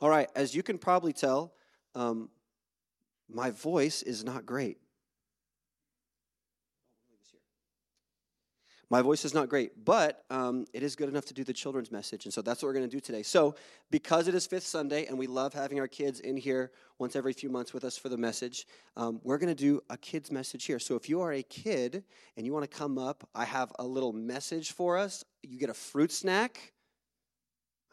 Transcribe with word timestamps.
All 0.00 0.08
right, 0.08 0.28
as 0.34 0.54
you 0.54 0.62
can 0.62 0.78
probably 0.78 1.12
tell, 1.12 1.52
um, 1.94 2.30
my 3.28 3.50
voice 3.50 4.02
is 4.02 4.24
not 4.24 4.46
great. 4.46 4.78
My 8.88 9.02
voice 9.02 9.24
is 9.24 9.32
not 9.32 9.48
great, 9.48 9.84
but 9.84 10.24
um, 10.30 10.66
it 10.72 10.82
is 10.82 10.96
good 10.96 11.08
enough 11.08 11.24
to 11.26 11.34
do 11.34 11.44
the 11.44 11.52
children's 11.52 11.92
message. 11.92 12.24
And 12.24 12.34
so 12.34 12.42
that's 12.42 12.60
what 12.60 12.68
we're 12.68 12.74
going 12.74 12.90
to 12.90 12.96
do 12.96 12.98
today. 12.98 13.22
So, 13.22 13.54
because 13.92 14.26
it 14.26 14.34
is 14.34 14.48
Fifth 14.48 14.66
Sunday 14.66 15.06
and 15.06 15.16
we 15.16 15.28
love 15.28 15.54
having 15.54 15.78
our 15.78 15.86
kids 15.86 16.18
in 16.18 16.36
here 16.36 16.72
once 16.98 17.14
every 17.14 17.32
few 17.32 17.50
months 17.50 17.72
with 17.72 17.84
us 17.84 17.96
for 17.96 18.08
the 18.08 18.16
message, 18.16 18.66
um, 18.96 19.20
we're 19.22 19.38
going 19.38 19.54
to 19.54 19.62
do 19.62 19.80
a 19.90 19.96
kid's 19.96 20.32
message 20.32 20.64
here. 20.64 20.80
So, 20.80 20.96
if 20.96 21.08
you 21.08 21.20
are 21.20 21.34
a 21.34 21.42
kid 21.44 22.02
and 22.36 22.44
you 22.44 22.52
want 22.52 22.68
to 22.68 22.76
come 22.76 22.98
up, 22.98 23.28
I 23.32 23.44
have 23.44 23.72
a 23.78 23.84
little 23.84 24.12
message 24.12 24.72
for 24.72 24.98
us. 24.98 25.24
You 25.44 25.56
get 25.56 25.70
a 25.70 25.74
fruit 25.74 26.10
snack. 26.10 26.72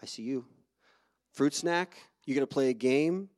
I 0.02 0.08
see 0.08 0.24
you. 0.24 0.46
Fruit 1.38 1.54
snack. 1.54 2.00
You're 2.26 2.34
going 2.34 2.48
to 2.48 2.52
play 2.52 2.70
a 2.70 2.74
game. 2.74 3.30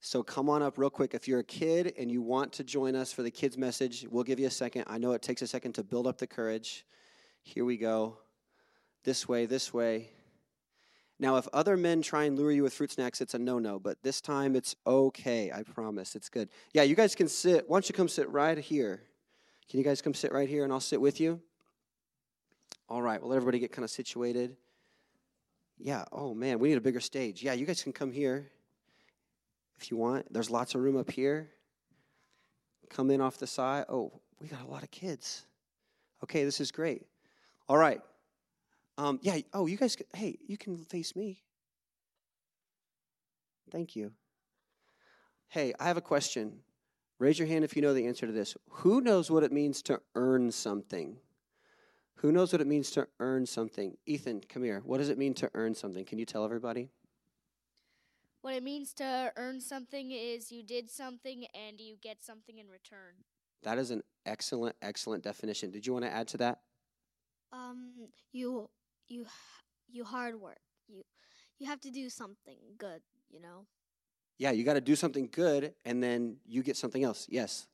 So 0.00 0.22
come 0.22 0.48
on 0.48 0.62
up 0.62 0.78
real 0.78 0.88
quick. 0.88 1.12
If 1.12 1.28
you're 1.28 1.40
a 1.40 1.44
kid 1.44 1.92
and 1.98 2.10
you 2.10 2.22
want 2.22 2.50
to 2.54 2.64
join 2.64 2.96
us 2.96 3.12
for 3.12 3.22
the 3.22 3.30
kids' 3.30 3.58
message, 3.58 4.06
we'll 4.10 4.24
give 4.24 4.40
you 4.40 4.46
a 4.46 4.50
second. 4.50 4.84
I 4.86 4.96
know 4.96 5.12
it 5.12 5.20
takes 5.20 5.42
a 5.42 5.46
second 5.46 5.74
to 5.74 5.84
build 5.84 6.06
up 6.06 6.16
the 6.16 6.26
courage. 6.26 6.86
Here 7.42 7.66
we 7.66 7.76
go. 7.76 8.16
This 9.04 9.28
way, 9.28 9.44
this 9.44 9.74
way. 9.74 10.08
Now, 11.18 11.36
if 11.36 11.46
other 11.52 11.76
men 11.76 12.00
try 12.00 12.24
and 12.24 12.38
lure 12.38 12.52
you 12.52 12.62
with 12.62 12.72
fruit 12.72 12.90
snacks, 12.90 13.20
it's 13.20 13.34
a 13.34 13.38
no 13.38 13.58
no, 13.58 13.78
but 13.78 14.02
this 14.02 14.22
time 14.22 14.56
it's 14.56 14.74
okay. 14.86 15.52
I 15.52 15.62
promise. 15.62 16.16
It's 16.16 16.30
good. 16.30 16.48
Yeah, 16.72 16.84
you 16.84 16.94
guys 16.94 17.14
can 17.14 17.28
sit. 17.28 17.68
Why 17.68 17.74
don't 17.74 17.86
you 17.86 17.94
come 17.94 18.08
sit 18.08 18.30
right 18.30 18.56
here? 18.56 19.02
Can 19.68 19.76
you 19.78 19.84
guys 19.84 20.00
come 20.00 20.14
sit 20.14 20.32
right 20.32 20.48
here 20.48 20.64
and 20.64 20.72
I'll 20.72 20.80
sit 20.80 21.02
with 21.02 21.20
you? 21.20 21.38
All 22.88 23.02
right, 23.02 23.20
well, 23.20 23.28
let 23.28 23.36
everybody 23.36 23.58
get 23.58 23.72
kind 23.72 23.84
of 23.84 23.90
situated. 23.90 24.56
Yeah, 25.82 26.04
oh 26.12 26.34
man, 26.34 26.58
we 26.58 26.68
need 26.68 26.76
a 26.76 26.82
bigger 26.82 27.00
stage. 27.00 27.42
Yeah, 27.42 27.54
you 27.54 27.64
guys 27.64 27.82
can 27.82 27.92
come 27.92 28.12
here 28.12 28.50
if 29.78 29.90
you 29.90 29.96
want. 29.96 30.30
There's 30.32 30.50
lots 30.50 30.74
of 30.74 30.82
room 30.82 30.96
up 30.96 31.10
here. 31.10 31.48
Come 32.90 33.10
in 33.10 33.20
off 33.20 33.38
the 33.38 33.46
side. 33.46 33.86
Oh, 33.88 34.12
we 34.40 34.48
got 34.48 34.62
a 34.62 34.66
lot 34.66 34.82
of 34.82 34.90
kids. 34.90 35.46
Okay, 36.22 36.44
this 36.44 36.60
is 36.60 36.70
great. 36.70 37.06
All 37.66 37.78
right. 37.78 38.00
Um, 38.98 39.18
yeah. 39.22 39.38
Oh, 39.54 39.66
you 39.66 39.78
guys. 39.78 39.96
Hey, 40.14 40.38
you 40.46 40.58
can 40.58 40.76
face 40.76 41.16
me. 41.16 41.42
Thank 43.70 43.96
you. 43.96 44.12
Hey, 45.48 45.72
I 45.80 45.84
have 45.84 45.96
a 45.96 46.02
question. 46.02 46.60
Raise 47.18 47.38
your 47.38 47.48
hand 47.48 47.64
if 47.64 47.74
you 47.74 47.82
know 47.82 47.94
the 47.94 48.06
answer 48.06 48.26
to 48.26 48.32
this. 48.32 48.56
Who 48.68 49.00
knows 49.00 49.30
what 49.30 49.44
it 49.44 49.52
means 49.52 49.82
to 49.82 50.00
earn 50.14 50.50
something? 50.50 51.16
Who 52.20 52.32
knows 52.32 52.52
what 52.52 52.60
it 52.60 52.66
means 52.66 52.90
to 52.92 53.08
earn 53.18 53.46
something? 53.46 53.96
Ethan, 54.04 54.42
come 54.46 54.62
here. 54.62 54.82
What 54.84 54.98
does 54.98 55.08
it 55.08 55.16
mean 55.16 55.32
to 55.34 55.50
earn 55.54 55.74
something? 55.74 56.04
Can 56.04 56.18
you 56.18 56.26
tell 56.26 56.44
everybody? 56.44 56.90
What 58.42 58.54
it 58.54 58.62
means 58.62 58.92
to 58.94 59.32
earn 59.36 59.60
something 59.62 60.10
is 60.10 60.52
you 60.52 60.62
did 60.62 60.90
something 60.90 61.46
and 61.54 61.80
you 61.80 61.96
get 62.02 62.22
something 62.22 62.58
in 62.58 62.68
return. 62.68 63.24
That 63.62 63.78
is 63.78 63.90
an 63.90 64.02
excellent, 64.26 64.76
excellent 64.82 65.24
definition. 65.24 65.70
Did 65.70 65.86
you 65.86 65.94
want 65.94 66.04
to 66.04 66.12
add 66.12 66.28
to 66.28 66.36
that? 66.38 66.60
Um, 67.52 67.92
you 68.32 68.68
you 69.08 69.26
you 69.90 70.04
hard 70.04 70.38
work. 70.38 70.60
You 70.88 71.02
you 71.58 71.66
have 71.68 71.80
to 71.80 71.90
do 71.90 72.10
something 72.10 72.58
good. 72.76 73.00
You 73.30 73.40
know. 73.40 73.66
Yeah, 74.38 74.50
you 74.50 74.64
got 74.64 74.74
to 74.74 74.80
do 74.80 74.96
something 74.96 75.28
good, 75.30 75.74
and 75.84 76.02
then 76.02 76.36
you 76.46 76.62
get 76.62 76.76
something 76.76 77.02
else. 77.02 77.26
Yes. 77.28 77.66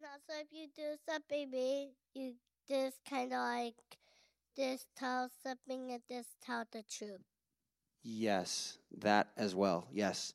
And 0.00 0.08
also, 0.10 0.40
if 0.42 0.48
you 0.50 0.68
do 0.74 0.96
something 1.08 1.50
big, 1.50 1.88
you 2.14 2.34
just 2.68 2.98
kind 3.08 3.32
of 3.32 3.38
like 3.38 3.74
this 4.56 4.86
tell 4.96 5.28
something 5.42 5.92
and 5.92 6.02
this 6.08 6.26
tell 6.44 6.64
the 6.72 6.82
truth. 6.90 7.20
Yes, 8.02 8.78
that 8.98 9.28
as 9.36 9.54
well. 9.54 9.88
Yes. 9.92 10.32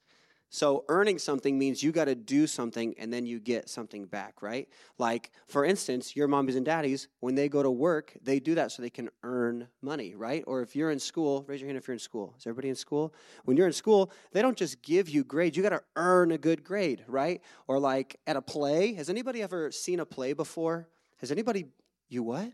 So 0.53 0.83
earning 0.89 1.17
something 1.17 1.57
means 1.57 1.81
you 1.81 1.93
got 1.93 2.05
to 2.05 2.15
do 2.15 2.45
something 2.45 2.93
and 2.97 3.11
then 3.11 3.25
you 3.25 3.39
get 3.39 3.69
something 3.69 4.05
back, 4.05 4.41
right? 4.41 4.67
Like, 4.97 5.31
for 5.47 5.63
instance, 5.63 6.13
your 6.13 6.27
mommies 6.27 6.57
and 6.57 6.65
daddies, 6.65 7.07
when 7.21 7.35
they 7.35 7.47
go 7.47 7.63
to 7.63 7.71
work, 7.71 8.11
they 8.21 8.41
do 8.41 8.55
that 8.55 8.73
so 8.73 8.81
they 8.81 8.89
can 8.89 9.09
earn 9.23 9.69
money, 9.81 10.13
right? 10.13 10.43
Or 10.47 10.61
if 10.61 10.75
you're 10.75 10.91
in 10.91 10.99
school, 10.99 11.45
raise 11.47 11.61
your 11.61 11.69
hand 11.69 11.77
if 11.77 11.87
you're 11.87 11.93
in 11.93 11.99
school. 11.99 12.35
Is 12.37 12.45
everybody 12.45 12.67
in 12.67 12.75
school? 12.75 13.13
When 13.45 13.55
you're 13.55 13.67
in 13.67 13.71
school, 13.71 14.11
they 14.33 14.41
don't 14.41 14.57
just 14.57 14.81
give 14.81 15.07
you 15.07 15.23
grades, 15.23 15.55
you 15.55 15.63
got 15.63 15.69
to 15.69 15.83
earn 15.95 16.33
a 16.33 16.37
good 16.37 16.65
grade, 16.65 17.05
right? 17.07 17.41
Or 17.69 17.79
like 17.79 18.17
at 18.27 18.35
a 18.35 18.41
play, 18.41 18.93
has 18.95 19.09
anybody 19.09 19.41
ever 19.41 19.71
seen 19.71 20.01
a 20.01 20.05
play 20.05 20.33
before? 20.33 20.89
Has 21.19 21.31
anybody, 21.31 21.67
you 22.11 22.23
what? 22.23 22.51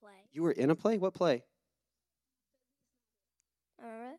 Play. 0.00 0.12
You 0.32 0.42
were 0.42 0.52
in 0.52 0.70
a 0.70 0.74
play? 0.74 0.98
What 0.98 1.14
play? 1.14 1.42
Uh, 3.82 4.12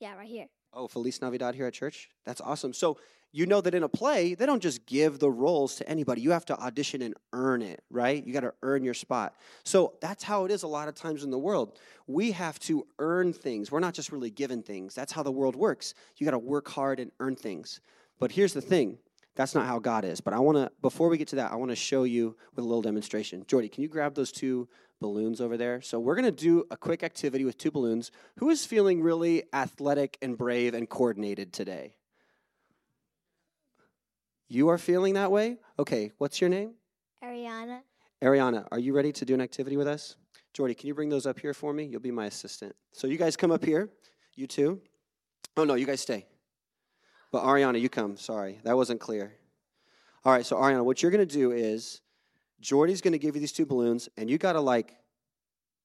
yeah, 0.00 0.14
right 0.16 0.28
here. 0.28 0.46
Oh, 0.74 0.86
Feliz 0.86 1.22
Navidad 1.22 1.54
here 1.54 1.66
at 1.66 1.72
church? 1.72 2.10
That's 2.26 2.42
awesome. 2.42 2.74
So 2.74 2.98
you 3.32 3.46
know 3.46 3.62
that 3.62 3.74
in 3.74 3.82
a 3.82 3.88
play, 3.88 4.34
they 4.34 4.44
don't 4.44 4.62
just 4.62 4.84
give 4.84 5.18
the 5.18 5.30
roles 5.30 5.76
to 5.76 5.88
anybody. 5.88 6.20
You 6.20 6.30
have 6.32 6.44
to 6.46 6.58
audition 6.58 7.00
and 7.00 7.14
earn 7.32 7.62
it, 7.62 7.82
right? 7.90 8.24
You 8.24 8.34
got 8.34 8.40
to 8.40 8.52
earn 8.62 8.84
your 8.84 8.94
spot. 8.94 9.34
So 9.64 9.94
that's 10.02 10.22
how 10.22 10.44
it 10.44 10.50
is 10.50 10.62
a 10.62 10.68
lot 10.68 10.88
of 10.88 10.94
times 10.94 11.24
in 11.24 11.30
the 11.30 11.38
world. 11.38 11.78
We 12.06 12.32
have 12.32 12.58
to 12.60 12.86
earn 12.98 13.32
things. 13.32 13.72
We're 13.72 13.80
not 13.80 13.94
just 13.94 14.12
really 14.12 14.30
given 14.30 14.62
things. 14.62 14.94
That's 14.94 15.12
how 15.12 15.22
the 15.22 15.32
world 15.32 15.56
works. 15.56 15.94
You 16.18 16.26
got 16.26 16.32
to 16.32 16.38
work 16.38 16.68
hard 16.68 17.00
and 17.00 17.10
earn 17.18 17.34
things. 17.34 17.80
But 18.18 18.30
here's 18.30 18.52
the 18.52 18.60
thing 18.60 18.98
that's 19.36 19.54
not 19.54 19.66
how 19.66 19.78
God 19.78 20.04
is. 20.04 20.20
But 20.20 20.34
I 20.34 20.38
want 20.38 20.56
to, 20.56 20.72
before 20.80 21.08
we 21.08 21.18
get 21.18 21.28
to 21.28 21.36
that, 21.36 21.52
I 21.52 21.56
want 21.56 21.70
to 21.70 21.76
show 21.76 22.04
you 22.04 22.36
with 22.54 22.64
a 22.64 22.66
little 22.66 22.82
demonstration. 22.82 23.44
Jordy, 23.46 23.68
can 23.68 23.82
you 23.82 23.88
grab 23.88 24.14
those 24.14 24.32
two 24.32 24.68
balloons 25.00 25.40
over 25.40 25.56
there? 25.56 25.80
So 25.82 26.00
we're 26.00 26.14
going 26.14 26.24
to 26.24 26.30
do 26.32 26.64
a 26.70 26.76
quick 26.76 27.02
activity 27.02 27.44
with 27.44 27.58
two 27.58 27.70
balloons. 27.70 28.10
Who 28.38 28.50
is 28.50 28.64
feeling 28.64 29.02
really 29.02 29.44
athletic 29.52 30.16
and 30.22 30.36
brave 30.36 30.74
and 30.74 30.88
coordinated 30.88 31.52
today? 31.52 31.96
You 34.48 34.68
are 34.68 34.78
feeling 34.78 35.14
that 35.14 35.30
way? 35.30 35.58
Okay, 35.78 36.12
what's 36.18 36.40
your 36.40 36.48
name? 36.48 36.74
Ariana. 37.22 37.80
Ariana, 38.22 38.66
are 38.72 38.78
you 38.78 38.94
ready 38.94 39.12
to 39.12 39.24
do 39.24 39.34
an 39.34 39.40
activity 39.40 39.76
with 39.76 39.88
us? 39.88 40.16
Jordy, 40.54 40.74
can 40.74 40.86
you 40.86 40.94
bring 40.94 41.10
those 41.10 41.26
up 41.26 41.38
here 41.38 41.52
for 41.52 41.72
me? 41.72 41.84
You'll 41.84 42.00
be 42.00 42.10
my 42.10 42.26
assistant. 42.26 42.74
So 42.92 43.06
you 43.06 43.18
guys 43.18 43.36
come 43.36 43.50
up 43.50 43.64
here. 43.64 43.90
You 44.34 44.46
two. 44.46 44.80
Oh, 45.56 45.64
no, 45.64 45.74
you 45.74 45.84
guys 45.84 46.00
stay. 46.00 46.26
But 47.36 47.44
Ariana, 47.44 47.78
you 47.78 47.90
come. 47.90 48.16
Sorry, 48.16 48.58
that 48.62 48.78
wasn't 48.78 48.98
clear. 48.98 49.30
All 50.24 50.32
right, 50.32 50.46
so 50.46 50.56
Ariana, 50.56 50.82
what 50.82 51.02
you're 51.02 51.10
to 51.28 51.34
do 51.34 51.52
is 51.52 52.00
Jordy's 52.62 53.02
to 53.12 53.18
give 53.18 53.34
you 53.34 53.42
these 53.42 53.52
two 53.52 53.66
balloons, 53.66 54.08
and 54.16 54.30
you 54.30 54.38
got 54.38 54.54
to 54.54 54.60
like, 54.62 54.96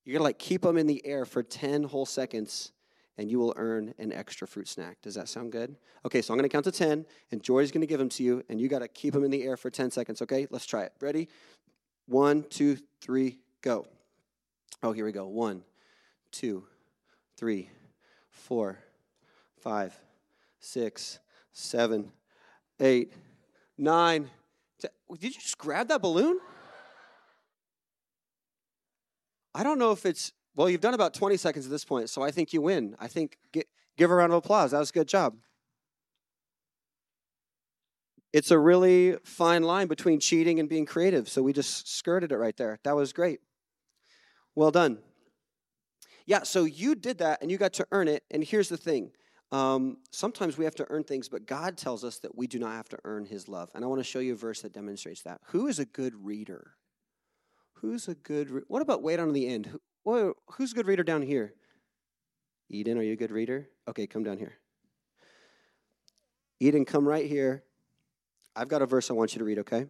you 0.06 0.13
got 0.13 0.19
to 0.19 0.23
like 0.23 0.39
keep 0.39 0.62
them 0.62 0.78
in 0.78 0.88
the 0.88 1.06
air 1.06 1.25
for 1.25 1.44
10 1.44 1.84
whole 1.84 2.06
seconds, 2.06 2.72
and 3.17 3.29
you 3.29 3.38
will 3.38 3.53
earn 3.57 3.94
an 4.00 4.13
extra 4.13 4.47
fruit 4.47 4.69
snack. 4.69 5.01
Does 5.01 5.13
that 5.16 5.28
sound 5.28 5.51
good? 5.51 5.75
Okay, 6.06 6.22
so 6.22 6.34
I'm 6.34 6.38
to 6.39 6.47
count 6.47 6.63
to 6.63 6.72
10, 6.72 7.06
and 7.31 7.44
Jordy's 7.44 7.73
to 7.81 7.85
give 7.85 8.00
them 8.00 8.07
to 8.07 8.23
you, 8.23 8.45
and 8.47 8.62
you 8.62 8.69
got 8.69 8.79
to 8.79 8.88
keep 8.88 9.13
them 9.13 9.25
in 9.25 9.29
the 9.29 9.44
air 9.44 9.57
for 9.57 9.69
10 9.69 9.91
seconds, 9.91 10.22
okay? 10.22 10.47
Let's 10.51 10.66
try 10.66 10.83
it. 10.83 10.94
Ready? 11.01 11.28
One, 12.06 12.44
two, 12.44 12.78
three, 13.01 13.39
go. 13.62 13.88
Oh, 14.81 14.94
here 14.94 15.03
we 15.03 15.12
go. 15.12 15.28
One, 15.28 15.66
two, 16.31 16.63
three, 17.35 17.69
four, 18.29 18.79
five, 19.59 19.94
six, 20.62 21.19
seven, 21.53 22.12
eight, 22.79 23.13
nine. 23.78 24.29
Did 24.79 25.23
you 25.23 25.31
just 25.31 25.57
grab 25.57 25.88
that 25.89 26.01
balloon? 26.01 26.39
I 29.53 29.63
don't 29.63 29.79
know 29.79 29.91
if 29.91 30.06
it's, 30.06 30.31
well, 30.56 30.69
you've 30.69 30.81
done 30.81 30.94
about 30.94 31.13
20 31.13 31.38
seconds 31.38 31.66
at 31.66 31.72
this 31.72 31.84
point, 31.84 32.09
so 32.09 32.22
I 32.22 32.31
think 32.31 32.53
you 32.53 32.62
win. 32.62 32.95
I 33.00 33.07
think, 33.07 33.38
get, 33.51 33.67
give 33.97 34.09
a 34.09 34.16
round 34.16 34.31
of 34.31 34.38
applause. 34.38 34.72
That 34.72 34.79
was 34.79 34.89
a 34.89 34.94
good 34.94 35.07
job. 35.07 35.35
It's 38.33 38.50
a 38.50 38.57
really 38.57 39.18
fine 39.23 39.63
line 39.63 39.88
between 39.88 40.22
cheating 40.22 40.59
and 40.59 40.69
being 40.69 40.85
creative, 40.85 41.28
so 41.28 41.41
we 41.41 41.51
just 41.51 41.88
skirted 41.88 42.31
it 42.31 42.38
right 42.38 42.56
there. 42.56 42.79
That 42.83 42.95
was 42.95 43.12
great. 43.12 43.41
Well 44.56 44.72
done. 44.72 45.00
Yeah, 46.25 46.44
so 46.44 46.63
you 46.63 46.95
did 46.95 47.18
that 47.18 47.41
and 47.41 47.51
you 47.51 47.57
got 47.57 47.73
to 47.73 47.88
earn 47.91 48.07
it. 48.07 48.23
And 48.31 48.44
here's 48.44 48.69
the 48.69 48.78
thing 48.78 49.12
um, 49.51 49.98
sometimes 50.12 50.57
we 50.57 50.65
have 50.65 50.75
to 50.75 50.88
earn 50.89 51.03
things, 51.03 51.27
but 51.27 51.45
God 51.45 51.77
tells 51.77 52.03
us 52.03 52.19
that 52.19 52.38
we 52.38 52.48
do 52.48 52.57
not 52.57 52.74
have 52.74 52.89
to 52.89 53.00
earn 53.03 53.25
His 53.25 53.48
love. 53.48 53.69
And 53.75 53.83
I 53.83 53.88
want 53.88 54.00
to 54.00 54.03
show 54.03 54.19
you 54.19 54.33
a 54.33 54.38
verse 54.38 54.62
that 54.62 54.74
demonstrates 54.74 55.21
that. 55.24 55.42
Who 55.48 55.68
is 55.68 55.80
a 55.80 55.86
good 55.86 56.13
reader? 56.25 56.75
Who's 57.74 58.07
a 58.07 58.15
good? 58.15 58.50
Re- 58.50 58.62
what 58.68 58.81
about 58.81 59.01
wait 59.01 59.19
on 59.19 59.33
the 59.33 59.48
end? 59.48 59.77
Who, 60.06 60.36
who's 60.53 60.71
a 60.71 60.75
good 60.75 60.88
reader 60.88 61.03
down 61.03 61.21
here? 61.21 61.53
Eden, 62.69 62.98
are 62.98 63.03
you 63.03 63.13
a 63.13 63.18
good 63.18 63.31
reader? 63.31 63.68
Okay, 63.88 64.07
come 64.07 64.24
down 64.24 64.38
here. 64.38 64.53
Eden, 66.59 66.86
come 66.86 67.07
right 67.07 67.25
here. 67.25 67.63
I've 68.56 68.69
got 68.69 68.81
a 68.81 68.86
verse 68.86 69.09
I 69.09 69.13
want 69.13 69.33
you 69.33 69.39
to 69.39 69.45
read. 69.45 69.59
Okay. 69.59 69.88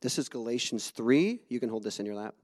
This 0.00 0.18
is 0.18 0.28
Galatians 0.28 0.90
3. 0.90 1.40
You 1.48 1.60
can 1.60 1.68
hold 1.68 1.82
this 1.82 2.00
in 2.00 2.06
your 2.06 2.14
lap. 2.14 2.34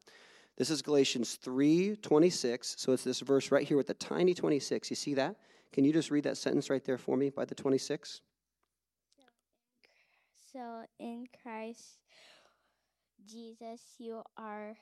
This 0.56 0.70
is 0.70 0.80
Galatians 0.80 1.34
3 1.34 1.96
26. 1.96 2.76
So 2.78 2.92
it's 2.92 3.04
this 3.04 3.20
verse 3.20 3.50
right 3.50 3.66
here 3.66 3.76
with 3.76 3.88
the 3.88 3.94
tiny 3.94 4.34
26. 4.34 4.90
You 4.90 4.96
see 4.96 5.14
that? 5.14 5.36
Can 5.72 5.84
you 5.84 5.92
just 5.92 6.10
read 6.10 6.24
that 6.24 6.38
sentence 6.38 6.70
right 6.70 6.84
there 6.84 6.98
for 6.98 7.16
me 7.16 7.28
by 7.30 7.44
the 7.44 7.54
26? 7.54 8.22
So 10.52 10.84
in 10.98 11.26
Christ 11.42 11.98
Jesus, 13.26 13.82
you 13.98 14.22
are 14.38 14.74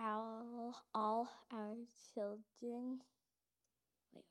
all, 0.00 0.74
all 0.94 1.28
our 1.52 1.74
children. 2.14 3.00
Wait. 4.14 4.24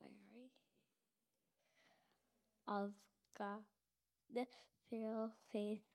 Of 2.66 2.94
God 3.38 3.60
through 4.90 5.30
faithful. 5.52 5.93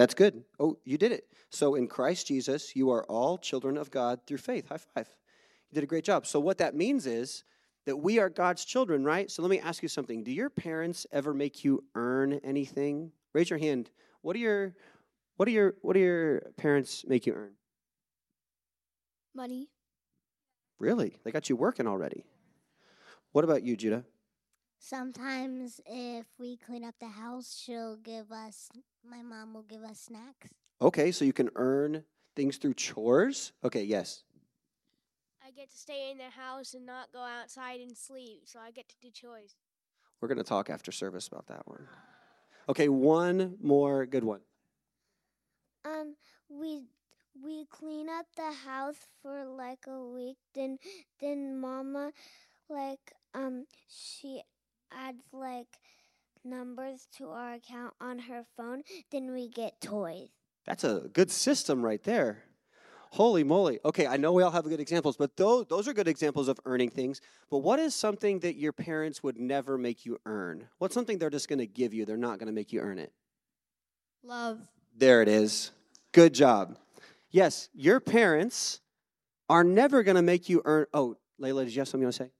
That's 0.00 0.14
good. 0.14 0.44
Oh, 0.58 0.78
you 0.86 0.96
did 0.96 1.12
it. 1.12 1.26
So 1.50 1.74
in 1.74 1.86
Christ 1.86 2.26
Jesus, 2.26 2.74
you 2.74 2.90
are 2.90 3.04
all 3.04 3.36
children 3.36 3.76
of 3.76 3.90
God 3.90 4.20
through 4.26 4.38
faith. 4.38 4.70
High 4.70 4.78
five. 4.78 5.14
You 5.68 5.74
did 5.74 5.84
a 5.84 5.86
great 5.86 6.04
job. 6.04 6.26
So 6.26 6.40
what 6.40 6.56
that 6.56 6.74
means 6.74 7.04
is 7.04 7.44
that 7.84 7.98
we 7.98 8.18
are 8.18 8.30
God's 8.30 8.64
children, 8.64 9.04
right? 9.04 9.30
So 9.30 9.42
let 9.42 9.50
me 9.50 9.60
ask 9.60 9.82
you 9.82 9.90
something. 9.90 10.24
Do 10.24 10.32
your 10.32 10.48
parents 10.48 11.06
ever 11.12 11.34
make 11.34 11.64
you 11.64 11.84
earn 11.94 12.40
anything? 12.42 13.12
Raise 13.34 13.50
your 13.50 13.58
hand. 13.58 13.90
What 14.22 14.32
do 14.32 14.38
your 14.38 14.74
what 15.36 15.44
do 15.44 15.52
your 15.52 15.74
what 15.82 15.92
do 15.92 16.00
your 16.00 16.44
parents 16.56 17.04
make 17.06 17.26
you 17.26 17.34
earn? 17.34 17.52
Money. 19.34 19.68
Really? 20.78 21.18
They 21.24 21.30
got 21.30 21.50
you 21.50 21.56
working 21.56 21.86
already. 21.86 22.24
What 23.32 23.44
about 23.44 23.64
you, 23.64 23.76
Judah? 23.76 24.06
Sometimes 24.78 25.78
if 25.84 26.24
we 26.38 26.56
clean 26.56 26.84
up 26.84 26.94
the 26.98 27.08
house, 27.08 27.60
she'll 27.62 27.96
give 27.96 28.32
us, 28.32 28.70
my 29.08 29.22
mom 29.22 29.54
will 29.54 29.62
give 29.62 29.82
us 29.82 30.00
snacks. 30.00 30.48
Okay, 30.82 31.12
so 31.12 31.24
you 31.24 31.32
can 31.32 31.50
earn 31.56 32.04
things 32.36 32.56
through 32.56 32.74
chores? 32.74 33.52
Okay, 33.64 33.82
yes. 33.82 34.22
I 35.46 35.50
get 35.50 35.70
to 35.70 35.76
stay 35.76 36.10
in 36.10 36.18
the 36.18 36.30
house 36.30 36.74
and 36.74 36.86
not 36.86 37.12
go 37.12 37.20
outside 37.20 37.80
and 37.80 37.96
sleep, 37.96 38.42
so 38.44 38.60
I 38.60 38.70
get 38.70 38.88
to 38.88 38.94
do 39.02 39.10
chores. 39.10 39.56
We're 40.20 40.28
going 40.28 40.38
to 40.38 40.44
talk 40.44 40.70
after 40.70 40.92
service 40.92 41.28
about 41.28 41.46
that 41.48 41.66
one. 41.66 41.86
Okay, 42.68 42.88
one 42.88 43.56
more 43.62 44.06
good 44.06 44.24
one. 44.24 44.40
Um, 45.84 46.14
we 46.48 46.84
we 47.42 47.64
clean 47.70 48.08
up 48.08 48.26
the 48.36 48.52
house 48.52 49.08
for 49.22 49.44
like 49.46 49.86
a 49.88 50.04
week. 50.04 50.36
Then 50.54 50.78
then 51.20 51.58
Mama, 51.58 52.12
like 52.68 53.12
um, 53.34 53.66
she 53.88 54.42
adds 54.92 55.22
like 55.32 55.78
numbers 56.44 57.08
to 57.18 57.28
our 57.30 57.54
account 57.54 57.94
on 58.00 58.18
her 58.18 58.44
phone, 58.56 58.82
then 59.10 59.32
we 59.32 59.48
get 59.48 59.80
toys. 59.80 60.28
That's 60.66 60.84
a 60.84 61.08
good 61.12 61.30
system 61.30 61.84
right 61.84 62.02
there. 62.02 62.44
Holy 63.12 63.42
moly. 63.42 63.80
Okay, 63.84 64.06
I 64.06 64.16
know 64.16 64.32
we 64.32 64.44
all 64.44 64.52
have 64.52 64.64
good 64.64 64.78
examples, 64.78 65.16
but 65.16 65.36
those, 65.36 65.66
those 65.66 65.88
are 65.88 65.92
good 65.92 66.06
examples 66.06 66.46
of 66.46 66.60
earning 66.64 66.90
things. 66.90 67.20
But 67.50 67.58
what 67.58 67.80
is 67.80 67.92
something 67.92 68.38
that 68.40 68.54
your 68.54 68.72
parents 68.72 69.20
would 69.22 69.36
never 69.36 69.76
make 69.76 70.06
you 70.06 70.18
earn? 70.26 70.68
What's 70.78 70.94
something 70.94 71.18
they're 71.18 71.28
just 71.28 71.48
going 71.48 71.58
to 71.58 71.66
give 71.66 71.92
you? 71.92 72.04
They're 72.04 72.16
not 72.16 72.38
going 72.38 72.46
to 72.46 72.52
make 72.52 72.72
you 72.72 72.80
earn 72.80 72.98
it. 72.98 73.12
Love. 74.22 74.60
There 74.96 75.22
it 75.22 75.28
is. 75.28 75.72
Good 76.12 76.34
job. 76.34 76.76
Yes, 77.30 77.68
your 77.72 77.98
parents 77.98 78.80
are 79.48 79.64
never 79.64 80.04
going 80.04 80.16
to 80.16 80.22
make 80.22 80.48
you 80.48 80.62
earn. 80.64 80.86
Oh, 80.94 81.16
Layla, 81.40 81.64
did 81.64 81.74
you 81.74 81.80
have 81.80 81.88
something 81.88 82.02
you 82.02 82.06
want 82.06 82.14
to 82.16 82.24
say? 82.24 82.30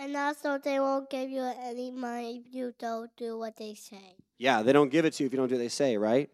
And 0.00 0.16
also, 0.16 0.58
they 0.58 0.78
won't 0.78 1.10
give 1.10 1.28
you 1.28 1.42
any 1.42 1.90
money 1.90 2.44
if 2.46 2.54
you 2.54 2.72
don't 2.78 3.10
do 3.16 3.36
what 3.36 3.56
they 3.56 3.74
say. 3.74 4.14
Yeah, 4.38 4.62
they 4.62 4.72
don't 4.72 4.90
give 4.90 5.04
it 5.04 5.14
to 5.14 5.24
you 5.24 5.26
if 5.26 5.32
you 5.32 5.38
don't 5.38 5.48
do 5.48 5.56
what 5.56 5.60
they 5.60 5.68
say, 5.68 5.96
right? 5.96 6.30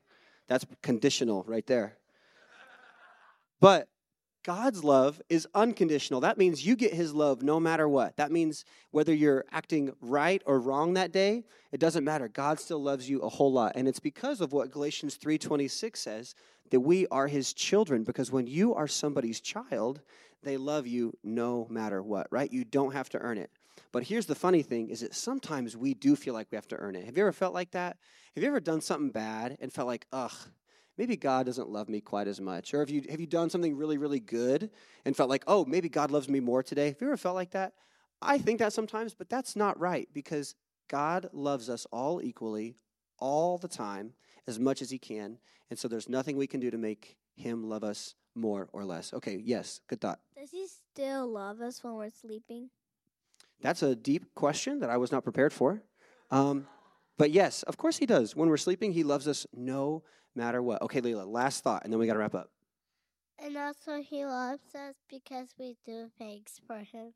That's 0.49 0.67
conditional 0.83 1.45
right 1.49 1.67
there. 1.67 1.97
But 3.61 3.89
God's 4.45 4.85
love 4.85 5.23
is 5.31 5.49
unconditional. 5.55 6.21
That 6.21 6.37
means 6.37 6.67
you 6.67 6.77
get 6.77 6.93
his 6.93 7.15
love 7.15 7.43
no 7.43 7.59
matter 7.59 7.89
what. 7.89 8.19
That 8.19 8.31
means 8.31 8.67
whether 8.91 9.15
you're 9.15 9.47
acting 9.51 9.95
right 10.03 10.43
or 10.45 10.61
wrong 10.61 10.93
that 10.95 11.13
day, 11.13 11.45
it 11.73 11.81
doesn't 11.81 12.05
matter. 12.05 12.29
God 12.29 12.61
still 12.61 12.83
loves 12.83 13.09
you 13.09 13.21
a 13.21 13.29
whole 13.31 13.51
lot. 13.51 13.73
And 13.75 13.89
it's 13.89 14.01
because 14.01 14.43
of 14.43 14.53
what 14.53 14.71
Galatians 14.71 15.17
3:26 15.17 15.97
says 15.97 16.35
that 16.71 16.81
we 16.81 17.07
are 17.07 17.27
his 17.27 17.55
children 17.55 18.05
because 18.05 18.31
when 18.31 18.47
you 18.47 18.75
are 18.75 18.87
somebody's 18.87 19.41
child, 19.41 20.03
they 20.45 20.57
love 20.57 20.87
you 20.87 21.13
no 21.23 21.67
matter 21.71 22.03
what, 22.03 22.27
right? 22.31 22.53
You 22.53 22.65
don't 22.65 22.93
have 22.93 23.09
to 23.11 23.19
earn 23.19 23.39
it. 23.39 23.51
But 23.93 24.05
here's 24.05 24.27
the 24.27 24.35
funny 24.35 24.63
thing 24.63 24.91
is 24.91 25.01
that 25.01 25.15
sometimes 25.15 25.77
we 25.77 25.95
do 25.95 26.17
feel 26.17 26.35
like 26.35 26.49
we 26.51 26.57
have 26.57 26.69
to 26.69 26.77
earn 26.77 26.97
it. 26.97 27.05
Have 27.05 27.17
you 27.17 27.23
ever 27.25 27.33
felt 27.33 27.55
like 27.55 27.73
that? 27.73 27.97
Have 28.35 28.43
you 28.43 28.49
ever 28.49 28.61
done 28.61 28.81
something 28.81 29.11
bad 29.11 29.57
and 29.61 29.73
felt 29.73 29.87
like, 29.87 30.07
ugh, 30.13 30.33
maybe 30.99 31.17
God 31.17 31.47
doesn't 31.47 31.69
love 31.69 31.89
me 31.89 32.01
quite 32.01 32.29
as 32.29 32.41
much? 32.41 32.75
Or 32.75 32.81
have 32.81 32.91
you, 32.91 33.03
have 33.11 33.21
you 33.21 33.27
done 33.27 33.51
something 33.51 33.77
really, 33.77 33.99
really 33.99 34.21
good 34.21 34.71
and 35.05 35.17
felt 35.17 35.31
like, 35.31 35.45
oh, 35.47 35.65
maybe 35.65 35.89
God 35.89 36.11
loves 36.11 36.29
me 36.29 36.41
more 36.41 36.63
today? 36.63 36.87
Have 36.89 37.01
you 37.01 37.07
ever 37.07 37.17
felt 37.17 37.35
like 37.35 37.53
that? 37.53 37.75
I 38.21 38.39
think 38.39 38.59
that 38.59 38.73
sometimes, 38.73 39.15
but 39.15 39.29
that's 39.29 39.55
not 39.57 39.79
right 39.79 40.09
because 40.13 40.55
God 40.89 41.29
loves 41.33 41.69
us 41.69 41.87
all 41.93 42.23
equally, 42.23 42.77
all 43.19 43.59
the 43.59 43.69
time, 43.69 44.15
as 44.47 44.59
much 44.59 44.83
as 44.83 44.91
He 44.91 44.99
can. 44.99 45.39
And 45.71 45.79
so 45.79 45.89
there's 45.89 46.09
nothing 46.09 46.37
we 46.37 46.47
can 46.47 46.61
do 46.61 46.71
to 46.71 46.79
make 46.79 47.17
Him 47.37 47.69
love 47.69 47.85
us 47.85 48.15
more 48.35 48.69
or 48.73 48.85
less. 48.85 49.13
Okay, 49.13 49.41
yes, 49.43 49.81
good 49.89 50.01
thought. 50.01 50.21
Does 50.37 50.51
he 50.51 50.67
still 50.67 51.29
love 51.29 51.61
us 51.61 51.83
when 51.83 51.95
we're 51.95 52.11
sleeping? 52.11 52.71
That's 53.61 53.83
a 53.83 53.95
deep 53.95 54.35
question 54.35 54.81
that 54.81 54.91
I 54.91 54.97
was 54.97 55.13
not 55.13 55.25
prepared 55.25 55.53
for. 55.53 55.83
Um, 56.31 56.67
but 57.17 57.31
yes, 57.31 57.63
of 57.63 57.77
course 57.77 57.97
he 57.97 58.07
does. 58.07 58.35
When 58.35 58.49
we're 58.49 58.57
sleeping, 58.57 58.93
he 58.93 59.05
loves 59.05 59.29
us 59.29 59.47
no 59.55 60.03
matter 60.35 60.63
what. 60.63 60.83
Okay, 60.83 61.01
Leila, 61.01 61.25
last 61.25 61.63
thought, 61.63 61.85
and 61.85 61.93
then 61.93 62.01
we 62.01 62.07
got 62.07 62.15
to 62.15 62.19
wrap 62.19 62.35
up. 62.35 62.51
And 63.39 63.57
also, 63.57 64.01
he 64.01 64.25
loves 64.25 64.75
us 64.75 64.95
because 65.09 65.55
we 65.59 65.77
do 65.85 66.11
things 66.19 66.61
for 66.67 66.79
him. 66.79 67.13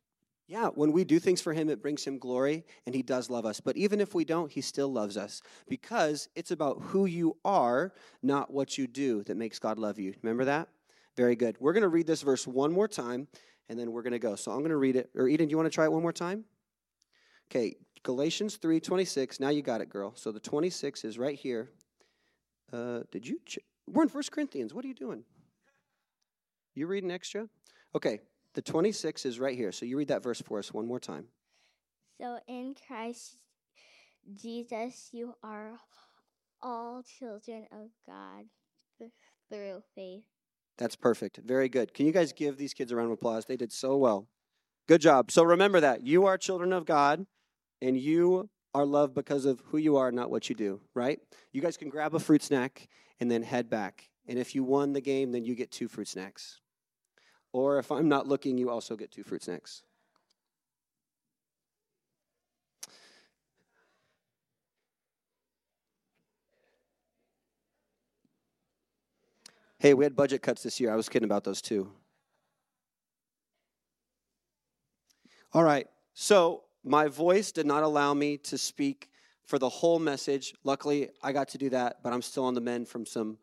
Yeah, 0.47 0.69
when 0.69 0.93
we 0.93 1.05
do 1.05 1.19
things 1.19 1.43
for 1.43 1.53
him, 1.53 1.69
it 1.69 1.83
brings 1.83 2.07
him 2.07 2.19
glory, 2.19 2.65
and 2.87 2.95
he 2.95 3.03
does 3.03 3.29
love 3.29 3.45
us. 3.45 3.61
But 3.61 3.77
even 3.77 4.01
if 4.01 4.15
we 4.15 4.25
don't, 4.25 4.51
he 4.51 4.63
still 4.63 4.91
loves 4.91 5.19
us 5.19 5.43
because 5.69 6.31
it's 6.35 6.51
about 6.51 6.81
who 6.81 7.05
you 7.05 7.37
are, 7.45 7.93
not 8.23 8.51
what 8.51 8.79
you 8.79 8.87
do, 8.87 9.23
that 9.25 9.37
makes 9.37 9.59
God 9.59 9.79
love 9.79 9.99
you. 9.99 10.15
Remember 10.23 10.47
that? 10.47 10.69
Very 11.19 11.35
good. 11.35 11.57
We're 11.59 11.73
going 11.73 11.83
to 11.83 11.89
read 11.89 12.07
this 12.07 12.23
verse 12.23 12.47
one 12.47 12.73
more 12.73 12.87
time, 12.87 13.27
and 13.69 13.77
then 13.77 13.91
we're 13.91 14.03
going 14.03 14.13
to 14.13 14.21
go. 14.21 14.37
So 14.37 14.53
I'm 14.53 14.59
going 14.61 14.71
to 14.71 14.77
read 14.77 14.95
it. 14.95 15.11
Or 15.17 15.27
Eden, 15.27 15.49
do 15.49 15.51
you 15.51 15.57
want 15.57 15.67
to 15.67 15.75
try 15.75 15.83
it 15.85 15.91
one 15.93 16.01
more 16.01 16.13
time? 16.13 16.45
Okay, 17.51 17.75
Galatians 18.05 18.55
3 18.55 18.79
26. 18.79 19.41
Now 19.41 19.49
you 19.49 19.61
got 19.61 19.81
it, 19.81 19.89
girl. 19.89 20.13
So 20.15 20.31
the 20.31 20.39
26 20.39 21.05
is 21.05 21.19
right 21.19 21.37
here. 21.37 21.71
Uh, 22.73 23.01
did 23.11 23.27
you? 23.27 23.41
Ch- 23.45 23.59
We're 23.89 24.05
in 24.05 24.09
1 24.11 24.23
Corinthians. 24.31 24.73
What 24.73 24.85
are 24.85 24.89
you 24.89 24.95
doing? 24.95 25.25
You 26.77 26.87
reading 26.87 27.11
extra? 27.11 27.49
Okay, 27.97 28.21
the 28.55 28.63
26 28.63 29.27
is 29.27 29.41
right 29.41 29.57
here. 29.57 29.73
So 29.73 29.87
you 29.87 29.99
read 29.99 30.09
that 30.09 30.23
verse 30.23 30.41
for 30.41 30.61
us 30.61 30.73
one 30.73 30.87
more 30.87 31.01
time. 31.01 31.25
So 32.21 32.39
in 32.47 32.77
Christ 32.87 33.39
Jesus, 34.41 35.09
you 35.11 35.35
are 35.43 35.73
all 36.63 37.03
children 37.03 37.67
of 37.73 37.89
God 38.07 38.45
through 39.51 39.83
faith. 39.97 40.23
That's 40.79 40.97
perfect. 40.97 41.39
Very 41.45 41.69
good. 41.69 41.93
Can 41.93 42.07
you 42.07 42.13
guys 42.13 42.33
give 42.33 42.57
these 42.57 42.73
kids 42.73 42.93
a 42.93 42.97
round 42.97 43.09
of 43.09 43.13
applause? 43.13 43.45
They 43.45 43.57
did 43.57 43.73
so 43.73 43.97
well. 43.97 44.29
Good 44.87 45.01
job. 45.01 45.31
So 45.31 45.43
remember 45.43 45.81
that. 45.81 46.07
You 46.07 46.27
are 46.27 46.39
children 46.39 46.73
of 46.73 46.87
God, 46.87 47.27
and 47.83 47.99
you 47.99 48.49
are 48.75 48.87
loved 48.87 49.15
because 49.15 49.45
of 49.45 49.61
who 49.67 49.79
you 49.79 49.97
are, 49.97 50.13
not 50.13 50.31
what 50.31 50.49
you 50.49 50.55
do, 50.55 50.81
right? 50.95 51.19
You 51.53 51.61
guys 51.61 51.77
can 51.77 51.89
grab 51.89 52.15
a 52.15 52.21
fruit 52.21 52.43
snack 52.43 52.89
and 53.19 53.31
then 53.31 53.43
head 53.43 53.69
back. 53.69 54.09
And 54.27 54.39
if 54.39 54.55
you 54.55 54.63
won 54.63 54.93
the 54.93 55.01
game, 55.01 55.33
then 55.33 55.45
you 55.45 55.55
get 55.55 55.71
two 55.71 55.89
fruit 55.89 56.09
snacks. 56.09 56.61
Or 57.53 57.79
if 57.79 57.91
I'm 57.91 58.09
not 58.09 58.29
looking, 58.29 58.59
you 58.59 58.71
also 58.71 58.95
get 58.95 59.11
two 59.11 59.25
fruit 59.25 59.43
snacks. 59.43 59.83
Hey, 69.81 69.95
we 69.95 70.05
had 70.05 70.17
budget 70.17 70.43
cuts 70.43 70.65
this 70.65 70.81
year. 70.81 70.93
I 70.93 70.97
was 70.97 71.09
kidding 71.09 71.27
about 71.27 71.45
those 71.45 71.63
too. 71.63 71.93
All 75.53 75.63
right. 75.63 75.87
So, 76.15 76.65
my 76.85 77.07
voice 77.07 77.53
did 77.53 77.65
not 77.65 77.85
allow 77.85 78.13
me 78.13 78.39
to 78.39 78.59
speak 78.59 79.09
for 79.45 79.59
the 79.59 79.69
whole 79.69 79.99
message. 79.99 80.55
Luckily, 80.65 81.11
I 81.23 81.33
got 81.33 81.49
to 81.51 81.59
do 81.59 81.71
that, 81.71 82.03
but 82.03 82.13
I'm 82.13 82.23
still 82.23 82.45
on 82.45 82.55
the 82.55 82.61
mend 82.61 82.89
from 82.89 83.07
some 83.07 83.39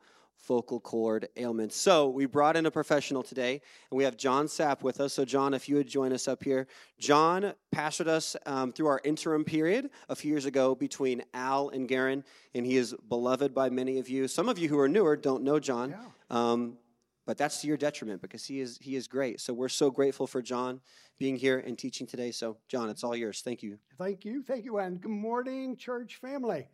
vocal 0.45 0.79
cord 0.79 1.29
ailments. 1.37 1.77
So, 1.77 2.09
we 2.09 2.25
brought 2.25 2.57
in 2.57 2.65
a 2.65 2.71
professional 2.71 3.23
today, 3.23 3.61
and 3.89 3.97
we 3.97 4.03
have 4.03 4.17
John 4.17 4.47
Sapp 4.47 4.83
with 4.83 4.99
us. 4.99 5.13
So, 5.13 5.23
John, 5.23 5.53
if 5.53 5.69
you 5.69 5.77
would 5.77 5.87
join 5.87 6.11
us 6.11 6.27
up 6.27 6.43
here. 6.43 6.67
John 6.99 7.53
pastored 7.73 8.07
us 8.07 8.35
um, 8.45 8.73
through 8.73 8.87
our 8.87 8.99
interim 9.05 9.45
period 9.45 9.89
a 10.09 10.15
few 10.15 10.31
years 10.31 10.45
ago 10.45 10.75
between 10.75 11.23
Al 11.33 11.69
and 11.69 11.87
Garen, 11.87 12.25
and 12.53 12.65
he 12.65 12.75
is 12.75 12.93
beloved 13.07 13.55
by 13.55 13.69
many 13.69 13.99
of 13.99 14.09
you. 14.09 14.27
Some 14.27 14.49
of 14.49 14.59
you 14.59 14.67
who 14.67 14.79
are 14.79 14.89
newer 14.89 15.15
don't 15.15 15.43
know 15.43 15.59
John. 15.59 15.95
Um, 16.29 16.77
but 17.25 17.37
that's 17.37 17.61
to 17.61 17.67
your 17.67 17.77
detriment 17.77 18.21
because 18.21 18.45
he 18.45 18.59
is 18.59 18.77
he 18.81 18.95
is 18.95 19.07
great. 19.07 19.41
So 19.41 19.53
we're 19.53 19.69
so 19.69 19.89
grateful 19.89 20.27
for 20.27 20.41
John 20.41 20.79
being 21.17 21.35
here 21.35 21.59
and 21.59 21.77
teaching 21.77 22.05
today. 22.05 22.31
So 22.31 22.57
John, 22.67 22.89
it's 22.89 23.03
all 23.03 23.15
yours. 23.15 23.41
Thank 23.41 23.63
you. 23.63 23.79
Thank 23.97 24.25
you. 24.25 24.43
Thank 24.43 24.65
you. 24.65 24.77
And 24.77 25.01
good 25.01 25.09
morning, 25.11 25.75
church 25.75 26.17
family. 26.17 26.67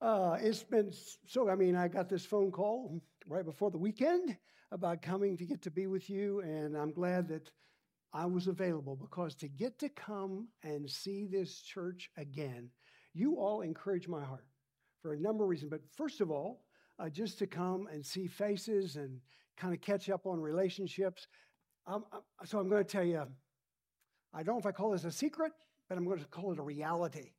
Uh, 0.00 0.36
it's 0.40 0.62
been 0.62 0.92
so, 1.26 1.48
I 1.48 1.54
mean, 1.54 1.74
I 1.74 1.88
got 1.88 2.08
this 2.08 2.24
phone 2.24 2.50
call 2.50 3.00
right 3.26 3.44
before 3.44 3.70
the 3.70 3.78
weekend 3.78 4.36
about 4.70 5.00
coming 5.00 5.36
to 5.36 5.46
get 5.46 5.62
to 5.62 5.70
be 5.70 5.86
with 5.86 6.10
you, 6.10 6.40
and 6.40 6.76
I'm 6.76 6.92
glad 6.92 7.28
that 7.28 7.50
I 8.12 8.26
was 8.26 8.46
available 8.46 8.96
because 8.96 9.34
to 9.36 9.48
get 9.48 9.78
to 9.78 9.88
come 9.88 10.48
and 10.62 10.88
see 10.88 11.26
this 11.26 11.60
church 11.60 12.10
again, 12.16 12.70
you 13.14 13.36
all 13.36 13.62
encourage 13.62 14.06
my 14.06 14.22
heart 14.22 14.46
for 15.00 15.14
a 15.14 15.18
number 15.18 15.44
of 15.44 15.50
reasons. 15.50 15.70
But 15.70 15.80
first 15.96 16.20
of 16.20 16.30
all, 16.30 16.65
uh, 16.98 17.08
just 17.08 17.38
to 17.38 17.46
come 17.46 17.88
and 17.92 18.04
see 18.04 18.26
faces 18.26 18.96
and 18.96 19.20
kind 19.56 19.74
of 19.74 19.80
catch 19.80 20.10
up 20.10 20.26
on 20.26 20.40
relationships. 20.40 21.26
Um, 21.86 22.04
so 22.44 22.58
I'm 22.58 22.68
going 22.68 22.84
to 22.84 22.90
tell 22.90 23.04
you, 23.04 23.22
I 24.34 24.42
don't 24.42 24.56
know 24.56 24.60
if 24.60 24.66
I 24.66 24.72
call 24.72 24.90
this 24.90 25.04
a 25.04 25.10
secret, 25.10 25.52
but 25.88 25.96
I'm 25.96 26.04
going 26.04 26.18
to 26.18 26.24
call 26.26 26.52
it 26.52 26.58
a 26.58 26.62
reality. 26.62 27.32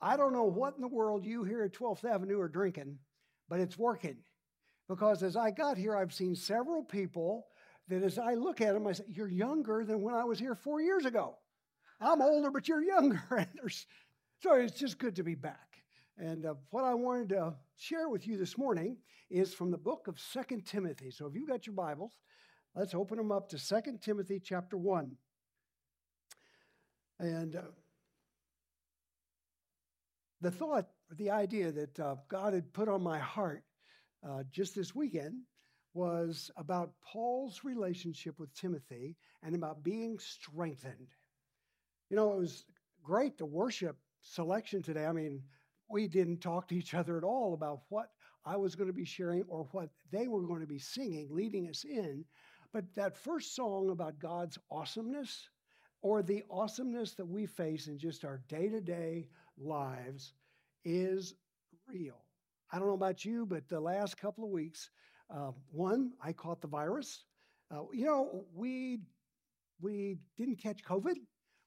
I 0.00 0.16
don't 0.16 0.32
know 0.32 0.44
what 0.44 0.74
in 0.76 0.82
the 0.82 0.88
world 0.88 1.24
you 1.24 1.44
here 1.44 1.62
at 1.62 1.72
12th 1.72 2.04
Avenue 2.04 2.40
are 2.40 2.48
drinking, 2.48 2.98
but 3.48 3.60
it's 3.60 3.78
working. 3.78 4.18
Because 4.88 5.22
as 5.22 5.36
I 5.36 5.50
got 5.50 5.78
here, 5.78 5.96
I've 5.96 6.12
seen 6.12 6.34
several 6.34 6.82
people 6.82 7.46
that 7.88 8.02
as 8.02 8.18
I 8.18 8.34
look 8.34 8.60
at 8.60 8.74
them, 8.74 8.86
I 8.86 8.92
say, 8.92 9.04
You're 9.08 9.28
younger 9.28 9.84
than 9.84 10.02
when 10.02 10.14
I 10.14 10.24
was 10.24 10.38
here 10.38 10.54
four 10.54 10.80
years 10.80 11.06
ago. 11.06 11.36
I'm 12.00 12.20
older, 12.20 12.50
but 12.50 12.68
you're 12.68 12.82
younger. 12.84 13.48
So 14.40 14.54
it's 14.54 14.78
just 14.78 14.98
good 14.98 15.16
to 15.16 15.22
be 15.22 15.34
back. 15.34 15.73
And 16.16 16.46
uh, 16.46 16.54
what 16.70 16.84
I 16.84 16.94
wanted 16.94 17.30
to 17.30 17.54
share 17.76 18.08
with 18.08 18.26
you 18.26 18.36
this 18.36 18.56
morning 18.56 18.98
is 19.30 19.52
from 19.52 19.70
the 19.70 19.78
book 19.78 20.06
of 20.06 20.20
Second 20.20 20.64
Timothy. 20.64 21.10
So 21.10 21.26
if 21.26 21.34
you've 21.34 21.48
got 21.48 21.66
your 21.66 21.74
Bibles, 21.74 22.12
let's 22.76 22.94
open 22.94 23.18
them 23.18 23.32
up 23.32 23.48
to 23.48 23.58
Second 23.58 24.00
Timothy 24.00 24.40
chapter 24.42 24.76
1. 24.76 25.16
And 27.18 27.56
uh, 27.56 27.62
the 30.40 30.52
thought, 30.52 30.86
the 31.10 31.30
idea 31.30 31.72
that 31.72 31.98
uh, 31.98 32.16
God 32.28 32.54
had 32.54 32.72
put 32.72 32.88
on 32.88 33.02
my 33.02 33.18
heart 33.18 33.64
uh, 34.26 34.44
just 34.52 34.74
this 34.74 34.94
weekend 34.94 35.40
was 35.94 36.50
about 36.56 36.92
Paul's 37.04 37.60
relationship 37.64 38.38
with 38.38 38.54
Timothy 38.54 39.16
and 39.42 39.54
about 39.54 39.82
being 39.82 40.18
strengthened. 40.18 41.08
You 42.08 42.16
know, 42.16 42.32
it 42.32 42.38
was 42.38 42.64
great 43.02 43.38
to 43.38 43.46
worship 43.46 43.96
selection 44.20 44.82
today. 44.82 45.06
I 45.06 45.12
mean, 45.12 45.42
we 45.94 46.08
didn't 46.08 46.40
talk 46.40 46.66
to 46.66 46.74
each 46.74 46.92
other 46.92 47.16
at 47.16 47.22
all 47.22 47.54
about 47.54 47.82
what 47.88 48.10
I 48.44 48.56
was 48.56 48.74
going 48.74 48.88
to 48.88 48.92
be 48.92 49.04
sharing 49.04 49.44
or 49.44 49.68
what 49.70 49.90
they 50.10 50.26
were 50.26 50.42
going 50.42 50.60
to 50.60 50.66
be 50.66 50.80
singing, 50.80 51.28
leading 51.30 51.68
us 51.68 51.84
in. 51.84 52.24
But 52.72 52.92
that 52.96 53.16
first 53.16 53.54
song 53.54 53.90
about 53.90 54.18
God's 54.18 54.58
awesomeness 54.72 55.48
or 56.02 56.20
the 56.20 56.42
awesomeness 56.50 57.14
that 57.14 57.24
we 57.24 57.46
face 57.46 57.86
in 57.86 57.96
just 57.96 58.24
our 58.24 58.42
day 58.48 58.68
to 58.68 58.80
day 58.80 59.28
lives 59.56 60.32
is 60.84 61.34
real. 61.86 62.24
I 62.72 62.80
don't 62.80 62.88
know 62.88 62.94
about 62.94 63.24
you, 63.24 63.46
but 63.46 63.68
the 63.68 63.80
last 63.80 64.16
couple 64.16 64.42
of 64.42 64.50
weeks, 64.50 64.90
uh, 65.30 65.52
one, 65.70 66.10
I 66.20 66.32
caught 66.32 66.60
the 66.60 66.66
virus. 66.66 67.22
Uh, 67.70 67.84
you 67.92 68.04
know, 68.04 68.44
we 68.52 68.98
we 69.80 70.18
didn't 70.36 70.56
catch 70.56 70.82
COVID. 70.82 71.18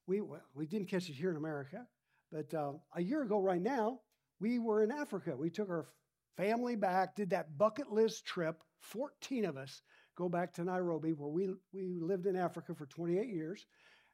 We 0.05 0.22
we 0.53 0.65
didn't 0.65 0.89
catch 0.89 1.07
it 1.07 1.13
here 1.13 1.31
in 1.31 1.38
America, 1.38 1.88
but 2.29 2.53
uh, 2.53 2.74
a 2.93 3.01
year 3.01 3.24
ago, 3.24 3.39
right 3.39 3.62
now, 3.62 4.01
we 4.39 4.60
were 4.60 4.84
in 4.84 4.91
Africa. 4.91 5.36
We 5.36 5.50
took 5.50 5.70
our 5.70 5.88
family 6.36 6.75
back, 6.75 7.15
did 7.15 7.29
that 7.32 7.58
bucket 7.58 7.91
list 7.91 8.25
trip. 8.25 8.63
Fourteen 8.79 9.46
of 9.46 9.58
us 9.58 9.82
go 10.15 10.29
back 10.29 10.53
to 10.53 10.63
Nairobi, 10.63 11.13
where 11.13 11.29
we 11.29 11.50
we 11.74 12.00
lived 12.00 12.25
in 12.27 12.36
Africa 12.36 12.74
for 12.75 12.86
28 12.86 13.27
years, 13.27 13.65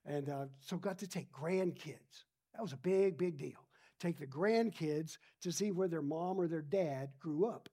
and 0.06 0.30
uh, 0.30 0.46
so 0.62 0.78
got 0.78 0.98
to 1.00 1.08
take 1.08 1.32
grandkids. 1.32 2.26
That 2.54 2.62
was 2.62 2.74
a 2.74 2.78
big, 2.78 3.18
big 3.18 3.38
deal 3.38 3.68
take 4.04 4.20
the 4.20 4.28
grandkids 4.28 5.18
to 5.42 5.52
see 5.52 5.72
where 5.72 5.88
their 5.88 6.02
mom 6.02 6.38
or 6.38 6.48
their 6.48 6.62
dad 6.62 7.10
grew 7.20 7.48
up. 7.48 7.70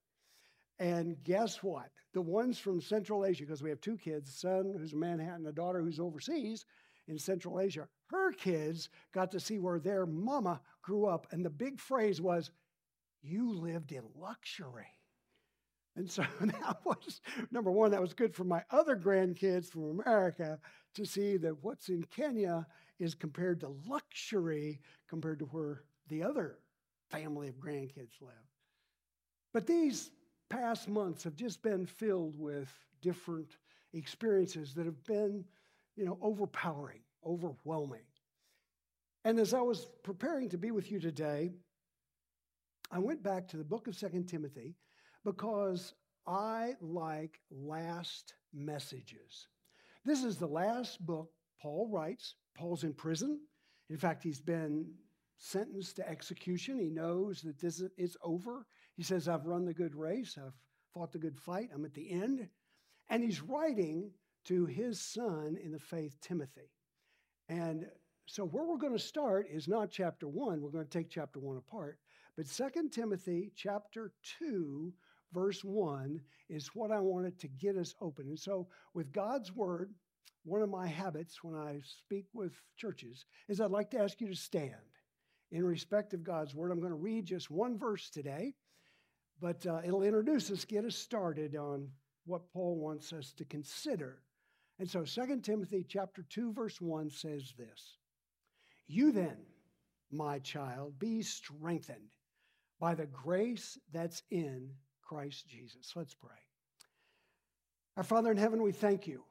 And 0.79 1.17
guess 1.25 1.63
what? 1.63 1.91
The 2.15 2.23
ones 2.23 2.59
from 2.59 2.81
Central 2.81 3.27
Asia, 3.27 3.45
because 3.45 3.63
we 3.63 3.71
have 3.71 3.81
two 3.81 3.99
kids, 3.99 4.31
a 4.31 4.33
son 4.33 4.75
who's 4.79 4.93
in 4.93 5.01
Manhattan, 5.01 5.47
a 5.47 5.53
daughter 5.53 5.83
who's 5.83 6.01
overseas 6.01 6.65
in 7.09 7.19
Central 7.19 7.61
Asia, 7.61 7.89
her 8.11 8.33
kids 8.33 8.89
got 9.13 9.31
to 9.33 9.41
see 9.41 9.59
where 9.59 9.79
their 9.79 10.07
mama 10.07 10.61
grew 10.83 11.07
up. 11.07 11.27
And 11.31 11.45
the 11.45 11.51
big 11.51 11.81
phrase 11.81 12.21
was, 12.21 12.51
You 13.23 13.53
lived 13.53 13.93
in 13.93 14.05
luxury. 14.17 14.87
And 15.97 16.11
so 16.11 16.25
that 16.41 16.79
was, 16.85 17.21
number 17.51 17.71
one, 17.71 17.91
that 17.91 18.01
was 18.01 18.15
good 18.15 18.35
for 18.35 18.45
my 18.45 18.63
other 18.71 18.97
grandkids 18.97 19.71
from 19.71 20.01
America 20.01 20.59
to 20.95 21.05
see 21.05 21.37
that 21.39 21.63
what's 21.63 21.89
in 21.89 22.05
Kenya 22.05 22.67
is 22.99 23.15
compared 23.15 23.61
to 23.61 23.75
luxury 23.87 24.81
compared 25.09 25.39
to 25.41 25.47
where 25.47 25.83
the 26.09 26.23
other 26.23 26.59
family 27.11 27.49
of 27.49 27.57
grandkids 27.57 28.21
live. 28.21 28.31
But 29.53 29.67
these 29.67 30.11
past 30.49 30.89
months 30.89 31.25
have 31.25 31.37
just 31.37 31.63
been 31.63 31.87
filled 31.87 32.39
with 32.39 32.69
different 33.03 33.57
experiences 33.93 34.75
that 34.75 34.87
have 34.87 35.03
been, 35.05 35.45
you 35.97 36.05
know, 36.05 36.19
overpowering, 36.23 37.01
overwhelming. 37.25 38.05
And 39.25 39.39
as 39.39 39.53
I 39.53 39.61
was 39.61 39.87
preparing 40.03 40.49
to 40.51 40.59
be 40.59 40.71
with 40.71 40.91
you 40.91 40.99
today, 40.99 41.53
I 42.91 42.99
went 42.99 43.23
back 43.23 43.49
to 43.49 43.57
the 43.57 43.65
book 43.65 43.87
of 43.87 43.97
Second 43.97 44.27
Timothy 44.27 44.75
because 45.25 45.95
I 46.27 46.75
like 46.81 47.41
last 47.51 48.35
messages. 48.53 49.47
This 50.05 50.25
is 50.25 50.37
the 50.37 50.47
last 50.47 51.05
book 51.05 51.31
Paul 51.61 51.89
writes. 51.91 52.35
Paul's 52.57 52.85
in 52.85 52.95
prison. 52.95 53.41
In 53.91 53.97
fact, 53.97 54.23
he's 54.23 54.41
been 54.41 54.87
sentenced 55.39 55.97
to 55.97 56.09
execution. 56.09 56.79
He 56.79 56.91
knows 56.91 57.43
that 57.43 57.61
this 57.61 57.83
is 57.97 58.17
over. 58.23 58.67
He 58.97 59.03
says, 59.03 59.29
I've 59.29 59.47
run 59.47 59.65
the 59.65 59.75
good 59.75 59.95
race, 59.95 60.37
I've 60.39 60.55
fought 60.93 61.13
the 61.13 61.19
good 61.19 61.39
fight, 61.39 61.71
I'm 61.75 61.85
at 61.85 61.95
the 61.95 62.11
end. 62.11 62.49
And 63.09 63.23
he's 63.25 63.41
writing 63.41 64.11
to 64.45 64.67
his 64.67 65.01
son 65.01 65.57
in 65.63 65.73
the 65.73 65.79
faith, 65.79 66.17
Timothy. 66.21 66.71
And 67.51 67.87
so, 68.27 68.45
where 68.45 68.65
we're 68.65 68.79
going 68.79 68.97
to 68.97 68.99
start 68.99 69.49
is 69.51 69.67
not 69.67 69.91
chapter 69.91 70.29
one, 70.29 70.63
we're 70.63 70.71
going 70.71 70.87
to 70.87 70.99
take 70.99 71.11
chapter 71.11 71.41
one 71.41 71.57
apart, 71.57 71.99
but 72.37 72.47
Second 72.47 72.93
Timothy 72.93 73.51
chapter 73.57 74.13
2, 74.39 74.93
verse 75.35 75.65
1 75.65 76.21
is 76.49 76.69
what 76.69 76.93
I 76.93 77.01
wanted 77.01 77.41
to 77.41 77.49
get 77.49 77.77
us 77.77 77.93
open. 78.01 78.29
And 78.29 78.39
so, 78.39 78.69
with 78.95 79.13
God's 79.13 79.53
word, 79.53 79.93
one 80.45 80.63
of 80.63 80.71
my 80.71 80.87
habits 80.87 81.43
when 81.43 81.57
I 81.57 81.81
speak 81.85 82.27
with 82.33 82.53
churches 82.77 83.27
is 83.49 83.61
I'd 83.61 83.73
like 83.73 83.91
to 83.91 83.99
ask 83.99 84.21
you 84.21 84.29
to 84.29 84.37
stand 84.37 84.75
in 85.51 85.65
respect 85.65 86.15
of 86.15 86.23
God's 86.23 86.55
word. 86.55 86.71
I'm 86.71 86.79
going 86.79 86.91
to 86.91 86.97
read 86.97 87.27
just 87.27 87.51
one 87.51 87.77
verse 87.77 88.11
today, 88.11 88.55
but 89.41 89.67
uh, 89.67 89.81
it'll 89.85 90.05
introduce 90.05 90.53
us, 90.53 90.65
get 90.65 90.85
us 90.85 90.95
started 90.95 91.57
on 91.57 91.89
what 92.27 92.53
Paul 92.53 92.77
wants 92.77 93.13
us 93.13 93.33
to 93.39 93.45
consider. 93.45 94.23
And 94.81 94.89
so 94.89 95.05
2 95.05 95.41
Timothy 95.43 95.85
chapter 95.87 96.25
2 96.31 96.55
verse 96.55 96.81
1 96.81 97.11
says 97.11 97.53
this. 97.59 97.99
You 98.87 99.13
then, 99.13 99.37
my 100.11 100.39
child, 100.39 100.99
be 100.99 101.21
strengthened 101.21 102.09
by 102.81 102.95
the 102.95 103.05
grace 103.05 103.79
that's 103.93 104.23
in 104.31 104.71
Christ 105.03 105.47
Jesus. 105.47 105.93
Let's 105.95 106.15
pray. 106.15 106.31
Our 107.99 108.03
Father 108.03 108.31
in 108.31 108.39
heaven, 108.39 108.63
we 108.63 108.73
thank 108.73 109.07
you. 109.07 109.23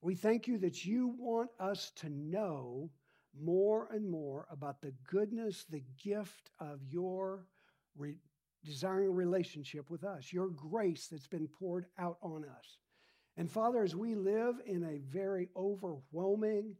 We 0.00 0.16
thank 0.16 0.48
you 0.48 0.58
that 0.58 0.84
you 0.84 1.14
want 1.16 1.50
us 1.60 1.92
to 1.98 2.08
know 2.10 2.90
more 3.40 3.88
and 3.92 4.10
more 4.10 4.48
about 4.50 4.82
the 4.82 4.92
goodness, 5.08 5.64
the 5.70 5.84
gift 6.02 6.50
of 6.58 6.80
your 6.90 7.46
re- 7.96 8.18
desiring 8.64 9.14
relationship 9.14 9.88
with 9.90 10.02
us, 10.02 10.32
your 10.32 10.48
grace 10.48 11.06
that's 11.06 11.28
been 11.28 11.46
poured 11.46 11.86
out 12.00 12.18
on 12.20 12.44
us. 12.44 12.78
And 13.36 13.50
Father, 13.50 13.82
as 13.82 13.96
we 13.96 14.14
live 14.14 14.56
in 14.66 14.84
a 14.84 14.98
very 14.98 15.48
overwhelming 15.56 16.76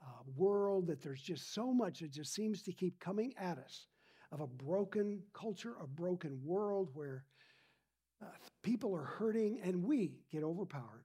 uh, 0.00 0.22
world 0.36 0.86
that 0.86 1.02
there's 1.02 1.22
just 1.22 1.52
so 1.52 1.72
much 1.72 2.00
that 2.00 2.12
just 2.12 2.32
seems 2.32 2.62
to 2.62 2.72
keep 2.72 3.00
coming 3.00 3.34
at 3.38 3.58
us 3.58 3.86
of 4.30 4.40
a 4.40 4.46
broken 4.46 5.22
culture, 5.32 5.74
a 5.80 5.86
broken 5.86 6.40
world 6.44 6.90
where 6.94 7.24
uh, 8.22 8.26
people 8.62 8.94
are 8.94 9.04
hurting 9.04 9.60
and 9.62 9.82
we 9.82 10.12
get 10.30 10.42
overpowered. 10.42 11.04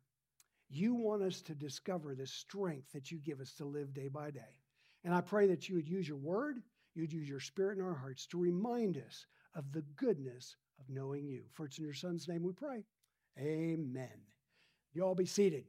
You 0.69 0.93
want 0.93 1.23
us 1.23 1.41
to 1.43 1.55
discover 1.55 2.15
the 2.15 2.27
strength 2.27 2.91
that 2.93 3.11
you 3.11 3.19
give 3.19 3.41
us 3.41 3.53
to 3.55 3.65
live 3.65 3.93
day 3.93 4.07
by 4.07 4.31
day. 4.31 4.61
And 5.03 5.13
I 5.13 5.21
pray 5.21 5.47
that 5.47 5.67
you 5.67 5.75
would 5.75 5.89
use 5.89 6.07
your 6.07 6.17
word, 6.17 6.61
you'd 6.93 7.11
use 7.11 7.27
your 7.27 7.39
spirit 7.39 7.77
in 7.77 7.83
our 7.83 7.95
hearts 7.95 8.27
to 8.27 8.37
remind 8.37 8.97
us 8.97 9.25
of 9.55 9.71
the 9.71 9.83
goodness 9.95 10.55
of 10.79 10.89
knowing 10.89 11.27
you. 11.27 11.43
For 11.51 11.65
it's 11.65 11.77
in 11.77 11.83
your 11.83 11.93
son's 11.93 12.27
name 12.27 12.43
we 12.43 12.53
pray. 12.53 12.85
Amen. 13.37 14.30
You 14.93 15.03
all 15.03 15.15
be 15.15 15.25
seated. 15.25 15.65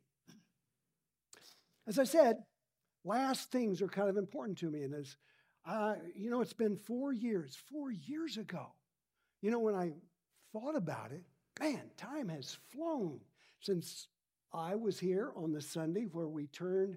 As 1.86 1.98
I 1.98 2.04
said, 2.04 2.36
last 3.04 3.50
things 3.50 3.82
are 3.82 3.88
kind 3.88 4.08
of 4.08 4.16
important 4.16 4.58
to 4.58 4.70
me. 4.70 4.82
And 4.82 4.94
as 4.94 5.16
uh, 5.64 5.94
you 6.16 6.30
know, 6.30 6.40
it's 6.40 6.52
been 6.52 6.76
four 6.76 7.12
years, 7.12 7.56
four 7.70 7.92
years 7.92 8.36
ago. 8.36 8.66
You 9.40 9.50
know, 9.50 9.60
when 9.60 9.74
I 9.74 9.92
thought 10.52 10.76
about 10.76 11.12
it, 11.12 11.22
man, 11.60 11.82
time 11.96 12.28
has 12.28 12.56
flown 12.70 13.20
since 13.60 14.08
I 14.52 14.74
was 14.74 14.98
here 14.98 15.32
on 15.36 15.52
the 15.52 15.60
Sunday 15.60 16.06
where 16.12 16.28
we 16.28 16.46
turned 16.48 16.96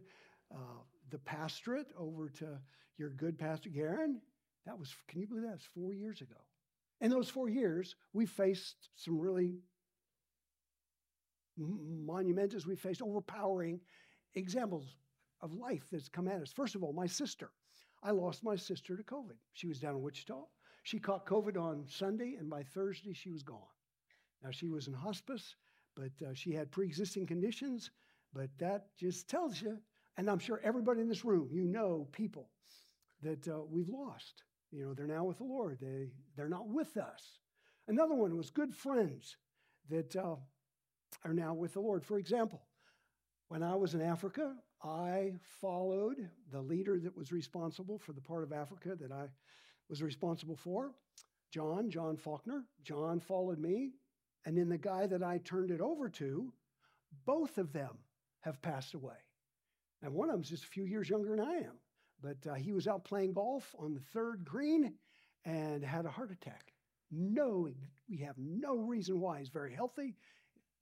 uh, 0.53 0.79
the 1.11 1.19
pastorate 1.19 1.87
over 1.97 2.29
to 2.29 2.57
your 2.97 3.09
good 3.09 3.37
pastor 3.37 3.69
Garen. 3.69 4.19
That 4.65 4.79
was, 4.79 4.95
can 5.07 5.21
you 5.21 5.27
believe 5.27 5.43
that? 5.43 5.53
was 5.53 5.69
four 5.73 5.93
years 5.93 6.21
ago. 6.21 6.35
In 7.01 7.11
those 7.11 7.29
four 7.29 7.49
years, 7.49 7.95
we 8.13 8.25
faced 8.25 8.89
some 8.95 9.19
really 9.19 9.59
monumentous, 11.57 12.65
we 12.65 12.75
faced 12.75 13.01
overpowering 13.01 13.79
examples 14.35 14.97
of 15.41 15.53
life 15.53 15.87
that's 15.91 16.09
come 16.09 16.27
at 16.27 16.41
us. 16.41 16.51
First 16.51 16.75
of 16.75 16.83
all, 16.83 16.93
my 16.93 17.07
sister. 17.07 17.51
I 18.03 18.11
lost 18.11 18.43
my 18.43 18.55
sister 18.55 18.95
to 18.95 19.03
COVID. 19.03 19.37
She 19.53 19.67
was 19.67 19.79
down 19.79 19.95
in 19.95 20.01
Wichita. 20.01 20.43
She 20.83 20.99
caught 20.99 21.25
COVID 21.25 21.57
on 21.57 21.85
Sunday, 21.87 22.35
and 22.37 22.49
by 22.49 22.61
Thursday, 22.63 23.13
she 23.13 23.31
was 23.31 23.41
gone. 23.41 23.73
Now, 24.43 24.51
she 24.51 24.69
was 24.69 24.87
in 24.87 24.93
hospice, 24.93 25.55
but 25.95 26.11
uh, 26.23 26.33
she 26.33 26.51
had 26.51 26.71
pre 26.71 26.85
existing 26.85 27.25
conditions. 27.25 27.89
But 28.33 28.49
that 28.59 28.87
just 28.97 29.29
tells 29.29 29.61
you 29.61 29.79
And 30.17 30.29
I'm 30.29 30.39
sure 30.39 30.61
everybody 30.63 31.01
in 31.01 31.07
this 31.09 31.25
room, 31.25 31.49
you 31.51 31.63
know 31.65 32.07
people 32.11 32.49
that 33.21 33.47
uh, 33.47 33.63
we've 33.69 33.89
lost. 33.89 34.43
You 34.71 34.85
know, 34.85 34.93
they're 34.93 35.07
now 35.07 35.23
with 35.23 35.37
the 35.37 35.43
Lord. 35.45 35.79
They, 35.81 36.11
they're 36.35 36.49
not 36.49 36.67
with 36.67 36.97
us. 36.97 37.39
Another 37.87 38.15
one 38.15 38.35
was 38.37 38.49
good 38.49 38.73
friends 38.73 39.37
that 39.89 40.15
uh, 40.15 40.35
are 41.25 41.33
now 41.33 41.53
with 41.53 41.73
the 41.73 41.81
Lord. 41.81 42.05
For 42.05 42.19
example, 42.19 42.61
when 43.49 43.63
I 43.63 43.75
was 43.75 43.95
in 43.95 44.01
Africa, 44.01 44.55
I 44.83 45.33
followed 45.59 46.29
the 46.51 46.61
leader 46.61 46.99
that 46.99 47.17
was 47.17 47.31
responsible 47.31 47.97
for 47.97 48.13
the 48.13 48.21
part 48.21 48.43
of 48.43 48.53
Africa 48.53 48.95
that 49.01 49.11
I 49.11 49.25
was 49.89 50.03
responsible 50.03 50.55
for, 50.55 50.93
John, 51.51 51.89
John 51.89 52.15
Faulkner. 52.15 52.63
John 52.83 53.19
followed 53.19 53.59
me. 53.59 53.93
And 54.45 54.55
then 54.55 54.69
the 54.69 54.77
guy 54.77 55.07
that 55.07 55.23
I 55.23 55.39
turned 55.39 55.71
it 55.71 55.81
over 55.81 56.07
to, 56.09 56.53
both 57.25 57.57
of 57.57 57.73
them 57.73 57.97
have 58.41 58.61
passed 58.61 58.93
away. 58.93 59.15
And 60.03 60.13
one 60.13 60.29
of 60.29 60.35
them's 60.35 60.49
just 60.49 60.65
a 60.65 60.67
few 60.67 60.85
years 60.85 61.09
younger 61.09 61.29
than 61.29 61.39
I 61.39 61.53
am. 61.53 61.79
But 62.21 62.37
uh, 62.47 62.53
he 62.53 62.71
was 62.71 62.87
out 62.87 63.05
playing 63.05 63.33
golf 63.33 63.73
on 63.79 63.95
the 63.95 64.01
third 64.13 64.45
green 64.45 64.93
and 65.45 65.83
had 65.83 66.05
a 66.05 66.11
heart 66.11 66.31
attack. 66.31 66.73
No, 67.11 67.69
we 68.07 68.17
have 68.17 68.37
no 68.37 68.77
reason 68.77 69.19
why. 69.19 69.39
He's 69.39 69.49
very 69.49 69.73
healthy, 69.73 70.15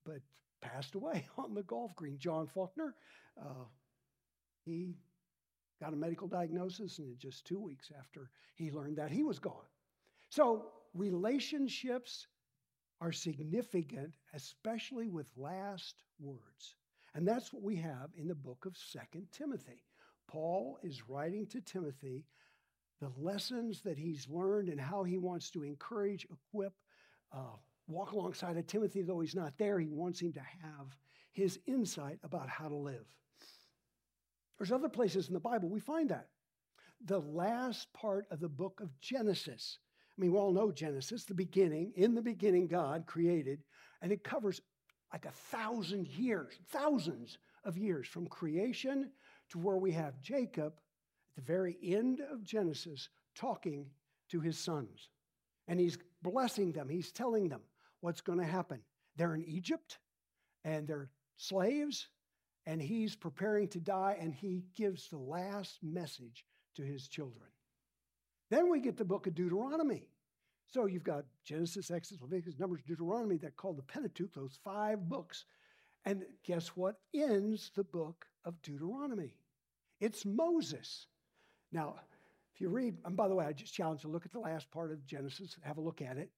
but 0.05 0.21
passed 0.61 0.95
away 0.95 1.27
on 1.37 1.53
the 1.53 1.63
golf 1.63 1.95
green. 1.95 2.17
John 2.17 2.47
Faulkner, 2.47 2.95
uh, 3.39 3.65
he 4.65 4.95
got 5.81 5.93
a 5.93 5.97
medical 5.97 6.27
diagnosis, 6.27 6.99
and 6.99 7.17
just 7.17 7.45
two 7.45 7.59
weeks 7.59 7.91
after 7.99 8.29
he 8.55 8.71
learned 8.71 8.97
that, 8.97 9.11
he 9.11 9.23
was 9.23 9.39
gone. 9.39 9.67
So, 10.29 10.71
relationships 10.93 12.27
are 13.01 13.11
significant, 13.11 14.13
especially 14.33 15.09
with 15.09 15.27
last 15.35 16.03
words. 16.19 16.75
And 17.15 17.27
that's 17.27 17.51
what 17.51 17.63
we 17.63 17.75
have 17.75 18.09
in 18.17 18.27
the 18.27 18.35
book 18.35 18.65
of 18.65 18.77
Second 18.77 19.27
Timothy. 19.31 19.83
Paul 20.27 20.79
is 20.83 21.07
writing 21.09 21.45
to 21.47 21.61
Timothy 21.61 22.25
the 23.01 23.11
lessons 23.17 23.81
that 23.81 23.97
he's 23.97 24.29
learned 24.29 24.69
and 24.69 24.79
how 24.79 25.03
he 25.03 25.17
wants 25.17 25.49
to 25.51 25.63
encourage, 25.63 26.25
equip, 26.25 26.73
uh, 27.33 27.57
walk 27.87 28.11
alongside 28.11 28.57
of 28.57 28.67
Timothy, 28.67 29.01
though 29.01 29.19
he's 29.19 29.35
not 29.35 29.57
there. 29.57 29.79
He 29.79 29.89
wants 29.89 30.21
him 30.21 30.33
to 30.33 30.39
have 30.39 30.97
his 31.33 31.59
insight 31.67 32.19
about 32.23 32.49
how 32.49 32.67
to 32.67 32.75
live. 32.75 33.05
There's 34.57 34.71
other 34.71 34.89
places 34.89 35.27
in 35.27 35.33
the 35.33 35.39
Bible 35.39 35.69
we 35.69 35.79
find 35.79 36.09
that. 36.09 36.27
The 37.05 37.19
last 37.19 37.91
part 37.93 38.27
of 38.31 38.39
the 38.39 38.49
book 38.49 38.79
of 38.81 38.97
Genesis. 39.01 39.79
I 40.17 40.21
mean, 40.21 40.31
we 40.31 40.37
all 40.37 40.53
know 40.53 40.71
Genesis, 40.71 41.25
the 41.25 41.33
beginning. 41.33 41.91
In 41.95 42.15
the 42.15 42.21
beginning, 42.21 42.67
God 42.67 43.05
created, 43.05 43.63
and 44.01 44.11
it 44.11 44.23
covers 44.23 44.61
like 45.11 45.25
a 45.25 45.31
thousand 45.31 46.07
years, 46.07 46.53
thousands 46.69 47.37
of 47.65 47.77
years 47.77 48.07
from 48.07 48.27
creation 48.27 49.09
to 49.49 49.57
where 49.57 49.77
we 49.77 49.91
have 49.91 50.21
Jacob 50.21 50.73
at 50.75 51.35
the 51.35 51.41
very 51.41 51.77
end 51.83 52.21
of 52.31 52.43
Genesis 52.43 53.09
talking 53.35 53.87
to 54.29 54.39
his 54.39 54.57
sons. 54.57 55.09
And 55.67 55.79
he's 55.79 55.97
blessing 56.21 56.71
them, 56.71 56.89
he's 56.89 57.11
telling 57.11 57.49
them 57.49 57.61
what's 58.03 58.19
going 58.19 58.39
to 58.39 58.45
happen. 58.45 58.81
They're 59.15 59.33
in 59.33 59.45
Egypt 59.45 59.97
and 60.65 60.85
they're 60.85 61.09
slaves, 61.37 62.09
and 62.65 62.81
he's 62.81 63.15
preparing 63.15 63.69
to 63.69 63.79
die, 63.79 64.17
and 64.19 64.33
he 64.33 64.63
gives 64.75 65.07
the 65.07 65.17
last 65.17 65.79
message 65.81 66.45
to 66.75 66.83
his 66.83 67.07
children. 67.07 67.47
Then 68.49 68.69
we 68.69 68.81
get 68.81 68.97
the 68.97 69.05
book 69.05 69.25
of 69.25 69.35
Deuteronomy. 69.35 70.09
So 70.67 70.85
you've 70.85 71.03
got 71.03 71.25
Genesis, 71.45 71.91
Exodus, 71.91 72.21
Leviticus, 72.21 72.59
Numbers, 72.59 72.81
Deuteronomy, 72.85 73.37
that 73.37 73.55
called 73.55 73.77
the 73.77 73.83
Pentateuch, 73.83 74.33
those 74.33 74.59
five 74.63 75.07
books. 75.07 75.45
And 76.05 76.23
guess 76.45 76.69
what 76.69 76.95
ends 77.13 77.71
the 77.75 77.83
book 77.83 78.25
of 78.43 78.61
Deuteronomy? 78.61 79.37
It's 80.01 80.25
Moses. 80.25 81.07
Now, 81.71 81.95
if 82.53 82.59
you 82.59 82.69
read, 82.69 82.97
and 83.05 83.15
by 83.15 83.29
the 83.29 83.35
way, 83.35 83.45
I 83.45 83.53
just 83.53 83.73
challenge 83.73 84.03
you 84.03 84.09
to 84.09 84.13
look 84.13 84.25
at 84.25 84.33
the 84.33 84.39
last 84.39 84.69
part 84.71 84.91
of 84.91 85.05
Genesis, 85.05 85.55
have 85.61 85.77
a 85.77 85.81
look 85.81 86.01
at 86.01 86.17
it, 86.17 86.29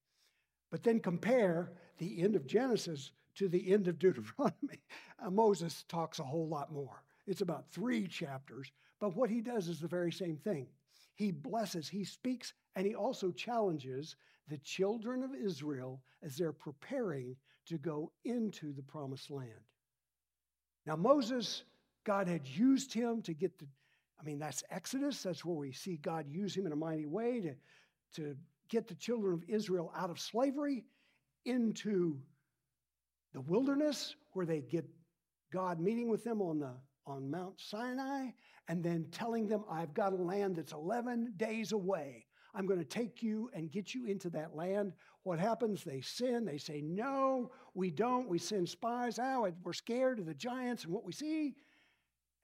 but 0.75 0.83
then 0.83 0.99
compare 0.99 1.71
the 1.99 2.21
end 2.21 2.35
of 2.35 2.45
Genesis 2.45 3.11
to 3.35 3.47
the 3.47 3.71
end 3.71 3.87
of 3.87 3.97
Deuteronomy. 3.97 4.81
Uh, 5.25 5.29
Moses 5.29 5.85
talks 5.87 6.19
a 6.19 6.23
whole 6.23 6.49
lot 6.49 6.73
more. 6.73 7.01
It's 7.25 7.39
about 7.39 7.71
three 7.71 8.05
chapters, 8.05 8.69
but 8.99 9.15
what 9.15 9.29
he 9.29 9.39
does 9.39 9.69
is 9.69 9.79
the 9.79 9.87
very 9.87 10.11
same 10.11 10.35
thing. 10.35 10.67
He 11.13 11.31
blesses, 11.31 11.87
he 11.87 12.03
speaks, 12.03 12.51
and 12.75 12.85
he 12.85 12.95
also 12.95 13.31
challenges 13.31 14.17
the 14.49 14.57
children 14.57 15.23
of 15.23 15.33
Israel 15.33 16.01
as 16.21 16.35
they're 16.35 16.51
preparing 16.51 17.37
to 17.67 17.77
go 17.77 18.11
into 18.25 18.73
the 18.73 18.83
promised 18.83 19.31
land. 19.31 19.63
Now, 20.85 20.97
Moses, 20.97 21.63
God 22.03 22.27
had 22.27 22.45
used 22.45 22.93
him 22.93 23.21
to 23.21 23.33
get 23.33 23.57
the, 23.57 23.67
I 24.19 24.25
mean, 24.25 24.39
that's 24.39 24.65
Exodus. 24.69 25.23
That's 25.23 25.45
where 25.45 25.55
we 25.55 25.71
see 25.71 25.95
God 25.95 26.27
use 26.27 26.57
him 26.57 26.65
in 26.65 26.73
a 26.73 26.75
mighty 26.75 27.05
way 27.05 27.39
to, 27.39 27.55
to 28.21 28.35
get 28.69 28.87
the 28.87 28.95
children 28.95 29.33
of 29.33 29.43
Israel 29.47 29.91
out 29.95 30.09
of 30.09 30.19
slavery 30.19 30.85
into 31.45 32.17
the 33.33 33.41
wilderness 33.41 34.15
where 34.33 34.45
they 34.45 34.61
get 34.61 34.85
God 35.51 35.79
meeting 35.79 36.09
with 36.09 36.23
them 36.23 36.41
on, 36.41 36.59
the, 36.59 36.71
on 37.05 37.29
Mount 37.29 37.59
Sinai 37.59 38.29
and 38.67 38.83
then 38.83 39.05
telling 39.11 39.47
them, 39.47 39.63
I've 39.69 39.93
got 39.93 40.13
a 40.13 40.17
land 40.17 40.55
that's 40.55 40.73
11 40.73 41.33
days 41.37 41.71
away. 41.71 42.25
I'm 42.55 42.65
going 42.65 42.79
to 42.79 42.85
take 42.85 43.21
you 43.21 43.49
and 43.53 43.71
get 43.71 43.93
you 43.93 44.05
into 44.05 44.29
that 44.31 44.55
land. 44.55 44.93
What 45.23 45.39
happens? 45.39 45.83
They 45.83 46.01
sin. 46.01 46.45
They 46.45 46.57
say, 46.57 46.81
No, 46.81 47.51
we 47.73 47.91
don't. 47.91 48.29
We 48.29 48.39
send 48.39 48.69
spies 48.69 49.19
out. 49.19 49.51
We're 49.63 49.73
scared 49.73 50.19
of 50.19 50.25
the 50.25 50.33
giants 50.33 50.85
and 50.85 50.93
what 50.93 51.03
we 51.03 51.11
see. 51.11 51.55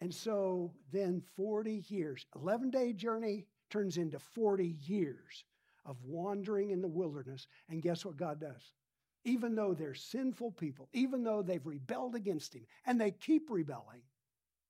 And 0.02 0.14
so 0.14 0.74
then 0.92 1.22
40 1.38 1.86
years, 1.88 2.26
11 2.36 2.72
day 2.72 2.92
journey 2.92 3.46
turns 3.70 3.98
into 3.98 4.20
40 4.20 4.76
years 4.82 5.46
of 5.86 5.98
wandering 6.04 6.72
in 6.72 6.82
the 6.82 6.88
wilderness. 6.88 7.48
And 7.70 7.82
guess 7.82 8.06
what 8.06 8.18
God 8.18 8.40
does? 8.40 8.74
Even 9.24 9.56
though 9.56 9.74
they're 9.74 9.94
sinful 9.94 10.52
people, 10.52 10.90
even 10.94 11.24
though 11.24 11.42
they've 11.42 11.66
rebelled 11.66 12.16
against 12.16 12.56
Him, 12.56 12.66
and 12.86 13.00
they 13.00 13.12
keep 13.12 13.50
rebelling, 13.50 14.02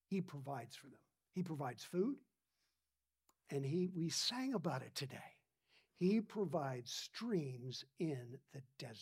He 0.08 0.21
provides 0.21 0.76
for 0.76 0.88
them. 0.88 1.00
He 1.34 1.43
provides 1.43 1.84
food, 1.84 2.17
and 3.50 3.65
he, 3.65 3.89
we 3.95 4.10
sang 4.10 4.54
about 4.54 4.82
it 4.82 4.93
today. 4.95 5.17
He 5.97 6.19
provides 6.19 6.91
streams 6.91 7.86
in 8.00 8.38
the 8.54 8.62
desert. 8.80 8.97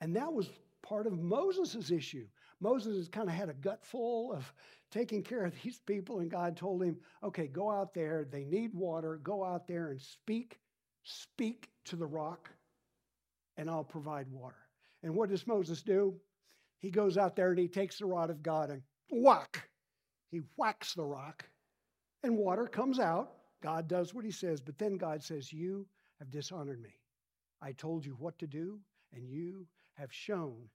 And 0.00 0.16
that 0.16 0.32
was 0.32 0.48
part 0.82 1.06
of 1.06 1.18
Moses' 1.18 1.90
issue. 1.90 2.26
Moses 2.60 2.96
has 2.96 3.08
kind 3.08 3.28
of 3.28 3.34
had 3.34 3.48
a 3.48 3.54
gut 3.54 3.84
full 3.84 4.32
of 4.32 4.52
taking 4.90 5.22
care 5.22 5.44
of 5.44 5.54
these 5.62 5.80
people, 5.80 6.20
and 6.20 6.30
God 6.30 6.56
told 6.56 6.82
him, 6.82 6.96
okay, 7.22 7.46
go 7.46 7.70
out 7.70 7.92
there. 7.92 8.26
They 8.30 8.44
need 8.44 8.74
water. 8.74 9.20
Go 9.22 9.44
out 9.44 9.66
there 9.66 9.90
and 9.90 10.00
speak, 10.00 10.58
speak 11.02 11.68
to 11.86 11.96
the 11.96 12.06
rock, 12.06 12.50
and 13.56 13.70
I'll 13.70 13.84
provide 13.84 14.30
water. 14.30 14.56
And 15.02 15.14
what 15.14 15.30
does 15.30 15.46
Moses 15.46 15.82
do? 15.82 16.14
He 16.78 16.90
goes 16.90 17.18
out 17.18 17.36
there 17.36 17.50
and 17.50 17.58
he 17.58 17.68
takes 17.68 17.98
the 17.98 18.06
rod 18.06 18.30
of 18.30 18.42
God 18.42 18.70
and 18.70 18.82
whack. 19.10 19.68
He 20.30 20.38
whacks 20.56 20.94
the 20.94 21.04
rock, 21.04 21.44
and 22.22 22.36
water 22.36 22.66
comes 22.66 22.98
out. 22.98 23.32
God 23.62 23.88
does 23.88 24.14
what 24.14 24.24
he 24.24 24.30
says, 24.30 24.60
but 24.60 24.78
then 24.78 24.96
God 24.96 25.22
says, 25.22 25.52
You 25.52 25.86
have 26.18 26.30
dishonored 26.30 26.80
me. 26.80 26.94
I 27.60 27.72
told 27.72 28.06
you 28.06 28.16
what 28.18 28.38
to 28.38 28.46
do, 28.46 28.78
and 29.12 29.28
you 29.28 29.66
have 29.94 30.12
shown 30.12 30.68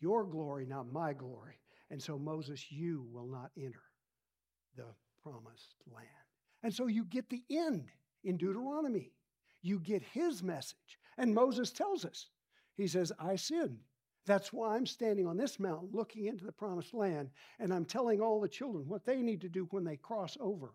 your 0.00 0.24
glory, 0.24 0.64
not 0.64 0.92
my 0.92 1.12
glory. 1.12 1.58
And 1.90 2.02
so, 2.02 2.18
Moses, 2.18 2.70
you 2.70 3.06
will 3.12 3.26
not 3.26 3.50
enter 3.56 3.82
the 4.76 4.86
promised 5.22 5.74
land. 5.92 6.06
And 6.62 6.72
so 6.72 6.86
you 6.86 7.04
get 7.04 7.28
the 7.28 7.42
end 7.50 7.88
in 8.24 8.36
Deuteronomy. 8.36 9.12
You 9.62 9.78
get 9.78 10.02
his 10.02 10.42
message. 10.42 10.98
And 11.18 11.34
Moses 11.34 11.70
tells 11.70 12.04
us, 12.04 12.28
he 12.76 12.86
says, 12.86 13.12
I 13.18 13.36
sinned. 13.36 13.78
That's 14.24 14.52
why 14.52 14.76
I'm 14.76 14.86
standing 14.86 15.26
on 15.26 15.36
this 15.36 15.58
mountain 15.58 15.88
looking 15.92 16.26
into 16.26 16.44
the 16.44 16.52
promised 16.52 16.94
land, 16.94 17.30
and 17.58 17.72
I'm 17.72 17.84
telling 17.84 18.20
all 18.20 18.40
the 18.40 18.48
children 18.48 18.84
what 18.86 19.04
they 19.04 19.20
need 19.20 19.40
to 19.40 19.48
do 19.48 19.66
when 19.70 19.84
they 19.84 19.96
cross 19.96 20.36
over. 20.40 20.74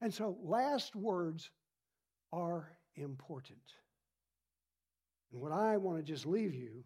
And 0.00 0.12
so, 0.12 0.38
last 0.42 0.96
words 0.96 1.50
are 2.32 2.70
important. 2.96 3.58
And 5.32 5.40
what 5.40 5.52
I 5.52 5.76
want 5.76 5.98
to 5.98 6.02
just 6.02 6.24
leave 6.24 6.54
you, 6.54 6.84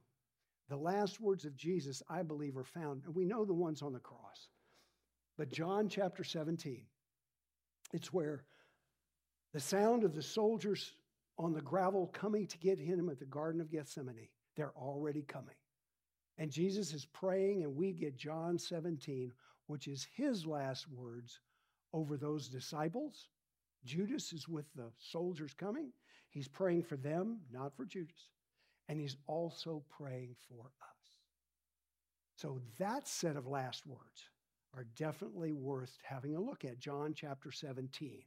the 0.68 0.76
last 0.76 1.20
words 1.20 1.44
of 1.44 1.54
Jesus, 1.54 2.02
I 2.08 2.22
believe, 2.22 2.56
are 2.56 2.64
found, 2.64 3.02
and 3.04 3.14
we 3.14 3.24
know 3.24 3.44
the 3.44 3.52
ones 3.52 3.82
on 3.82 3.92
the 3.92 4.00
cross. 4.00 4.48
But 5.38 5.52
John 5.52 5.88
chapter 5.88 6.24
17, 6.24 6.82
it's 7.92 8.12
where 8.12 8.44
the 9.52 9.60
sound 9.60 10.02
of 10.02 10.14
the 10.14 10.22
soldiers 10.22 10.92
on 11.42 11.52
the 11.52 11.60
gravel 11.60 12.08
coming 12.12 12.46
to 12.46 12.58
get 12.58 12.78
him 12.78 13.08
at 13.08 13.18
the 13.18 13.24
Garden 13.24 13.60
of 13.60 13.70
Gethsemane, 13.70 14.28
they're 14.56 14.76
already 14.76 15.22
coming. 15.22 15.54
And 16.38 16.50
Jesus 16.50 16.94
is 16.94 17.04
praying, 17.04 17.62
and 17.62 17.76
we 17.76 17.92
get 17.92 18.16
John 18.16 18.58
17, 18.58 19.32
which 19.66 19.88
is 19.88 20.06
his 20.14 20.46
last 20.46 20.88
words 20.88 21.40
over 21.92 22.16
those 22.16 22.48
disciples. 22.48 23.28
Judas 23.84 24.32
is 24.32 24.48
with 24.48 24.66
the 24.74 24.90
soldiers 24.98 25.52
coming. 25.52 25.92
He's 26.30 26.48
praying 26.48 26.84
for 26.84 26.96
them, 26.96 27.40
not 27.50 27.76
for 27.76 27.84
Judas. 27.84 28.30
And 28.88 29.00
he's 29.00 29.16
also 29.26 29.82
praying 29.90 30.36
for 30.48 30.66
us. 30.66 30.92
So 32.36 32.60
that 32.78 33.06
set 33.06 33.36
of 33.36 33.46
last 33.46 33.86
words 33.86 34.28
are 34.74 34.86
definitely 34.96 35.52
worth 35.52 35.98
having 36.02 36.34
a 36.34 36.40
look 36.40 36.64
at. 36.64 36.78
John 36.78 37.12
chapter 37.14 37.52
17. 37.52 38.22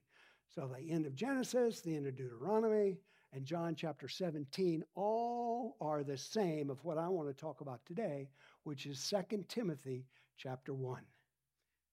So, 0.53 0.67
the 0.67 0.91
end 0.91 1.05
of 1.05 1.15
Genesis, 1.15 1.81
the 1.81 1.95
end 1.95 2.07
of 2.07 2.15
Deuteronomy, 2.15 2.97
and 3.33 3.45
John 3.45 3.75
chapter 3.75 4.07
17 4.07 4.83
all 4.95 5.75
are 5.81 6.03
the 6.03 6.17
same 6.17 6.69
of 6.69 6.83
what 6.85 6.97
I 6.97 7.09
want 7.09 7.27
to 7.27 7.33
talk 7.33 7.61
about 7.61 7.85
today, 7.85 8.29
which 8.63 8.85
is 8.85 9.13
2 9.29 9.43
Timothy 9.49 10.05
chapter 10.37 10.73
1. 10.73 11.01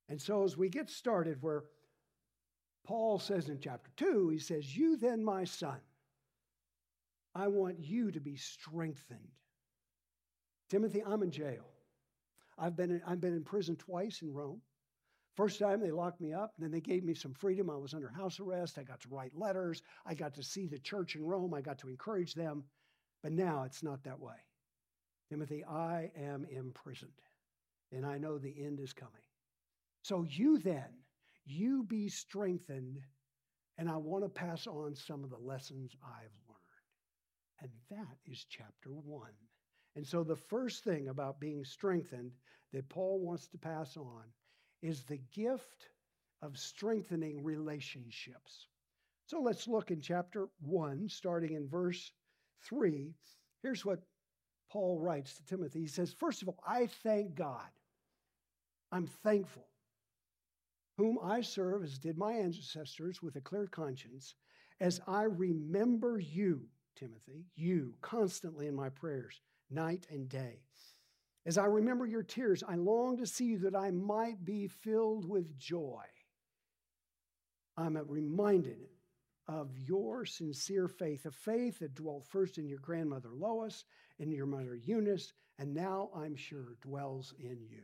And 0.08 0.20
so, 0.20 0.44
as 0.44 0.56
we 0.56 0.68
get 0.68 0.90
started, 0.90 1.38
where 1.40 1.64
Paul 2.84 3.18
says 3.18 3.48
in 3.48 3.58
chapter 3.60 3.90
2, 3.96 4.28
he 4.28 4.38
says, 4.38 4.76
You 4.76 4.96
then, 4.96 5.24
my 5.24 5.44
son, 5.44 5.80
I 7.34 7.48
want 7.48 7.78
you 7.80 8.10
to 8.10 8.20
be 8.20 8.36
strengthened. 8.36 9.28
Timothy, 10.68 11.02
I'm 11.04 11.22
in 11.22 11.30
jail. 11.30 11.66
I've 12.58 12.76
been 12.76 12.90
in, 12.90 13.02
I've 13.06 13.20
been 13.20 13.34
in 13.34 13.44
prison 13.44 13.76
twice 13.76 14.22
in 14.22 14.32
Rome. 14.32 14.60
First 15.34 15.58
time 15.58 15.80
they 15.80 15.90
locked 15.90 16.20
me 16.20 16.34
up, 16.34 16.52
then 16.58 16.70
they 16.70 16.80
gave 16.80 17.04
me 17.04 17.14
some 17.14 17.32
freedom. 17.32 17.70
I 17.70 17.76
was 17.76 17.94
under 17.94 18.10
house 18.10 18.38
arrest. 18.38 18.78
I 18.78 18.82
got 18.82 19.00
to 19.00 19.08
write 19.08 19.34
letters. 19.34 19.82
I 20.04 20.14
got 20.14 20.34
to 20.34 20.42
see 20.42 20.66
the 20.66 20.78
church 20.78 21.14
in 21.16 21.24
Rome. 21.24 21.54
I 21.54 21.62
got 21.62 21.78
to 21.78 21.88
encourage 21.88 22.34
them. 22.34 22.64
But 23.22 23.32
now 23.32 23.62
it's 23.62 23.82
not 23.82 24.04
that 24.04 24.20
way. 24.20 24.36
Timothy, 25.30 25.64
I 25.64 26.10
am 26.14 26.44
imprisoned, 26.50 27.10
and 27.90 28.04
I 28.04 28.18
know 28.18 28.36
the 28.36 28.54
end 28.62 28.80
is 28.80 28.92
coming. 28.92 29.14
So 30.02 30.26
you 30.28 30.58
then, 30.58 30.90
you 31.46 31.84
be 31.84 32.10
strengthened, 32.10 32.98
and 33.78 33.88
I 33.88 33.96
want 33.96 34.24
to 34.24 34.28
pass 34.28 34.66
on 34.66 34.94
some 34.94 35.24
of 35.24 35.30
the 35.30 35.38
lessons 35.38 35.96
I've 36.04 36.36
learned. 36.46 36.60
And 37.62 37.70
that 37.90 38.18
is 38.30 38.44
chapter 38.50 38.90
one. 38.90 39.32
And 39.96 40.06
so 40.06 40.22
the 40.24 40.36
first 40.36 40.84
thing 40.84 41.08
about 41.08 41.40
being 41.40 41.64
strengthened 41.64 42.32
that 42.72 42.88
Paul 42.90 43.20
wants 43.20 43.46
to 43.48 43.58
pass 43.58 43.96
on 43.96 44.24
is 44.82 45.02
the 45.04 45.20
gift 45.32 45.88
of 46.42 46.58
strengthening 46.58 47.42
relationships. 47.42 48.66
So 49.26 49.40
let's 49.40 49.68
look 49.68 49.90
in 49.90 50.00
chapter 50.00 50.48
1, 50.60 51.08
starting 51.08 51.54
in 51.54 51.68
verse 51.68 52.12
3. 52.64 53.14
Here's 53.62 53.84
what 53.84 54.00
Paul 54.70 54.98
writes 54.98 55.36
to 55.36 55.44
Timothy. 55.44 55.80
He 55.80 55.86
says, 55.86 56.12
First 56.12 56.42
of 56.42 56.48
all, 56.48 56.58
I 56.66 56.86
thank 57.02 57.34
God. 57.34 57.68
I'm 58.90 59.06
thankful, 59.06 59.68
whom 60.98 61.18
I 61.22 61.40
serve 61.40 61.82
as 61.84 61.98
did 61.98 62.18
my 62.18 62.32
ancestors 62.32 63.22
with 63.22 63.36
a 63.36 63.40
clear 63.40 63.66
conscience, 63.66 64.34
as 64.80 65.00
I 65.06 65.22
remember 65.22 66.18
you, 66.18 66.68
Timothy, 66.94 67.46
you 67.54 67.94
constantly 68.02 68.66
in 68.66 68.74
my 68.74 68.90
prayers, 68.90 69.40
night 69.70 70.06
and 70.10 70.28
day. 70.28 70.60
As 71.44 71.58
I 71.58 71.64
remember 71.64 72.06
your 72.06 72.22
tears, 72.22 72.62
I 72.66 72.76
long 72.76 73.16
to 73.18 73.26
see 73.26 73.46
you 73.46 73.58
that 73.58 73.74
I 73.74 73.90
might 73.90 74.44
be 74.44 74.68
filled 74.68 75.28
with 75.28 75.58
joy. 75.58 76.04
I'm 77.76 77.96
reminded 78.08 78.88
of 79.48 79.76
your 79.76 80.24
sincere 80.24 80.86
faith, 80.86 81.26
a 81.26 81.30
faith 81.30 81.80
that 81.80 81.94
dwelt 81.94 82.26
first 82.26 82.58
in 82.58 82.68
your 82.68 82.78
grandmother 82.78 83.30
Lois 83.32 83.84
and 84.20 84.32
your 84.32 84.46
mother 84.46 84.76
Eunice, 84.76 85.32
and 85.58 85.74
now 85.74 86.10
I'm 86.14 86.36
sure 86.36 86.76
dwells 86.80 87.34
in 87.40 87.58
you. 87.68 87.82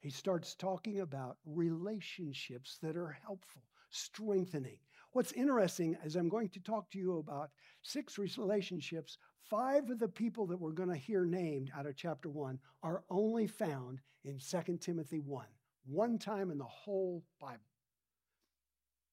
He 0.00 0.10
starts 0.10 0.54
talking 0.54 1.00
about 1.00 1.38
relationships 1.46 2.78
that 2.82 2.96
are 2.96 3.18
helpful, 3.24 3.62
strengthening. 3.90 4.78
What's 5.12 5.32
interesting 5.32 5.96
is 6.04 6.14
I'm 6.14 6.28
going 6.28 6.50
to 6.50 6.60
talk 6.60 6.90
to 6.90 6.98
you 6.98 7.18
about 7.18 7.50
six 7.82 8.18
relationships 8.18 9.16
Five 9.48 9.90
of 9.90 10.00
the 10.00 10.08
people 10.08 10.46
that 10.46 10.60
we're 10.60 10.72
going 10.72 10.88
to 10.88 10.96
hear 10.96 11.24
named 11.24 11.70
out 11.76 11.86
of 11.86 11.94
chapter 11.94 12.28
1 12.28 12.58
are 12.82 13.04
only 13.10 13.46
found 13.46 14.00
in 14.24 14.38
2 14.38 14.78
Timothy 14.78 15.20
1, 15.20 15.46
one 15.84 16.18
time 16.18 16.50
in 16.50 16.58
the 16.58 16.64
whole 16.64 17.22
Bible. 17.40 17.60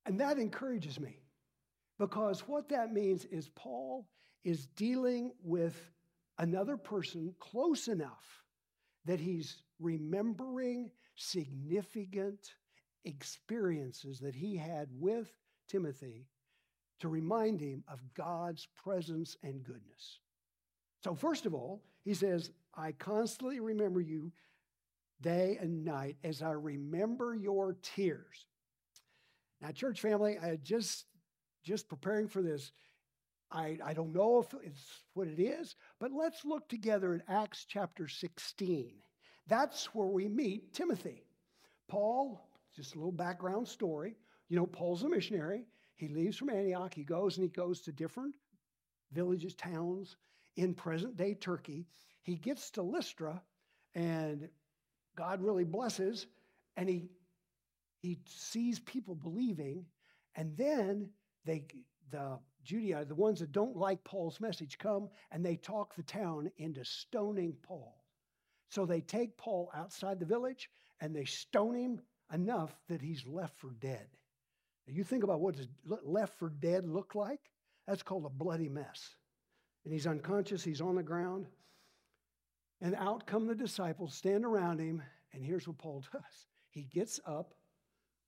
And 0.08 0.20
that 0.20 0.40
encourages 0.40 1.00
me 1.00 1.20
because 2.00 2.48
what 2.48 2.68
that 2.70 2.92
means 2.92 3.26
is 3.26 3.50
Paul 3.50 4.08
is 4.44 4.66
dealing 4.76 5.32
with 5.44 5.92
another 6.40 6.78
person 6.78 7.36
close 7.40 7.88
enough 7.88 8.44
that 9.06 9.20
he's 9.20 9.62
remembering 9.80 10.90
significant 11.16 12.56
experiences 13.06 14.20
that 14.20 14.34
he 14.34 14.58
had 14.58 14.88
with 14.92 15.32
Timothy 15.68 16.28
to 17.00 17.08
remind 17.08 17.60
him 17.60 17.84
of 17.88 18.00
God's 18.16 18.68
presence 18.84 19.38
and 19.44 19.64
goodness. 19.64 20.20
So, 21.04 21.16
first 21.16 21.46
of 21.46 21.54
all, 21.54 21.84
he 22.06 22.14
says, 22.14 22.52
I 22.76 22.94
constantly 22.94 23.60
remember 23.60 24.00
you 24.00 24.32
day 25.22 25.58
and 25.60 25.84
night 25.84 26.18
as 26.24 26.42
I 26.42 26.52
remember 26.52 27.36
your 27.36 27.78
tears. 27.82 28.46
Now, 29.62 29.72
church 29.72 30.02
family, 30.02 30.38
I 30.38 30.58
just 30.58 31.06
just 31.64 31.88
preparing 31.88 32.28
for 32.28 32.42
this. 32.42 32.72
I, 33.52 33.78
I 33.86 33.94
don't 33.94 34.14
know 34.14 34.40
if 34.40 34.54
it's 34.64 35.04
what 35.14 35.28
it 35.28 35.42
is, 35.42 35.76
but 36.00 36.12
let's 36.12 36.44
look 36.44 36.68
together 36.68 37.14
in 37.14 37.24
Acts 37.30 37.66
chapter 37.68 38.08
16. 38.08 38.96
That's 39.48 39.86
where 39.94 40.08
we 40.08 40.28
meet 40.28 40.74
Timothy. 40.74 41.24
Paul, 41.88 42.50
just 42.76 42.96
a 42.96 42.98
little 42.98 43.12
background 43.12 43.68
story. 43.68 44.18
You 44.50 44.58
know, 44.58 44.66
Paul's 44.66 45.04
a 45.04 45.10
missionary. 45.10 45.68
He 45.96 46.08
leaves 46.08 46.36
from 46.36 46.50
Antioch. 46.50 46.94
He 46.94 47.04
goes 47.04 47.38
and 47.38 47.44
he 47.44 47.50
goes 47.50 47.82
to 47.82 47.92
different 47.92 48.36
villages, 49.14 49.54
towns 49.54 50.18
in 50.56 50.74
present 50.74 51.18
day 51.18 51.34
Turkey. 51.34 51.88
He 52.22 52.36
gets 52.36 52.72
to 52.72 52.82
Lystra, 52.82 53.42
and 53.96 54.50
God 55.16 55.42
really 55.42 55.66
blesses, 55.66 56.28
and 56.78 56.90
he 56.90 57.10
he 58.02 58.20
sees 58.26 58.80
people 58.80 59.16
believing, 59.16 59.86
and 60.36 60.56
then 60.58 61.10
they 61.46 61.66
the 62.12 62.38
Judea, 62.64 63.06
the 63.06 63.16
ones 63.16 63.40
that 63.40 63.52
don't 63.52 63.76
like 63.76 64.04
Paul's 64.04 64.40
message, 64.40 64.78
come 64.78 65.10
and 65.32 65.46
they 65.46 65.56
talk 65.56 65.96
the 65.96 66.04
town 66.04 66.50
into 66.58 66.86
stoning 66.86 67.56
Paul. 67.62 68.04
So 68.70 68.86
they 68.86 69.02
take 69.02 69.38
Paul 69.38 69.70
outside 69.76 70.20
the 70.20 70.26
village 70.26 70.70
and 71.02 71.16
they 71.16 71.26
stone 71.26 71.76
him 71.76 72.02
enough 72.34 72.74
that 72.88 73.02
he's 73.02 73.26
left 73.28 73.58
for 73.58 73.72
dead. 73.82 74.08
Now 74.88 74.94
you 74.94 75.04
think 75.04 75.24
about 75.24 75.42
what 75.42 75.56
does 75.56 75.68
left 75.86 76.40
for 76.40 76.50
dead 76.50 76.88
look 76.88 77.16
like? 77.16 77.42
That's 77.86 78.04
called 78.04 78.26
a 78.26 78.30
bloody 78.30 78.70
mess 78.70 79.16
and 79.84 79.94
he's 79.94 80.08
unconscious, 80.08 80.64
he's 80.64 80.82
on 80.82 80.96
the 80.96 81.04
ground. 81.04 81.48
And 82.82 82.96
out 82.96 83.26
come 83.26 83.48
the 83.48 83.56
disciples, 83.56 84.14
stand 84.14 84.46
around 84.46 84.80
him, 84.80 85.02
and 85.34 85.44
here's 85.44 85.68
what 85.68 85.78
Paul 85.78 86.04
does. 86.12 86.48
He 86.70 86.84
gets 86.84 87.20
up. 87.26 87.54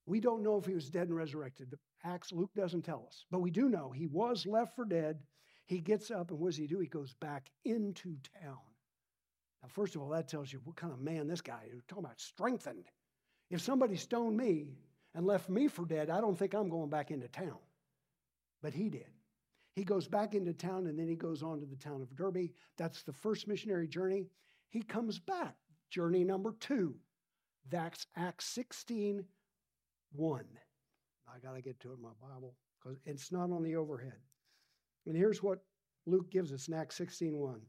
We 0.05 0.19
don't 0.19 0.43
know 0.43 0.57
if 0.57 0.65
he 0.65 0.73
was 0.73 0.89
dead 0.89 1.07
and 1.07 1.17
resurrected. 1.17 1.71
The 1.71 1.79
Acts, 2.03 2.31
Luke 2.31 2.53
doesn't 2.55 2.83
tell 2.83 3.05
us, 3.07 3.25
but 3.31 3.39
we 3.39 3.49
do 3.49 3.69
know 3.69 3.91
he 3.91 4.07
was 4.07 4.45
left 4.45 4.75
for 4.75 4.85
dead. 4.85 5.19
He 5.65 5.79
gets 5.79 6.11
up, 6.11 6.29
and 6.29 6.39
what 6.39 6.49
does 6.49 6.57
he 6.57 6.67
do? 6.67 6.79
He 6.79 6.87
goes 6.87 7.13
back 7.15 7.49
into 7.63 8.17
town. 8.41 8.59
Now, 9.63 9.69
first 9.69 9.95
of 9.95 10.01
all, 10.01 10.09
that 10.09 10.27
tells 10.27 10.53
you 10.53 10.61
what 10.63 10.75
kind 10.75 10.93
of 10.93 10.99
man 10.99 11.27
this 11.27 11.41
guy 11.41 11.63
is. 11.67 11.73
We're 11.73 11.81
talking 11.87 12.05
about 12.05 12.21
strengthened. 12.21 12.85
If 13.49 13.61
somebody 13.61 13.95
stoned 13.95 14.37
me 14.37 14.77
and 15.15 15.25
left 15.25 15.49
me 15.49 15.67
for 15.67 15.85
dead, 15.85 16.11
I 16.11 16.21
don't 16.21 16.37
think 16.37 16.53
I'm 16.53 16.69
going 16.69 16.89
back 16.91 17.09
into 17.09 17.27
town. 17.27 17.57
But 18.61 18.73
he 18.73 18.89
did. 18.89 19.14
He 19.75 19.83
goes 19.83 20.07
back 20.07 20.35
into 20.35 20.53
town 20.53 20.87
and 20.87 20.97
then 20.97 21.07
he 21.07 21.15
goes 21.15 21.43
on 21.43 21.59
to 21.59 21.65
the 21.65 21.75
town 21.75 22.01
of 22.01 22.15
Derbe. 22.15 22.49
That's 22.77 23.03
the 23.03 23.11
first 23.11 23.47
missionary 23.47 23.87
journey. 23.87 24.27
He 24.69 24.81
comes 24.81 25.19
back, 25.19 25.55
journey 25.89 26.23
number 26.23 26.55
two. 26.59 26.95
That's 27.69 28.07
Acts 28.15 28.45
16 28.45 29.25
1. 30.13 30.45
I 31.27 31.39
got 31.39 31.55
to 31.55 31.61
get 31.61 31.79
to 31.81 31.91
it 31.91 31.97
in 31.97 32.01
my 32.01 32.09
Bible 32.21 32.55
because 32.79 32.97
it's 33.05 33.33
not 33.33 33.51
on 33.51 33.63
the 33.63 33.75
overhead. 33.75 34.19
And 35.05 35.15
here's 35.15 35.43
what 35.43 35.63
Luke 36.05 36.31
gives 36.31 36.53
us 36.53 36.69
in 36.69 36.73
Acts 36.73 36.95
16 36.95 37.35
1. 37.35 37.61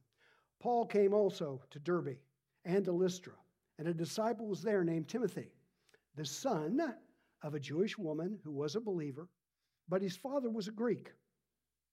Paul 0.61 0.87
came 0.87 1.13
also 1.13 1.61
to 1.71 1.79
Derbe 1.81 2.19
and 2.65 2.85
to 2.85 2.93
Lystra, 2.93 3.35
and 3.79 3.89
a 3.89 3.95
disciple 3.95 4.47
was 4.47 4.63
there 4.63 4.85
named 4.85 5.09
Timothy, 5.09 5.51
the 6.15 6.25
son 6.25 6.95
of 7.43 7.55
a 7.55 7.61
Jewish 7.61 7.99
woman 7.99 8.39
who 8.45 8.53
was 8.53 8.77
a 8.77 8.81
believer, 8.81 9.29
but 9.89 10.03
his 10.03 10.17
father 10.17 10.51
was 10.51 10.69
a 10.69 10.73
Greek. 10.73 11.13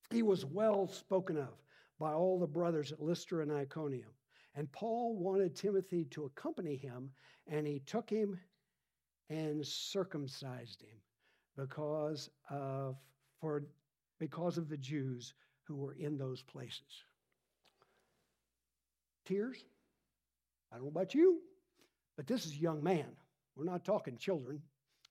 He 0.09 0.21
was 0.21 0.45
well 0.45 0.87
spoken 0.87 1.37
of 1.37 1.53
by 1.99 2.13
all 2.13 2.39
the 2.39 2.47
brothers 2.47 2.91
at 2.91 3.01
Lystra 3.01 3.41
and 3.41 3.51
Iconium. 3.51 4.11
And 4.55 4.71
Paul 4.71 5.15
wanted 5.17 5.55
Timothy 5.55 6.05
to 6.11 6.25
accompany 6.25 6.75
him, 6.75 7.09
and 7.47 7.65
he 7.65 7.79
took 7.79 8.09
him 8.09 8.39
and 9.29 9.65
circumcised 9.65 10.81
him 10.81 10.97
because 11.57 12.29
of, 12.49 12.97
for, 13.39 13.63
because 14.19 14.57
of 14.57 14.69
the 14.69 14.77
Jews 14.77 15.33
who 15.63 15.75
were 15.75 15.93
in 15.93 16.17
those 16.17 16.41
places. 16.43 17.03
Tears? 19.25 19.63
I 20.71 20.75
don't 20.75 20.85
know 20.85 20.89
about 20.89 21.15
you, 21.15 21.39
but 22.17 22.27
this 22.27 22.45
is 22.45 22.53
a 22.53 22.61
young 22.61 22.83
man. 22.83 23.15
We're 23.55 23.65
not 23.65 23.85
talking 23.85 24.17
children. 24.17 24.61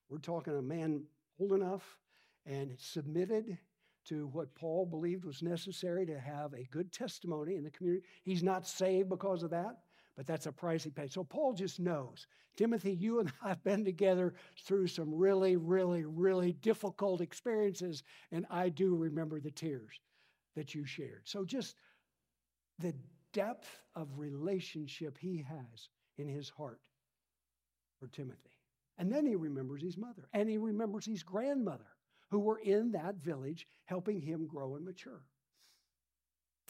We're 0.09 0.19
talking 0.19 0.57
a 0.57 0.63
man 0.63 1.05
old 1.41 1.53
enough 1.53 1.97
and 2.45 2.75
submitted 2.79 3.57
to 4.07 4.27
what 4.29 4.55
Paul 4.55 4.87
believed 4.87 5.25
was 5.25 5.43
necessary 5.43 6.07
to 6.07 6.19
have 6.19 6.53
a 6.53 6.69
good 6.71 6.93
testimony 6.93 7.57
in 7.57 7.65
the 7.65 7.71
community. 7.71 8.05
He's 8.25 8.43
not 8.43 8.67
saved 8.67 9.09
because 9.09 9.43
of 9.43 9.51
that, 9.51 9.79
but 10.17 10.27
that's 10.27 10.47
a 10.47 10.53
price 10.53 10.85
he 10.85 10.91
paid. 10.91 11.13
So 11.13 11.25
Paul 11.25 11.53
just 11.53 11.81
knows 11.81 12.27
Timothy, 12.57 12.93
you 12.93 13.21
and 13.21 13.33
I 13.43 13.49
have 13.49 13.65
been 13.65 13.85
together 13.85 14.35
through 14.67 14.89
some 14.89 15.15
really, 15.15 15.57
really, 15.57 16.05
really 16.05 16.53
difficult 16.53 17.21
experiences, 17.21 18.03
and 18.31 18.47
I 18.51 18.69
do 18.69 18.95
remember 18.95 19.41
the 19.41 19.51
tears 19.51 20.01
that 20.55 20.75
you 20.75 20.85
shared. 20.85 21.23
So 21.25 21.45
just 21.45 21.77
the 22.79 22.95
depth 23.33 23.83
of 23.95 24.19
relationship 24.19 25.17
he 25.19 25.45
has 25.49 25.89
in 26.19 26.29
his 26.29 26.51
heart 26.51 26.81
for 27.99 28.09
Timothy. 28.09 28.51
And 28.99 29.11
then 29.11 29.25
he 29.25 29.37
remembers 29.37 29.83
his 29.83 29.97
mother 29.97 30.29
and 30.35 30.49
he 30.49 30.59
remembers 30.59 31.07
his 31.07 31.23
grandmother 31.23 31.87
who 32.33 32.41
were 32.41 32.59
in 32.59 32.93
that 32.93 33.17
village 33.17 33.69
helping 33.85 34.19
him 34.19 34.47
grow 34.47 34.75
and 34.75 34.87
mature. 34.87 35.21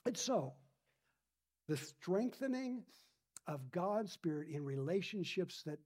And 0.05 0.18
so, 0.18 0.55
the 1.68 1.77
strengthening 1.77 2.83
of 3.46 3.70
God's 3.70 4.11
Spirit 4.11 4.48
in 4.48 4.64
relationships 4.64 5.62
that 5.64 5.79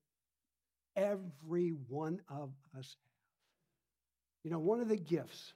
every 0.96 1.74
one 1.88 2.20
of 2.30 2.52
us 2.76 2.96
have. 3.04 3.12
You 4.44 4.50
know, 4.50 4.58
one 4.58 4.80
of 4.80 4.88
the 4.88 4.96
gifts, 4.96 5.52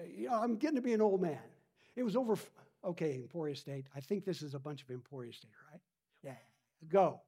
uh, 0.00 0.04
you 0.04 0.28
know, 0.28 0.34
I'm 0.34 0.56
getting 0.56 0.76
to 0.76 0.82
be 0.82 0.94
an 0.94 1.02
old 1.02 1.20
man. 1.20 1.36
It 1.94 2.04
was 2.04 2.16
over, 2.16 2.38
okay, 2.82 3.16
Emporia 3.16 3.54
State. 3.54 3.84
I 3.94 4.00
think 4.00 4.24
this 4.24 4.40
is 4.40 4.54
a 4.54 4.58
bunch 4.58 4.82
of 4.82 4.90
Emporia 4.90 5.34
State, 5.34 5.50
right? 5.70 5.80
Yeah, 6.24 6.36
go. 6.88 7.20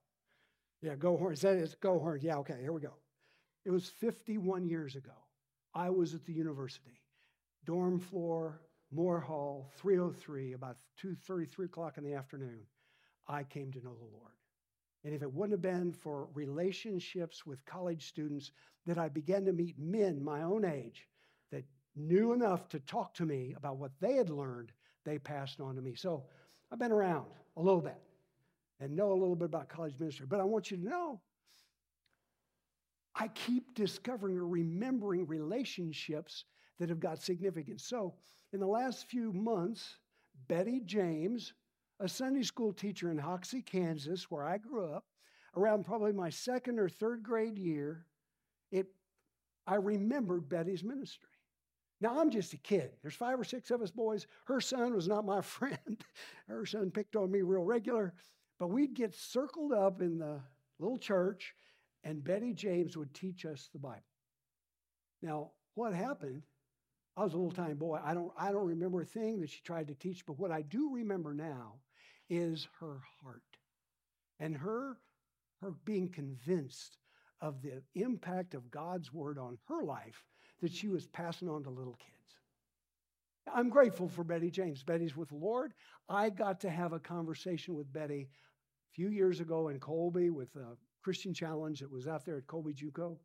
Yeah, 0.81 0.95
go 0.95 1.19
horns. 1.19 1.41
Is 1.41 1.43
that 1.43 1.57
it? 1.57 1.77
Go 1.81 1.99
horns. 1.99 2.23
Yeah, 2.23 2.37
okay, 2.37 2.57
here 2.63 2.73
we 2.73 2.81
go. 2.81 2.95
It 3.67 3.71
was 3.71 3.91
51 4.01 4.65
years 4.65 4.97
ago. 4.97 5.13
I 5.75 5.91
was 5.91 6.15
at 6.15 6.25
the 6.25 6.33
university, 6.33 7.01
dorm 7.65 7.99
floor, 7.99 8.61
Moore 8.93 9.21
Hall, 9.21 9.73
303, 9.77 10.53
about 10.53 10.77
2.30, 11.03 11.51
3 11.51 11.67
o'clock 11.67 11.99
in 11.99 12.05
the 12.05 12.15
afternoon. 12.15 12.61
I 13.27 13.43
came 13.43 13.73
to 13.73 13.83
know 13.83 13.95
the 13.95 14.17
Lord. 14.17 14.33
And 15.05 15.13
if 15.15 15.23
it 15.23 15.33
wouldn't 15.33 15.53
have 15.53 15.61
been 15.61 15.93
for 15.93 16.29
relationships 16.35 17.45
with 17.45 17.65
college 17.67 18.07
students 18.07 18.53
that 18.87 18.99
I 18.99 19.09
began 19.09 19.45
to 19.47 19.53
meet 19.53 19.79
men 19.79 20.23
my 20.23 20.43
own 20.43 20.65
age 20.65 21.09
that 21.51 21.65
knew 21.97 22.33
enough 22.33 22.69
to 22.69 22.81
talk 22.81 23.15
to 23.15 23.27
me 23.27 23.55
about 23.57 23.77
what 23.77 23.93
they 24.01 24.15
had 24.15 24.31
learned, 24.31 24.73
they 25.05 25.19
passed 25.19 25.61
on 25.61 25.75
to 25.75 25.83
me. 25.83 25.95
So 25.95 26.25
I've 26.71 26.79
been 26.79 26.93
around 26.93 27.27
a 27.57 27.63
little 27.63 27.81
bit 27.81 28.01
and 28.81 28.95
know 28.95 29.13
a 29.13 29.15
little 29.15 29.37
bit 29.37 29.47
about 29.47 29.69
college 29.69 29.95
ministry. 29.99 30.27
But 30.29 30.41
I 30.41 30.45
want 30.45 30.71
you 30.71 30.77
to 30.79 30.85
know 30.85 31.21
I 33.15 33.29
keep 33.29 33.75
discovering 33.75 34.37
or 34.37 34.47
remembering 34.47 35.27
relationships 35.27 36.45
that 36.79 36.89
have 36.89 37.01
got 37.01 37.23
significance. 37.23 37.85
So 37.85 38.15
in 38.53 38.61
the 38.61 38.67
last 38.67 39.09
few 39.09 39.33
months, 39.33 39.99
Betty 40.49 40.81
James, 40.85 41.53
a 42.01 42.09
Sunday 42.09 42.43
school 42.43 42.73
teacher 42.73 43.11
in 43.11 43.19
Hoxie, 43.19 43.63
Kansas, 43.63 44.31
where 44.31 44.45
I 44.45 44.59
grew 44.59 44.93
up, 44.93 45.05
around 45.57 45.85
probably 45.85 46.13
my 46.13 46.31
second 46.31 46.79
or 46.79 46.89
third 46.89 47.23
grade 47.23 47.59
year, 47.59 48.07
it, 48.73 48.87
I 49.67 49.77
remembered 49.77 50.49
Betty's 50.49 50.83
ministry. 50.83 51.29
Now, 52.01 52.21
I'm 52.21 52.31
just 52.31 52.53
a 52.53 52.59
kid. 52.59 52.91
There's 53.01 53.15
five 53.15 53.39
or 53.39 53.45
six 53.45 53.71
of 53.71 53.81
us 53.81 53.91
boys. 53.91 54.27
Her 54.47 54.61
son 54.61 54.95
was 54.95 55.09
not 55.09 55.25
my 55.25 55.41
friend. 55.43 56.05
Her 56.49 56.67
son 56.67 56.91
picked 56.91 57.17
on 57.17 57.31
me 57.31 57.43
real 57.43 57.63
regular. 57.63 58.13
But 58.59 58.69
we'd 58.69 58.95
get 58.95 59.15
circled 59.15 59.73
up 59.73 60.01
in 60.01 60.19
the 60.19 60.41
little 60.79 60.99
church, 60.99 61.55
and 62.05 62.23
Betty 62.23 62.53
James 62.53 62.97
would 62.97 63.13
teach 63.15 63.45
us 63.47 63.69
the 63.73 63.79
Bible. 63.79 64.03
Now, 65.23 65.51
what 65.75 65.95
happened? 65.95 66.43
I 67.17 67.25
was 67.25 67.33
a 67.33 67.37
little 67.37 67.53
tiny 67.53 67.75
boy. 67.75 67.99
I 68.05 68.13
don't, 68.13 68.33
I 68.39 68.53
don't 68.53 68.67
remember 68.67 69.01
a 69.01 69.07
thing 69.07 69.41
that 69.41 69.51
she 69.51 69.63
tried 69.63 69.89
to 69.89 69.95
teach, 69.95 70.27
but 70.27 70.39
what 70.39 70.51
I 70.51 70.63
do 70.63 70.93
remember 70.93 71.33
now 71.33 71.75
is 72.29 72.69
her 72.81 73.01
heart 73.23 73.43
and 74.39 74.57
her, 74.57 74.99
her 75.61 75.73
being 75.85 76.09
convinced 76.09 76.99
of 77.41 77.63
the 77.63 77.83
impact 77.95 78.55
of 78.55 78.71
God's 78.71 79.13
word 79.13 79.39
on 79.39 79.59
her 79.69 79.85
life 79.85 80.25
that 80.61 80.73
she 80.73 80.89
was 80.89 81.07
passing 81.07 81.49
on 81.49 81.63
to 81.65 81.71
little 81.71 81.97
kids. 81.97 82.11
I'm 83.53 83.69
grateful 83.69 84.09
for 84.09 84.25
Betty 84.25 84.51
James. 84.51 84.83
Betty's 84.83 85.17
with 85.17 85.29
the 85.29 85.37
Lord. 85.37 85.75
I 86.09 86.31
got 86.31 86.61
to 86.61 86.71
have 86.71 86.93
a 86.93 86.99
conversation 86.99 87.75
with 87.75 87.93
Betty 87.93 88.29
a 88.31 88.95
few 88.95 89.09
years 89.09 89.41
ago 89.41 89.69
in 89.69 89.79
Colby 89.79 90.31
with 90.31 90.55
a 90.57 90.77
Christian 91.05 91.35
Challenge 91.35 91.81
that 91.81 91.93
was 91.93 92.09
out 92.09 92.25
there 92.25 92.39
at 92.39 92.47
Colby 92.47 92.73
Juco. 92.73 93.19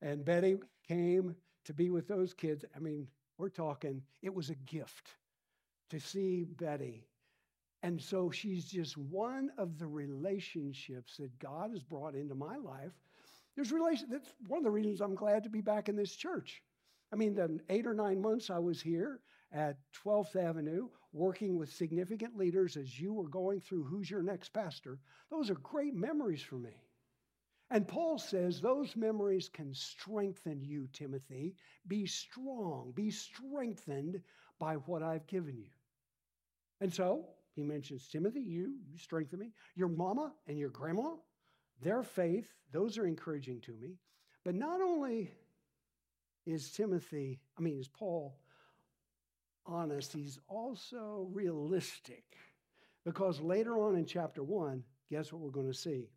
And 0.00 0.24
Betty 0.24 0.56
came 0.86 1.34
to 1.64 1.74
be 1.74 1.90
with 1.90 2.06
those 2.06 2.32
kids. 2.32 2.64
I 2.74 2.78
mean, 2.78 3.08
we're 3.38 3.48
talking, 3.48 4.00
it 4.22 4.32
was 4.32 4.50
a 4.50 4.54
gift 4.54 5.10
to 5.90 5.98
see 5.98 6.44
Betty. 6.44 7.08
And 7.82 8.00
so 8.00 8.30
she's 8.30 8.66
just 8.66 8.96
one 8.96 9.50
of 9.58 9.78
the 9.78 9.86
relationships 9.86 11.16
that 11.16 11.36
God 11.40 11.70
has 11.70 11.82
brought 11.82 12.14
into 12.14 12.36
my 12.36 12.56
life. 12.56 12.92
There's 13.56 13.72
relation 13.72 14.08
that's 14.10 14.32
one 14.46 14.58
of 14.58 14.64
the 14.64 14.70
reasons 14.70 15.00
I'm 15.00 15.16
glad 15.16 15.42
to 15.42 15.50
be 15.50 15.60
back 15.60 15.88
in 15.88 15.96
this 15.96 16.14
church. 16.14 16.62
I 17.12 17.16
mean, 17.16 17.34
the 17.34 17.60
eight 17.68 17.86
or 17.86 17.94
nine 17.94 18.20
months 18.22 18.48
I 18.48 18.58
was 18.58 18.80
here 18.80 19.20
at 19.52 19.76
12th 20.04 20.36
Avenue, 20.36 20.88
working 21.12 21.58
with 21.58 21.72
significant 21.72 22.36
leaders 22.36 22.76
as 22.76 22.98
you 22.98 23.12
were 23.12 23.28
going 23.28 23.60
through 23.60 23.84
who's 23.84 24.10
your 24.10 24.22
next 24.22 24.50
pastor, 24.50 24.98
those 25.30 25.50
are 25.50 25.54
great 25.54 25.94
memories 25.94 26.42
for 26.42 26.56
me. 26.56 26.74
And 27.74 27.88
Paul 27.88 28.18
says 28.18 28.60
those 28.60 28.94
memories 28.94 29.48
can 29.48 29.74
strengthen 29.74 30.62
you, 30.62 30.86
Timothy. 30.92 31.56
Be 31.88 32.06
strong, 32.06 32.92
be 32.94 33.10
strengthened 33.10 34.20
by 34.60 34.74
what 34.74 35.02
I've 35.02 35.26
given 35.26 35.58
you. 35.58 35.70
And 36.80 36.94
so 36.94 37.26
he 37.56 37.64
mentions 37.64 38.06
Timothy, 38.06 38.42
you, 38.42 38.74
you 38.88 38.96
strengthen 38.96 39.40
me. 39.40 39.50
Your 39.74 39.88
mama 39.88 40.32
and 40.46 40.56
your 40.56 40.68
grandma, 40.70 41.16
their 41.82 42.04
faith, 42.04 42.46
those 42.70 42.96
are 42.96 43.08
encouraging 43.08 43.60
to 43.62 43.72
me. 43.72 43.98
But 44.44 44.54
not 44.54 44.80
only 44.80 45.32
is 46.46 46.70
Timothy, 46.70 47.40
I 47.58 47.60
mean, 47.60 47.80
is 47.80 47.88
Paul 47.88 48.38
honest, 49.66 50.12
he's 50.12 50.38
also 50.46 51.28
realistic. 51.32 52.22
Because 53.04 53.40
later 53.40 53.80
on 53.80 53.96
in 53.96 54.06
chapter 54.06 54.44
one, 54.44 54.84
guess 55.10 55.32
what 55.32 55.42
we're 55.42 55.50
going 55.50 55.72
to 55.72 55.74
see? 55.76 56.08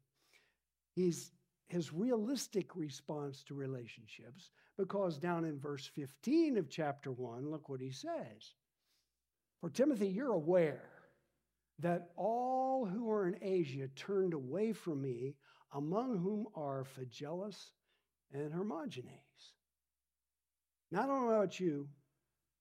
He's 0.93 1.31
his 1.67 1.93
realistic 1.93 2.75
response 2.75 3.43
to 3.43 3.53
relationships, 3.53 4.51
because 4.77 5.17
down 5.17 5.43
in 5.45 5.59
verse 5.59 5.85
15 5.85 6.57
of 6.57 6.69
chapter 6.69 7.11
1, 7.11 7.49
look 7.49 7.67
what 7.69 7.81
he 7.81 7.91
says. 7.91 8.53
For 9.59 9.69
Timothy, 9.69 10.07
you're 10.07 10.33
aware 10.33 10.89
that 11.79 12.09
all 12.15 12.85
who 12.85 13.11
are 13.11 13.27
in 13.27 13.37
Asia 13.41 13.87
turned 13.95 14.33
away 14.33 14.71
from 14.71 15.01
me, 15.01 15.35
among 15.73 16.17
whom 16.17 16.47
are 16.55 16.85
Phygelus 16.85 17.71
and 18.31 18.53
Hermogenes. 18.53 19.53
Now, 20.91 21.03
I 21.03 21.07
don't 21.07 21.27
know 21.27 21.33
about 21.33 21.59
you, 21.59 21.87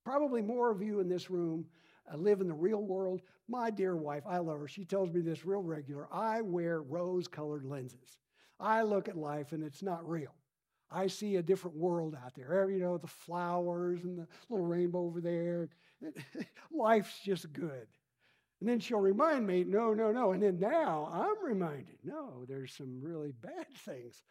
probably 0.05 0.43
more 0.43 0.71
of 0.71 0.83
you 0.83 1.01
in 1.01 1.09
this 1.09 1.31
room 1.31 1.67
uh, 2.13 2.17
live 2.17 2.41
in 2.41 2.49
the 2.49 2.55
real 2.55 2.83
world. 2.83 3.23
My 3.49 3.71
dear 3.71 3.97
wife, 3.97 4.25
I 4.29 4.39
love 4.39 4.59
her. 4.59 4.69
She 4.69 4.85
tells 4.85 5.13
me 5.13 5.21
this 5.21 5.47
real 5.47 5.63
regular. 5.63 6.09
I 6.13 6.41
wear 6.41 6.83
rose 6.83 7.29
colored 7.29 7.65
lenses. 7.65 8.19
I 8.59 8.83
look 8.83 9.09
at 9.09 9.17
life 9.17 9.53
and 9.53 9.63
it's 9.63 9.83
not 9.83 10.09
real. 10.09 10.35
I 10.91 11.09
see 11.09 11.37
a 11.37 11.43
different 11.43 11.77
world 11.77 12.17
out 12.25 12.35
there. 12.35 12.71
You 12.71 12.81
know, 12.81 12.97
the 12.97 13.07
flowers 13.07 14.05
and 14.05 14.19
the 14.19 14.27
little 14.49 14.67
rainbow 14.67 15.01
over 15.01 15.21
there. 15.21 15.69
Life's 16.71 17.19
just 17.25 17.53
good. 17.53 17.87
And 18.61 18.69
then 18.69 18.81
she'll 18.81 19.01
remind 19.01 19.47
me, 19.47 19.65
no, 19.65 19.93
no, 19.93 20.13
no. 20.13 20.33
And 20.33 20.43
then 20.43 20.59
now 20.59 21.11
I'm 21.13 21.45
reminded, 21.45 21.99
no, 22.05 22.45
there's 22.49 22.73
some 22.73 23.01
really 23.03 23.33
bad 23.33 23.67
things 23.85 24.23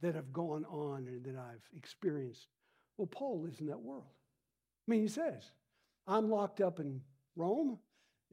that 0.00 0.14
have 0.14 0.32
gone 0.32 0.64
on 0.66 1.06
and 1.08 1.24
that 1.24 1.38
I've 1.38 1.68
experienced. 1.76 2.46
Well, 2.96 3.06
Paul 3.06 3.42
lives 3.42 3.60
in 3.60 3.66
that 3.66 3.80
world. 3.80 4.06
I 4.86 4.90
mean, 4.90 5.02
he 5.02 5.08
says, 5.08 5.50
I'm 6.06 6.30
locked 6.30 6.60
up 6.60 6.78
in 6.78 7.00
Rome, 7.34 7.78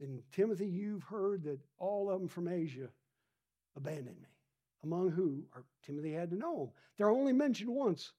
and 0.00 0.22
Timothy, 0.32 0.66
you've 0.66 1.02
heard 1.02 1.42
that 1.44 1.58
all 1.78 2.10
of 2.10 2.20
them 2.20 2.28
from 2.28 2.48
Asia 2.48 2.88
abandoned 3.76 4.20
me 4.22 4.28
among 4.84 5.10
who 5.10 5.42
Timothy 5.84 6.12
had 6.12 6.30
to 6.30 6.36
know 6.36 6.56
them. 6.58 6.68
They're 6.96 7.10
only 7.10 7.32
mentioned 7.32 7.70
once. 7.70 8.12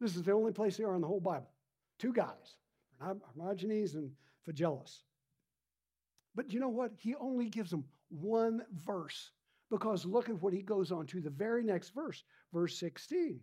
This 0.00 0.16
is 0.16 0.22
the 0.22 0.32
only 0.32 0.52
place 0.52 0.76
they 0.76 0.84
are 0.84 0.94
in 0.94 1.00
the 1.00 1.06
whole 1.06 1.20
Bible. 1.20 1.50
Two 1.98 2.12
guys, 2.12 2.56
Hermogenes 3.00 3.94
and 3.94 4.10
Phygelus. 4.46 5.02
But 6.34 6.52
you 6.52 6.60
know 6.60 6.68
what? 6.68 6.92
He 6.96 7.14
only 7.14 7.48
gives 7.48 7.70
them 7.70 7.84
one 8.08 8.62
verse 8.72 9.30
because 9.70 10.04
look 10.04 10.28
at 10.28 10.40
what 10.42 10.52
he 10.52 10.62
goes 10.62 10.92
on 10.92 11.06
to 11.06 11.20
the 11.20 11.30
very 11.30 11.62
next 11.62 11.90
verse, 11.94 12.24
verse 12.52 12.78
16. 12.78 13.40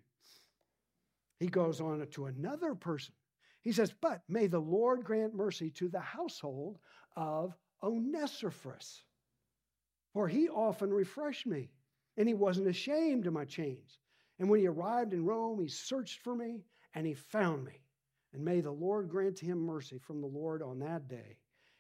He 1.39 1.47
goes 1.47 1.79
on 1.79 2.05
to 2.05 2.25
another 2.25 2.75
person. 2.75 3.13
He 3.61 3.71
says, 3.71 3.93
But 4.01 4.23
may 4.27 4.47
the 4.47 4.59
Lord 4.59 5.03
grant 5.03 5.33
mercy 5.33 5.69
to 5.71 5.87
the 5.87 5.99
household 5.99 6.79
of 7.15 7.53
Onesiphorus, 7.81 9.03
for 10.13 10.27
he 10.27 10.49
often 10.49 10.91
refreshed 10.91 11.47
me 11.47 11.69
and 12.19 12.27
he 12.27 12.33
wasn't 12.33 12.67
ashamed 12.67 13.25
of 13.25 13.33
my 13.33 13.45
chains. 13.45 13.97
And 14.37 14.49
when 14.49 14.59
he 14.59 14.67
arrived 14.67 15.13
in 15.13 15.25
Rome, 15.25 15.59
he 15.59 15.69
searched 15.69 16.19
for 16.19 16.35
me 16.35 16.65
and 16.93 17.07
he 17.07 17.13
found 17.13 17.63
me. 17.63 17.81
And 18.33 18.43
may 18.43 18.59
the 18.59 18.71
Lord 18.71 19.09
grant 19.09 19.39
him 19.39 19.65
mercy 19.65 19.97
from 19.97 20.21
the 20.21 20.27
Lord 20.27 20.61
on 20.61 20.79
that 20.79 21.07
day. 21.07 21.37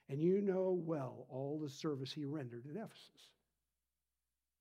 And 0.07 0.21
you 0.21 0.41
know 0.41 0.81
well 0.83 1.27
all 1.29 1.59
the 1.61 1.69
service 1.69 2.11
he 2.11 2.25
rendered 2.25 2.65
at 2.65 2.81
Ephesus. 2.81 3.27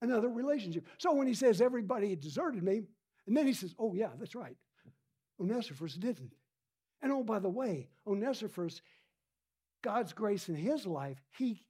Another 0.03 0.29
relationship. 0.29 0.85
So 0.99 1.15
when 1.15 1.29
he 1.29 1.35
says 1.35 1.61
everybody 1.61 2.15
deserted 2.17 2.63
me, 2.63 2.83
and 3.27 3.37
then 3.37 3.47
he 3.47 3.53
says, 3.53 3.75
oh, 3.79 3.95
yeah, 3.95 4.11
that's 4.19 4.35
right. 4.35 4.57
Onesiphorus 5.39 5.95
didn't. 5.95 6.33
And 7.03 7.13
oh, 7.13 7.23
by 7.23 7.39
the 7.39 7.49
way, 7.49 7.89
Onesiphorus, 8.07 8.83
God's 9.83 10.13
grace 10.13 10.49
in 10.49 10.57
his 10.57 10.87
life, 10.87 11.23
he, 11.37 11.65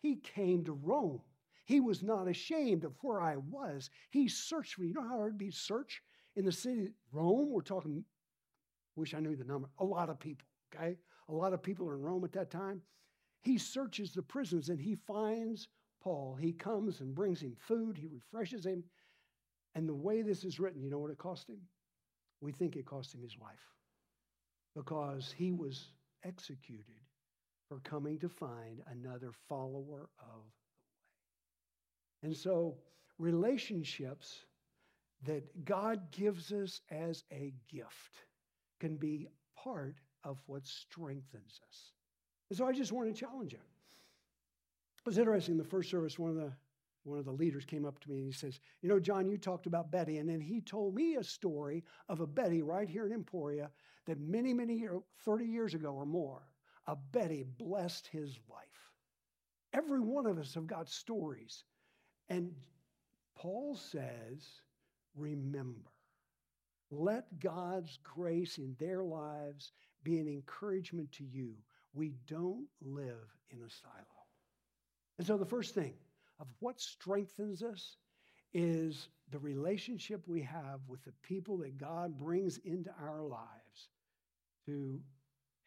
he 0.00 0.16
came 0.16 0.64
to 0.64 0.72
Rome. 0.72 1.20
He 1.64 1.80
was 1.80 2.02
not 2.02 2.28
ashamed 2.28 2.84
of 2.84 2.96
where 3.02 3.20
I 3.20 3.36
was. 3.36 3.90
He 4.10 4.28
searched 4.28 4.74
for 4.74 4.82
me. 4.82 4.88
You 4.88 4.94
know 4.94 5.02
how 5.02 5.16
hard 5.16 5.28
it'd 5.28 5.38
be 5.38 5.50
to 5.50 5.56
search 5.56 6.02
in 6.36 6.44
the 6.44 6.52
city 6.52 6.88
Rome? 7.12 7.50
We're 7.50 7.62
talking, 7.62 8.04
wish 8.96 9.14
I 9.14 9.20
knew 9.20 9.36
the 9.36 9.44
number, 9.44 9.68
a 9.78 9.84
lot 9.84 10.10
of 10.10 10.18
people, 10.18 10.46
okay? 10.74 10.96
A 11.28 11.32
lot 11.32 11.52
of 11.52 11.62
people 11.62 11.88
are 11.88 11.94
in 11.94 12.02
Rome 12.02 12.24
at 12.24 12.32
that 12.32 12.50
time. 12.50 12.82
He 13.42 13.58
searches 13.58 14.12
the 14.12 14.22
prisons 14.22 14.68
and 14.68 14.80
he 14.80 14.96
finds 15.06 15.68
Paul. 16.02 16.36
He 16.40 16.52
comes 16.52 17.00
and 17.00 17.14
brings 17.14 17.40
him 17.40 17.56
food, 17.58 17.96
he 17.96 18.08
refreshes 18.08 18.66
him. 18.66 18.84
And 19.74 19.88
the 19.88 19.94
way 19.94 20.22
this 20.22 20.44
is 20.44 20.60
written, 20.60 20.82
you 20.82 20.90
know 20.90 20.98
what 20.98 21.10
it 21.10 21.18
cost 21.18 21.48
him? 21.48 21.60
We 22.40 22.52
think 22.52 22.76
it 22.76 22.86
cost 22.86 23.14
him 23.14 23.22
his 23.22 23.36
life 23.40 23.72
because 24.74 25.32
he 25.36 25.52
was 25.52 25.92
executed 26.24 27.00
for 27.68 27.78
coming 27.80 28.18
to 28.18 28.28
find 28.28 28.82
another 28.90 29.30
follower 29.48 30.10
of. 30.18 30.42
And 32.22 32.36
so, 32.36 32.76
relationships 33.18 34.44
that 35.24 35.64
God 35.64 36.10
gives 36.10 36.52
us 36.52 36.80
as 36.90 37.24
a 37.32 37.52
gift 37.68 38.18
can 38.80 38.96
be 38.96 39.28
part 39.56 39.96
of 40.24 40.38
what 40.46 40.66
strengthens 40.66 41.60
us. 41.68 41.92
And 42.48 42.58
so, 42.58 42.66
I 42.66 42.72
just 42.72 42.92
want 42.92 43.14
to 43.14 43.20
challenge 43.20 43.52
you. 43.52 43.58
It 43.58 45.06
was 45.06 45.18
interesting. 45.18 45.54
In 45.54 45.58
the 45.58 45.64
first 45.64 45.90
service, 45.90 46.18
one 46.18 46.30
of 46.30 46.36
the 46.36 46.52
one 47.04 47.18
of 47.18 47.24
the 47.24 47.32
leaders 47.32 47.64
came 47.64 47.84
up 47.84 47.98
to 48.00 48.10
me 48.10 48.18
and 48.18 48.26
he 48.26 48.32
says, 48.32 48.60
You 48.80 48.88
know, 48.88 49.00
John, 49.00 49.26
you 49.26 49.36
talked 49.36 49.66
about 49.66 49.90
Betty. 49.90 50.18
And 50.18 50.28
then 50.28 50.40
he 50.40 50.60
told 50.60 50.94
me 50.94 51.16
a 51.16 51.24
story 51.24 51.84
of 52.08 52.20
a 52.20 52.26
Betty 52.26 52.62
right 52.62 52.88
here 52.88 53.06
in 53.06 53.12
Emporia 53.12 53.70
that 54.06 54.20
many, 54.20 54.52
many 54.52 54.74
years, 54.74 55.00
30 55.24 55.44
years 55.44 55.74
ago 55.74 55.90
or 55.90 56.06
more, 56.06 56.42
a 56.86 56.96
Betty 56.96 57.44
blessed 57.58 58.06
his 58.06 58.38
life. 58.48 58.92
Every 59.72 60.00
one 60.00 60.26
of 60.26 60.38
us 60.38 60.54
have 60.54 60.66
got 60.66 60.88
stories. 60.88 61.64
And 62.32 62.54
Paul 63.36 63.76
says, 63.76 64.62
Remember, 65.14 65.90
let 66.90 67.38
God's 67.40 67.98
grace 68.02 68.56
in 68.56 68.74
their 68.78 69.02
lives 69.02 69.72
be 70.02 70.18
an 70.18 70.26
encouragement 70.26 71.12
to 71.12 71.24
you. 71.24 71.52
We 71.92 72.14
don't 72.26 72.64
live 72.80 73.36
in 73.50 73.58
a 73.58 73.68
silo. 73.68 74.24
And 75.18 75.26
so 75.26 75.36
the 75.36 75.44
first 75.44 75.74
thing, 75.74 75.92
of 76.40 76.46
what 76.60 76.80
strengthens 76.80 77.62
us 77.62 77.98
is 78.54 79.08
the 79.30 79.38
relationship 79.38 80.26
we 80.26 80.40
have 80.40 80.80
with 80.88 81.04
the 81.04 81.12
people 81.22 81.58
that 81.58 81.76
God 81.76 82.16
brings 82.16 82.56
into 82.64 82.90
our 82.98 83.20
lives 83.20 83.90
to 84.64 84.98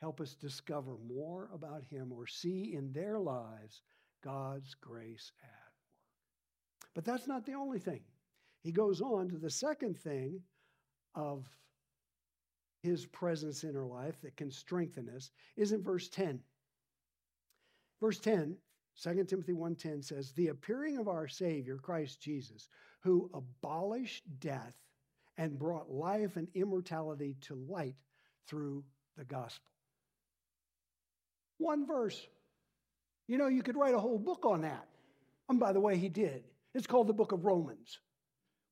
help 0.01 0.19
us 0.19 0.33
discover 0.33 0.97
more 1.07 1.47
about 1.53 1.83
Him 1.83 2.11
or 2.11 2.25
see 2.25 2.73
in 2.73 2.91
their 2.91 3.19
lives 3.19 3.83
God's 4.23 4.73
grace. 4.73 5.31
But 6.95 7.05
that's 7.05 7.27
not 7.27 7.45
the 7.45 7.53
only 7.53 7.77
thing. 7.77 8.01
He 8.61 8.71
goes 8.71 9.01
on 9.01 9.29
to 9.29 9.37
the 9.37 9.51
second 9.51 9.97
thing 9.99 10.41
of 11.13 11.45
His 12.81 13.05
presence 13.05 13.63
in 13.63 13.75
our 13.75 13.85
life 13.85 14.19
that 14.21 14.35
can 14.37 14.49
strengthen 14.49 15.09
us 15.09 15.29
is 15.55 15.71
in 15.71 15.83
verse 15.83 16.09
10. 16.09 16.39
Verse 18.01 18.17
10 18.19 18.57
2 18.97 19.25
Timothy 19.25 19.51
1:10 19.51 20.01
says, 20.01 20.31
"The 20.31 20.47
appearing 20.47 20.97
of 20.97 21.09
our 21.09 21.27
Savior 21.27 21.77
Christ 21.77 22.21
Jesus, 22.21 22.69
who 23.01 23.29
abolished 23.33 24.23
death 24.39 24.75
and 25.37 25.59
brought 25.59 25.91
life 25.91 26.37
and 26.37 26.47
immortality 26.53 27.35
to 27.41 27.55
light 27.55 27.97
through 28.45 28.85
the 29.17 29.25
gospel." 29.25 29.69
One 31.57 31.85
verse. 31.85 32.25
You 33.27 33.37
know, 33.37 33.47
you 33.47 33.63
could 33.63 33.75
write 33.75 33.95
a 33.95 33.99
whole 33.99 34.19
book 34.19 34.45
on 34.45 34.61
that. 34.61 34.87
And 35.49 35.59
by 35.59 35.73
the 35.73 35.81
way, 35.81 35.97
he 35.97 36.09
did. 36.09 36.43
It's 36.75 36.85
called 36.85 37.07
the 37.07 37.13
book 37.13 37.31
of 37.31 37.45
Romans, 37.45 38.01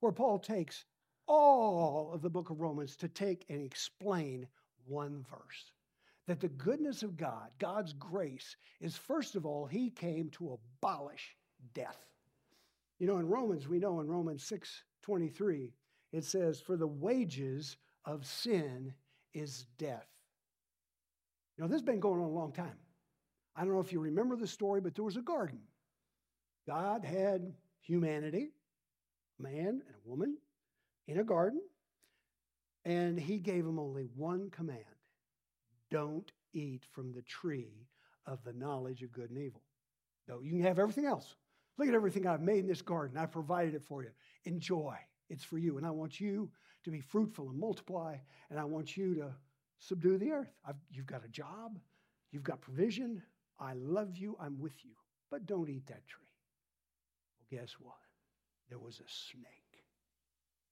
where 0.01 0.11
Paul 0.11 0.37
takes 0.37 0.83
all 1.25 2.11
of 2.13 2.21
the 2.21 2.29
book 2.29 2.49
of 2.49 2.59
Romans 2.59 2.97
to 2.97 3.07
take 3.07 3.45
and 3.47 3.61
explain 3.61 4.45
one 4.85 5.25
verse 5.29 5.71
that 6.27 6.41
the 6.41 6.49
goodness 6.49 7.01
of 7.01 7.15
God, 7.15 7.49
God's 7.59 7.93
grace, 7.93 8.57
is 8.81 8.97
first 8.97 9.35
of 9.35 9.45
all, 9.45 9.65
He 9.65 9.89
came 9.89 10.29
to 10.31 10.59
abolish 10.81 11.37
death. 11.73 12.05
You 12.99 13.07
know, 13.07 13.19
in 13.19 13.27
Romans, 13.29 13.69
we 13.69 13.79
know 13.79 14.01
in 14.01 14.07
Romans 14.09 14.43
6 14.43 14.83
23, 15.01 15.71
it 16.11 16.25
says, 16.25 16.59
For 16.59 16.75
the 16.75 16.85
wages 16.85 17.77
of 18.03 18.25
sin 18.25 18.93
is 19.33 19.65
death. 19.77 20.07
You 21.57 21.63
know, 21.63 21.67
this 21.69 21.75
has 21.75 21.81
been 21.85 22.01
going 22.01 22.19
on 22.19 22.27
a 22.27 22.33
long 22.33 22.51
time. 22.51 22.77
I 23.55 23.63
don't 23.63 23.73
know 23.73 23.79
if 23.79 23.93
you 23.93 24.01
remember 24.01 24.35
the 24.35 24.47
story, 24.47 24.81
but 24.81 24.93
there 24.93 25.05
was 25.05 25.15
a 25.15 25.21
garden. 25.21 25.59
God 26.67 27.05
had 27.05 27.53
humanity, 27.83 28.49
man 29.39 29.81
and 29.85 29.95
a 29.95 30.09
woman, 30.09 30.37
in 31.07 31.19
a 31.19 31.23
garden, 31.23 31.61
and 32.85 33.19
He 33.19 33.37
gave 33.37 33.63
them 33.63 33.79
only 33.79 34.07
one 34.15 34.49
command 34.49 34.83
don't 35.93 36.31
eat 36.53 36.83
from 36.91 37.13
the 37.13 37.21
tree 37.21 37.85
of 38.25 38.43
the 38.43 38.53
knowledge 38.53 39.03
of 39.03 39.11
good 39.11 39.29
and 39.29 39.37
evil. 39.37 39.61
No, 40.27 40.41
you 40.41 40.49
can 40.49 40.63
have 40.63 40.79
everything 40.79 41.05
else. 41.05 41.35
Look 41.77 41.87
at 41.87 41.93
everything 41.93 42.25
I've 42.25 42.41
made 42.41 42.59
in 42.59 42.67
this 42.67 42.81
garden. 42.81 43.15
I've 43.15 43.31
provided 43.31 43.75
it 43.75 43.83
for 43.83 44.01
you. 44.01 44.09
Enjoy. 44.45 44.95
It's 45.29 45.43
for 45.43 45.59
you. 45.59 45.77
And 45.77 45.85
I 45.85 45.91
want 45.91 46.19
you 46.19 46.49
to 46.83 46.89
be 46.89 46.99
fruitful 46.99 47.49
and 47.49 47.59
multiply, 47.59 48.15
and 48.49 48.59
I 48.59 48.63
want 48.63 48.97
you 48.97 49.13
to 49.15 49.29
subdue 49.77 50.17
the 50.17 50.31
earth. 50.31 50.51
I've, 50.67 50.75
you've 50.89 51.05
got 51.05 51.23
a 51.23 51.29
job, 51.29 51.77
you've 52.31 52.43
got 52.43 52.61
provision. 52.61 53.21
I 53.59 53.73
love 53.75 54.17
you. 54.17 54.35
I'm 54.41 54.59
with 54.59 54.83
you. 54.83 54.91
But 55.29 55.45
don't 55.45 55.69
eat 55.69 55.85
that 55.87 56.07
tree. 56.07 56.22
Guess 57.53 57.75
what? 57.79 57.93
There 58.69 58.79
was 58.79 58.95
a 58.99 59.07
snake. 59.07 59.83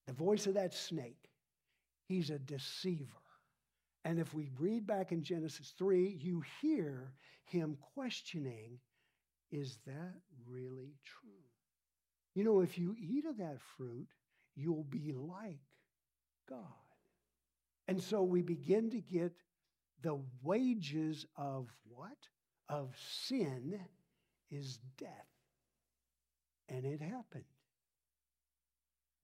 The 0.07 0.13
voice 0.13 0.47
of 0.47 0.55
that 0.55 0.73
snake, 0.73 1.29
he's 2.07 2.31
a 2.31 2.39
deceiver. 2.39 3.05
And 4.03 4.17
if 4.17 4.33
we 4.33 4.49
read 4.57 4.87
back 4.87 5.11
in 5.11 5.21
Genesis 5.21 5.75
3, 5.77 6.17
you 6.19 6.41
hear 6.59 7.13
him 7.43 7.77
questioning, 7.93 8.79
is 9.51 9.77
that 9.85 10.15
really 10.47 10.95
true? 11.05 11.29
You 12.33 12.45
know, 12.45 12.61
if 12.61 12.79
you 12.79 12.95
eat 12.97 13.25
of 13.25 13.37
that 13.37 13.59
fruit, 13.77 14.07
you'll 14.55 14.85
be 14.85 15.13
like 15.13 15.59
God. 16.49 16.65
And 17.87 18.01
so 18.01 18.23
we 18.23 18.41
begin 18.41 18.89
to 18.89 19.01
get 19.01 19.33
the 20.01 20.19
wages 20.41 21.27
of 21.37 21.67
what? 21.87 22.17
Of 22.69 22.95
sin 23.27 23.79
is 24.49 24.79
death. 24.97 25.30
And 26.71 26.85
it 26.85 27.01
happened. 27.01 27.43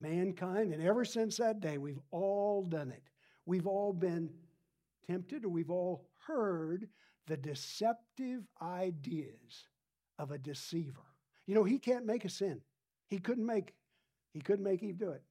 Mankind, 0.00 0.72
and 0.72 0.82
ever 0.82 1.04
since 1.04 1.38
that 1.38 1.60
day, 1.60 1.78
we've 1.78 1.98
all 2.12 2.62
done 2.62 2.92
it. 2.92 3.02
We've 3.46 3.66
all 3.66 3.92
been 3.92 4.30
tempted, 5.08 5.44
or 5.44 5.48
we've 5.48 5.70
all 5.70 6.06
heard 6.18 6.88
the 7.26 7.36
deceptive 7.36 8.42
ideas 8.62 9.66
of 10.18 10.30
a 10.30 10.38
deceiver. 10.38 11.02
You 11.46 11.54
know, 11.54 11.64
he 11.64 11.78
can't 11.78 12.06
make 12.06 12.24
a 12.24 12.28
sin. 12.28 12.60
He 13.08 13.18
couldn't 13.18 13.46
make 13.46 13.74
he 14.34 14.40
couldn't 14.40 14.64
make 14.64 14.82
Eve 14.82 14.98
do 14.98 15.10
it. 15.10 15.22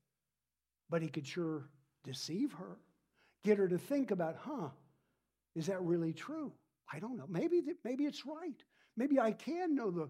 But 0.90 1.02
he 1.02 1.08
could 1.08 1.28
sure 1.28 1.70
deceive 2.04 2.52
her, 2.54 2.78
get 3.44 3.58
her 3.58 3.68
to 3.68 3.78
think 3.78 4.12
about, 4.12 4.36
huh, 4.40 4.70
is 5.56 5.68
that 5.68 5.82
really 5.82 6.14
true? 6.14 6.52
I 6.92 7.00
don't 7.00 7.18
know. 7.18 7.28
Maybe 7.30 7.62
maybe 7.84 8.06
it's 8.06 8.26
right. 8.26 8.64
Maybe 8.96 9.20
I 9.20 9.32
can 9.32 9.76
know 9.76 9.92
the, 9.92 10.10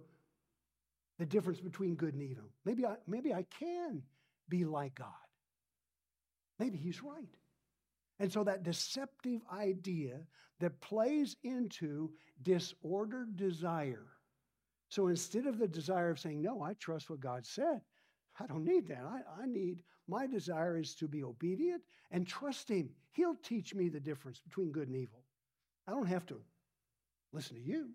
the 1.20 1.26
difference 1.26 1.59
between 1.59 1.95
good 1.95 2.13
and 2.13 2.24
evil. 2.24 2.51
Maybe 2.65 2.86
I, 2.86 2.95
maybe 3.07 3.34
I 3.34 3.45
can 3.59 4.03
be 4.49 4.65
like 4.65 4.95
God. 4.95 5.07
Maybe 6.59 6.78
he's 6.78 7.03
right. 7.03 7.36
And 8.20 8.32
so 8.32 8.43
that 8.43 8.63
deceptive 8.63 9.41
idea 9.51 10.20
that 10.59 10.82
plays 10.82 11.36
into 11.43 12.11
disordered 12.41 13.36
desire. 13.36 14.07
So 14.89 15.07
instead 15.07 15.45
of 15.45 15.59
the 15.59 15.68
desire 15.68 16.09
of 16.09 16.20
saying, 16.20 16.41
No, 16.41 16.61
I 16.61 16.74
trust 16.74 17.09
what 17.09 17.20
God 17.20 17.45
said, 17.45 17.82
I 18.39 18.47
don't 18.47 18.63
need 18.63 18.88
that. 18.88 19.03
I, 19.03 19.43
I 19.43 19.45
need, 19.45 19.84
my 20.07 20.28
desire 20.28 20.78
is 20.78 20.95
to 20.95 21.07
be 21.07 21.24
obedient 21.24 21.84
and 22.11 22.26
trust 22.26 22.70
Him. 22.70 22.89
He'll 23.11 23.36
teach 23.43 23.76
me 23.76 23.89
the 23.89 23.99
difference 23.99 24.39
between 24.39 24.72
good 24.72 24.88
and 24.88 24.97
evil. 24.97 25.24
I 25.88 25.91
don't 25.91 26.07
have 26.07 26.26
to 26.28 26.39
listen 27.34 27.55
to 27.55 27.61
you. 27.61 27.89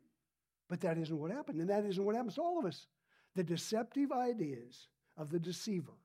But 0.68 0.80
that 0.80 0.98
isn't 0.98 1.18
what 1.18 1.30
happened. 1.30 1.60
And 1.60 1.68
that 1.70 1.84
isn't 1.84 2.02
what 2.02 2.16
happens 2.16 2.36
to 2.36 2.42
all 2.42 2.58
of 2.58 2.64
us. 2.64 2.86
The 3.34 3.44
deceptive 3.44 4.12
ideas 4.12 4.88
of 5.16 5.30
the 5.30 5.38
deceiver 5.38 5.98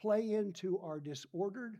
play 0.00 0.34
into 0.34 0.78
our 0.80 1.00
disordered 1.00 1.78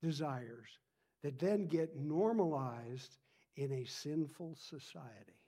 desires 0.00 0.78
that 1.22 1.38
then 1.38 1.66
get 1.66 1.96
normalized 1.96 3.18
in 3.56 3.72
a 3.72 3.84
sinful 3.84 4.56
society. 4.56 5.40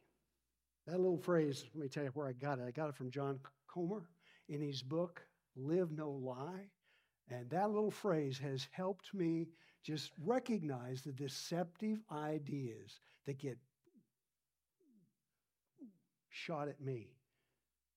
That 0.87 1.01
little 1.01 1.19
phrase, 1.19 1.65
let 1.75 1.83
me 1.83 1.89
tell 1.89 2.05
you 2.05 2.11
where 2.11 2.29
I 2.29 2.33
got 2.33 2.59
it. 2.59 2.65
I 2.67 2.71
got 2.71 2.89
it 2.89 2.97
from 2.97 3.11
John 3.11 3.39
Comer 3.69 4.09
in 4.49 4.61
his 4.61 4.83
book, 4.83 5.27
live 5.57 5.93
no 5.93 6.11
lie. 6.11 6.69
And 7.31 7.49
that 7.51 7.71
little 7.71 7.91
phrase 7.91 8.39
has 8.39 8.69
helped 8.71 9.15
me 9.15 9.47
just 9.83 10.13
recognize 10.23 11.03
the 11.03 11.13
deceptive 11.13 11.99
ideas 12.13 13.01
that 13.25 13.39
get 13.39 13.57
shot 16.29 16.69
at 16.69 16.81
me 16.81 17.09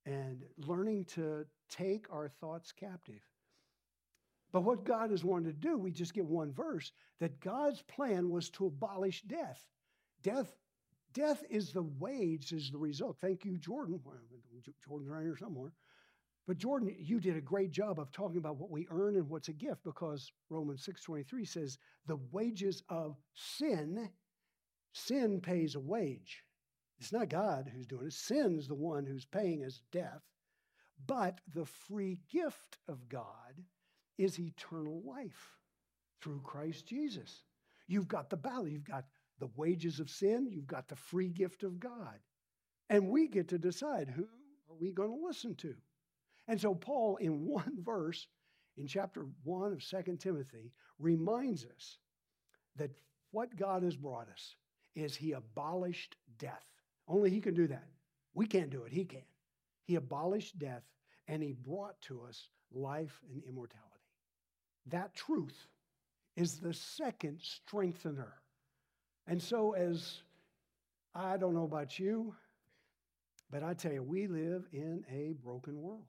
and 0.07 0.41
learning 0.65 1.05
to 1.05 1.45
take 1.69 2.07
our 2.11 2.29
thoughts 2.29 2.71
captive. 2.71 3.21
But 4.53 4.61
what 4.61 4.85
God 4.85 5.11
has 5.11 5.25
wanted 5.25 5.61
to 5.61 5.67
do, 5.67 5.77
we 5.77 5.91
just 5.91 6.13
get 6.13 6.25
one 6.25 6.53
verse 6.53 6.93
that 7.19 7.41
God's 7.41 7.81
plan 7.81 8.29
was 8.29 8.49
to 8.51 8.67
abolish 8.67 9.21
death. 9.23 9.61
Death, 10.23 10.55
death 11.13 11.43
is 11.49 11.73
the 11.73 11.83
wage, 11.83 12.53
is 12.53 12.71
the 12.71 12.77
result. 12.77 13.17
Thank 13.19 13.43
you, 13.43 13.57
Jordan. 13.57 13.99
Jordan's 14.87 15.09
right 15.09 15.23
here 15.23 15.37
somewhere. 15.37 15.73
But 16.47 16.57
Jordan, 16.57 16.95
you 16.97 17.19
did 17.19 17.35
a 17.35 17.41
great 17.41 17.71
job 17.71 17.99
of 17.99 18.09
talking 18.13 18.37
about 18.37 18.55
what 18.55 18.71
we 18.71 18.87
earn 18.89 19.17
and 19.17 19.29
what's 19.29 19.49
a 19.49 19.53
gift 19.53 19.83
because 19.83 20.31
Romans 20.49 20.81
6:23 20.85 21.45
says 21.45 21.77
the 22.05 22.15
wages 22.31 22.83
of 22.87 23.17
sin 23.33 24.09
sin 24.93 25.41
pays 25.41 25.75
a 25.75 25.79
wage. 25.79 26.43
It's 26.99 27.11
not 27.11 27.29
God 27.29 27.71
who's 27.73 27.85
doing 27.85 28.07
it. 28.07 28.13
Sin's 28.13 28.67
the 28.67 28.75
one 28.75 29.05
who's 29.05 29.25
paying 29.25 29.63
us 29.63 29.81
death. 29.91 30.23
But 31.05 31.39
the 31.53 31.65
free 31.65 32.19
gift 32.31 32.77
of 32.87 33.07
God 33.07 33.63
is 34.17 34.39
eternal 34.39 35.03
life 35.05 35.57
through 36.21 36.41
Christ 36.41 36.87
Jesus. 36.87 37.43
You've 37.87 38.07
got 38.07 38.29
the 38.29 38.37
battle, 38.37 38.67
you've 38.67 38.83
got 38.83 39.05
the 39.39 39.49
wages 39.55 39.99
of 39.99 40.09
sin, 40.09 40.47
you've 40.49 40.67
got 40.67 40.87
the 40.87 40.95
free 40.95 41.29
gift 41.29 41.63
of 41.63 41.79
God. 41.79 42.19
And 42.89 43.09
we 43.09 43.27
get 43.27 43.47
to 43.49 43.59
decide 43.59 44.09
who 44.09 44.23
are 44.23 44.75
we 44.79 44.91
going 44.91 45.09
to 45.09 45.25
listen 45.25 45.55
to. 45.55 45.75
And 46.47 46.59
so 46.59 46.73
Paul 46.73 47.17
in 47.17 47.45
one 47.45 47.77
verse 47.83 48.27
in 48.77 48.87
chapter 48.87 49.27
1 49.43 49.73
of 49.73 49.83
Second 49.83 50.19
Timothy 50.19 50.71
reminds 50.99 51.65
us 51.65 51.99
that 52.75 52.91
what 53.31 53.55
God 53.55 53.83
has 53.83 53.95
brought 53.95 54.29
us 54.29 54.55
is 54.95 55.15
he 55.15 55.33
abolished 55.33 56.15
death. 56.39 56.65
Only 57.07 57.29
he 57.29 57.41
can 57.41 57.53
do 57.53 57.67
that. 57.67 57.87
We 58.33 58.45
can't 58.45 58.69
do 58.69 58.83
it, 58.83 58.91
he 58.91 59.05
can. 59.05 59.23
He 59.85 59.95
abolished 59.95 60.59
death 60.59 60.83
and 61.27 61.41
he 61.41 61.53
brought 61.53 61.99
to 62.03 62.21
us 62.27 62.49
life 62.73 63.21
and 63.31 63.43
immortality. 63.43 63.83
That 64.87 65.13
truth 65.13 65.67
is 66.35 66.59
the 66.59 66.73
second 66.73 67.39
strengthener. 67.41 68.33
And 69.25 69.41
so, 69.41 69.73
as 69.73 70.21
I 71.13 71.37
don't 71.37 71.53
know 71.53 71.63
about 71.63 71.99
you, 71.99 72.33
but 73.49 73.63
I 73.63 73.73
tell 73.73 73.91
you, 73.91 74.03
we 74.03 74.27
live 74.27 74.67
in 74.71 75.03
a 75.11 75.33
broken 75.43 75.81
world. 75.81 76.05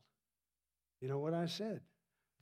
You 1.00 1.08
know 1.08 1.18
what 1.18 1.34
I 1.34 1.46
said? 1.46 1.80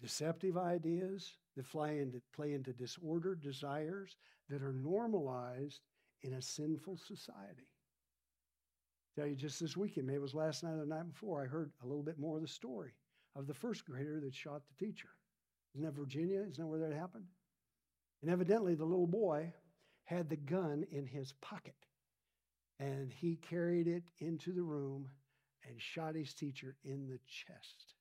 Deceptive 0.01 0.57
ideas 0.59 1.33
that 1.57 1.67
fly 1.67 1.91
into, 1.91 2.21
play 2.35 2.53
into 2.53 2.73
disordered 2.73 3.41
desires 3.41 4.17
that 4.49 4.63
are 4.63 4.73
normalized 4.73 5.81
in 6.23 6.35
a 6.35 6.43
sinful 6.43 6.97
society. 6.97 7.69
Tell 9.17 9.27
you 9.27 9.35
just 9.35 9.61
this 9.61 9.77
weekend, 9.79 10.07
maybe 10.07 10.19
it 10.19 10.23
was 10.23 10.35
last 10.35 10.63
night 10.63 10.75
or 10.75 10.81
the 10.81 10.95
night 10.95 11.09
before, 11.09 11.43
I 11.43 11.47
heard 11.47 11.73
a 11.83 11.87
little 11.87 12.03
bit 12.03 12.19
more 12.19 12.37
of 12.37 12.43
the 12.43 12.49
story 12.49 12.93
of 13.35 13.47
the 13.47 13.55
first 13.55 13.87
grader 13.87 14.21
that 14.21 14.35
shot 14.35 14.63
the 14.69 14.87
teacher. 14.87 15.09
Isn't 15.75 15.87
that 15.87 15.95
Virginia? 15.95 16.41
Isn't 16.41 16.59
that 16.59 16.67
where 16.67 16.81
that 16.81 16.93
happened? 16.93 17.25
And 18.23 18.31
evidently, 18.31 18.75
the 18.75 18.85
little 18.85 19.07
boy 19.07 19.53
had 20.05 20.29
the 20.29 20.37
gun 20.37 20.85
in 20.91 21.07
his 21.07 21.33
pocket. 21.41 21.75
And 22.79 23.11
he 23.11 23.37
carried 23.37 23.89
it 23.89 24.05
into 24.19 24.53
the 24.53 24.63
room 24.63 25.09
and 25.67 25.81
shot 25.81 26.15
his 26.15 26.35
teacher 26.35 26.77
in 26.85 27.09
the 27.09 27.19
chest. 27.27 27.95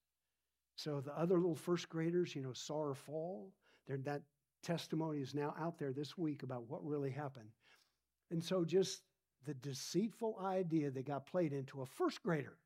So 0.75 0.99
the 0.99 1.17
other 1.17 1.35
little 1.35 1.55
first 1.55 1.87
graders, 1.87 2.35
you 2.35 2.41
know, 2.41 2.53
saw 2.53 2.83
her 2.87 2.93
fall. 2.93 3.53
that 3.87 4.21
testimony 4.63 5.21
is 5.21 5.33
now 5.33 5.55
out 5.59 5.77
there 5.77 5.93
this 5.93 6.17
week 6.17 6.43
about 6.43 6.69
what 6.69 6.85
really 6.85 7.11
happened. 7.11 7.49
And 8.31 8.43
so 8.43 8.65
just 8.65 9.01
the 9.45 9.53
deceitful 9.55 10.39
idea 10.43 10.91
that 10.91 11.05
got 11.05 11.25
played 11.25 11.53
into 11.53 11.81
a 11.81 11.85
first 11.85 12.23
grader, 12.23 12.57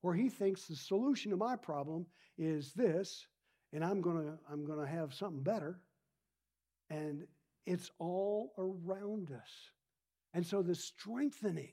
where 0.00 0.14
he 0.14 0.28
thinks 0.28 0.66
the 0.66 0.76
solution 0.76 1.30
to 1.30 1.36
my 1.36 1.56
problem 1.56 2.06
is 2.36 2.72
this, 2.72 3.26
and 3.72 3.84
I'm 3.84 4.00
gonna 4.00 4.38
I'm 4.50 4.64
gonna 4.64 4.86
have 4.86 5.14
something 5.14 5.42
better. 5.42 5.80
And 6.90 7.26
it's 7.66 7.90
all 7.98 8.52
around 8.56 9.30
us. 9.30 9.50
And 10.32 10.46
so 10.46 10.62
the 10.62 10.74
strengthening. 10.74 11.72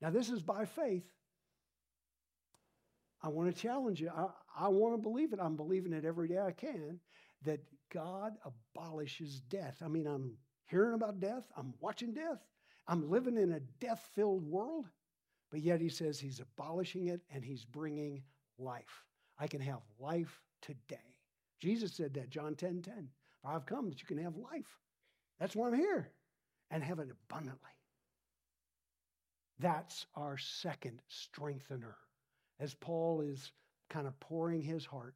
Now, 0.00 0.10
this 0.10 0.28
is 0.28 0.42
by 0.42 0.64
faith. 0.64 1.04
I 3.22 3.28
want 3.28 3.54
to 3.54 3.62
challenge 3.62 4.00
you. 4.00 4.10
I, 4.10 4.26
I 4.58 4.68
want 4.68 4.94
to 4.94 4.98
believe 4.98 5.32
it. 5.32 5.38
I'm 5.40 5.56
believing 5.56 5.92
it 5.92 6.04
every 6.04 6.28
day 6.28 6.38
I 6.38 6.50
can 6.50 6.98
that 7.44 7.60
God 7.92 8.34
abolishes 8.44 9.40
death. 9.40 9.76
I 9.84 9.88
mean, 9.88 10.06
I'm 10.06 10.36
hearing 10.66 10.94
about 10.94 11.20
death, 11.20 11.44
I'm 11.56 11.74
watching 11.80 12.12
death, 12.12 12.40
I'm 12.88 13.10
living 13.10 13.36
in 13.36 13.52
a 13.52 13.60
death 13.80 14.08
filled 14.14 14.44
world, 14.48 14.88
but 15.50 15.60
yet 15.60 15.80
He 15.80 15.88
says 15.88 16.18
He's 16.18 16.40
abolishing 16.40 17.08
it 17.08 17.20
and 17.30 17.44
He's 17.44 17.64
bringing 17.64 18.22
life. 18.58 19.04
I 19.38 19.46
can 19.46 19.60
have 19.60 19.80
life 19.98 20.42
today. 20.62 21.18
Jesus 21.60 21.94
said 21.94 22.14
that, 22.14 22.30
John 22.30 22.54
10 22.54 22.82
10. 22.82 23.08
I've 23.44 23.66
come 23.66 23.88
that 23.88 24.00
you 24.00 24.06
can 24.06 24.18
have 24.18 24.36
life. 24.36 24.78
That's 25.38 25.54
why 25.54 25.68
I'm 25.68 25.74
here 25.74 26.10
and 26.70 26.82
have 26.82 26.98
it 26.98 27.08
abundantly. 27.10 27.70
That's 29.58 30.06
our 30.16 30.36
second 30.36 31.00
strengthener 31.08 31.96
as 32.60 32.74
Paul 32.74 33.20
is 33.20 33.52
kind 33.88 34.06
of 34.06 34.18
pouring 34.20 34.62
his 34.62 34.84
heart 34.84 35.14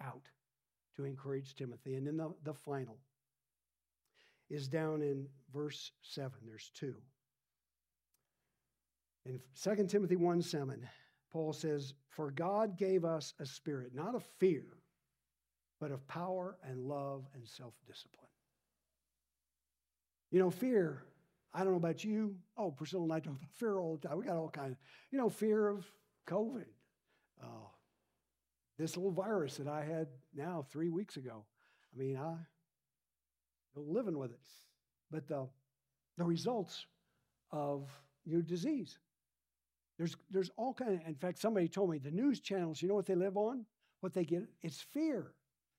out 0.00 0.28
to 0.96 1.04
encourage 1.04 1.54
Timothy. 1.54 1.94
And 1.96 2.06
then 2.06 2.16
the, 2.16 2.32
the 2.44 2.54
final 2.54 2.98
is 4.50 4.68
down 4.68 5.00
in 5.00 5.26
verse 5.54 5.92
7. 6.02 6.32
There's 6.44 6.70
two. 6.74 6.96
In 9.24 9.40
2 9.62 9.86
Timothy 9.86 10.16
1 10.16 10.42
7, 10.42 10.86
Paul 11.32 11.52
says, 11.52 11.94
For 12.08 12.30
God 12.30 12.76
gave 12.76 13.04
us 13.04 13.34
a 13.38 13.46
spirit, 13.46 13.94
not 13.94 14.14
of 14.14 14.24
fear, 14.38 14.64
but 15.80 15.92
of 15.92 16.06
power 16.08 16.58
and 16.64 16.86
love 16.86 17.24
and 17.34 17.46
self 17.46 17.74
discipline. 17.86 18.26
You 20.30 20.40
know, 20.40 20.50
fear, 20.50 21.04
I 21.52 21.60
don't 21.60 21.72
know 21.72 21.76
about 21.76 22.04
you. 22.04 22.36
Oh, 22.56 22.70
Priscilla 22.70 23.04
and 23.04 23.12
I 23.12 23.20
talk 23.20 23.34
about 23.34 23.50
fear 23.56 23.78
all 23.78 23.96
the 23.96 24.08
time. 24.08 24.18
We 24.18 24.24
got 24.24 24.36
all 24.36 24.50
kinds, 24.50 24.76
you 25.10 25.18
know, 25.18 25.28
fear 25.28 25.68
of 25.68 25.84
COVID. 26.26 26.66
Uh, 27.42 27.68
this 28.78 28.96
little 28.96 29.12
virus 29.12 29.56
that 29.56 29.66
I 29.66 29.84
had 29.84 30.08
now 30.34 30.64
three 30.70 30.88
weeks 30.88 31.16
ago. 31.16 31.44
I 31.94 31.98
mean, 31.98 32.16
I 32.16 32.36
living 33.74 34.18
with 34.18 34.32
it. 34.32 34.40
But 35.10 35.28
the, 35.28 35.48
the 36.18 36.24
results 36.24 36.86
of 37.50 37.88
your 38.24 38.42
disease. 38.42 38.98
There's, 39.98 40.16
there's 40.30 40.50
all 40.56 40.72
kind 40.72 40.94
of, 40.94 41.06
in 41.06 41.14
fact, 41.14 41.38
somebody 41.40 41.68
told 41.68 41.90
me 41.90 41.98
the 41.98 42.10
news 42.10 42.40
channels, 42.40 42.80
you 42.80 42.88
know 42.88 42.94
what 42.94 43.06
they 43.06 43.14
live 43.14 43.36
on? 43.36 43.66
What 44.00 44.14
they 44.14 44.24
get? 44.24 44.44
It's 44.62 44.80
fear. 44.80 45.32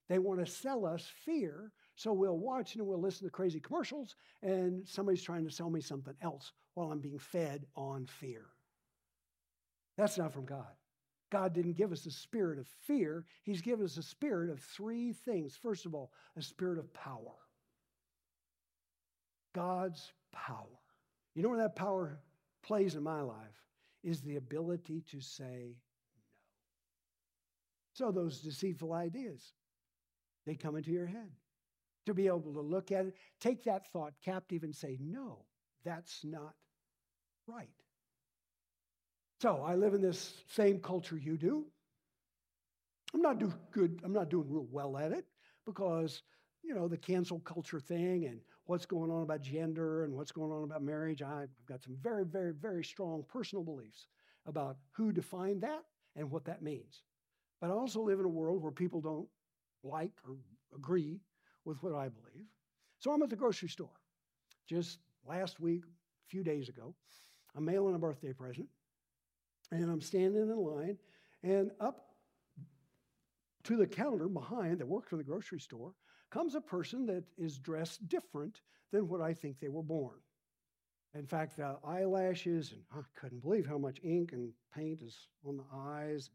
They 0.09 0.19
want 0.19 0.39
to 0.39 0.45
sell 0.45 0.85
us 0.85 1.09
fear, 1.25 1.71
so 1.95 2.11
we'll 2.13 2.37
watch 2.37 2.75
and 2.75 2.85
we'll 2.85 3.01
listen 3.01 3.25
to 3.25 3.31
crazy 3.31 3.59
commercials, 3.59 4.15
and 4.43 4.87
somebody's 4.87 5.23
trying 5.23 5.45
to 5.45 5.51
sell 5.51 5.69
me 5.69 5.81
something 5.81 6.13
else 6.21 6.51
while 6.73 6.91
I'm 6.91 6.99
being 6.99 7.17
fed 7.17 7.65
on 7.75 8.05
fear. 8.05 8.45
That's 9.97 10.17
not 10.17 10.33
from 10.33 10.45
God. 10.45 10.73
God 11.31 11.53
didn't 11.53 11.77
give 11.77 11.91
us 11.91 12.05
a 12.05 12.11
spirit 12.11 12.59
of 12.59 12.67
fear, 12.85 13.25
He's 13.43 13.61
given 13.61 13.85
us 13.85 13.97
a 13.97 14.03
spirit 14.03 14.49
of 14.49 14.59
three 14.59 15.13
things. 15.13 15.55
First 15.55 15.85
of 15.85 15.95
all, 15.95 16.11
a 16.35 16.41
spirit 16.41 16.77
of 16.77 16.93
power. 16.93 17.37
God's 19.53 20.11
power. 20.31 20.79
You 21.35 21.43
know 21.43 21.49
where 21.49 21.59
that 21.59 21.75
power 21.75 22.19
plays 22.63 22.95
in 22.95 23.03
my 23.03 23.21
life? 23.21 23.37
Is 24.03 24.21
the 24.21 24.37
ability 24.37 25.03
to 25.11 25.21
say 25.21 25.75
no. 26.17 26.23
So, 27.93 28.11
those 28.11 28.41
deceitful 28.41 28.93
ideas, 28.93 29.53
they 30.45 30.55
come 30.55 30.75
into 30.75 30.91
your 30.91 31.05
head. 31.05 31.29
To 32.07 32.15
be 32.15 32.25
able 32.25 32.53
to 32.53 32.61
look 32.61 32.91
at 32.91 33.05
it, 33.05 33.15
take 33.39 33.63
that 33.65 33.91
thought 33.91 34.13
captive 34.25 34.63
and 34.63 34.75
say, 34.75 34.97
no, 34.99 35.45
that's 35.83 36.23
not 36.23 36.55
right. 37.47 37.69
So 39.41 39.63
I 39.63 39.75
live 39.75 39.93
in 39.93 40.01
this 40.01 40.33
same 40.47 40.79
culture 40.79 41.17
you 41.17 41.37
do. 41.37 41.65
I'm 43.13 43.21
not 43.21 43.39
doing 43.39 43.53
good, 43.71 43.99
I'm 44.03 44.13
not 44.13 44.29
doing 44.29 44.45
real 44.49 44.67
well 44.71 44.97
at 44.97 45.11
it 45.11 45.25
because, 45.65 46.21
you 46.63 46.73
know, 46.73 46.87
the 46.87 46.97
cancel 46.97 47.39
culture 47.39 47.79
thing 47.79 48.25
and 48.25 48.39
what's 48.71 48.85
going 48.85 49.11
on 49.11 49.21
about 49.21 49.41
gender 49.41 50.05
and 50.05 50.13
what's 50.13 50.31
going 50.31 50.49
on 50.49 50.63
about 50.63 50.81
marriage. 50.81 51.21
I've 51.21 51.49
got 51.67 51.83
some 51.83 51.97
very, 52.01 52.23
very, 52.23 52.53
very 52.53 52.85
strong 52.85 53.25
personal 53.27 53.65
beliefs 53.65 54.07
about 54.45 54.77
who 54.93 55.11
defined 55.11 55.59
that 55.63 55.83
and 56.15 56.31
what 56.31 56.45
that 56.45 56.61
means. 56.61 57.03
But 57.59 57.69
I 57.69 57.73
also 57.73 58.01
live 58.01 58.19
in 58.19 58.25
a 58.25 58.29
world 58.29 58.63
where 58.63 58.71
people 58.71 59.01
don't 59.01 59.27
like 59.83 60.13
or 60.25 60.37
agree 60.73 61.19
with 61.65 61.83
what 61.83 61.93
I 61.93 62.07
believe. 62.07 62.45
So 62.99 63.11
I'm 63.11 63.21
at 63.21 63.29
the 63.29 63.35
grocery 63.35 63.67
store. 63.67 63.99
Just 64.69 64.99
last 65.27 65.59
week, 65.59 65.83
a 65.83 66.29
few 66.29 66.41
days 66.41 66.69
ago, 66.69 66.95
I'm 67.57 67.65
mailing 67.65 67.95
a 67.95 67.99
birthday 67.99 68.31
present, 68.31 68.69
and 69.73 69.91
I'm 69.91 69.99
standing 69.99 70.43
in 70.43 70.55
line, 70.55 70.97
and 71.43 71.71
up 71.81 72.05
to 73.63 73.77
the 73.77 73.87
counter 73.87 74.27
behind 74.27 74.79
that 74.79 74.87
worked 74.87 75.09
for 75.09 75.17
the 75.17 75.23
grocery 75.23 75.59
store 75.59 75.93
comes 76.31 76.55
a 76.55 76.61
person 76.61 77.05
that 77.05 77.23
is 77.37 77.57
dressed 77.57 78.07
different 78.07 78.61
than 78.91 79.07
what 79.07 79.21
I 79.21 79.33
think 79.33 79.59
they 79.59 79.69
were 79.69 79.83
born. 79.83 80.15
In 81.13 81.25
fact, 81.25 81.57
the 81.57 81.77
eyelashes, 81.83 82.71
and 82.71 82.81
I 82.93 83.01
couldn't 83.19 83.41
believe 83.41 83.65
how 83.65 83.77
much 83.77 83.99
ink 84.03 84.31
and 84.31 84.51
paint 84.73 85.01
is 85.01 85.27
on 85.45 85.57
the 85.57 85.65
eyes, 85.73 86.29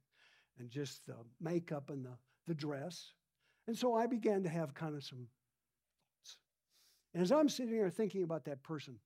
and 0.59 0.71
just 0.71 1.07
the 1.07 1.17
makeup 1.41 1.91
and 1.91 2.05
the, 2.05 2.17
the 2.47 2.55
dress. 2.55 3.13
And 3.67 3.77
so 3.77 3.95
I 3.95 4.07
began 4.07 4.43
to 4.43 4.49
have 4.49 4.75
kind 4.75 4.95
of 4.95 5.03
some 5.03 5.19
thoughts. 5.19 6.37
And 7.15 7.23
as 7.23 7.33
I'm 7.33 7.49
sitting 7.49 7.73
there 7.73 7.91
thinking 7.91 8.23
about 8.23 8.45
that 8.45 8.63
person, 8.63 8.99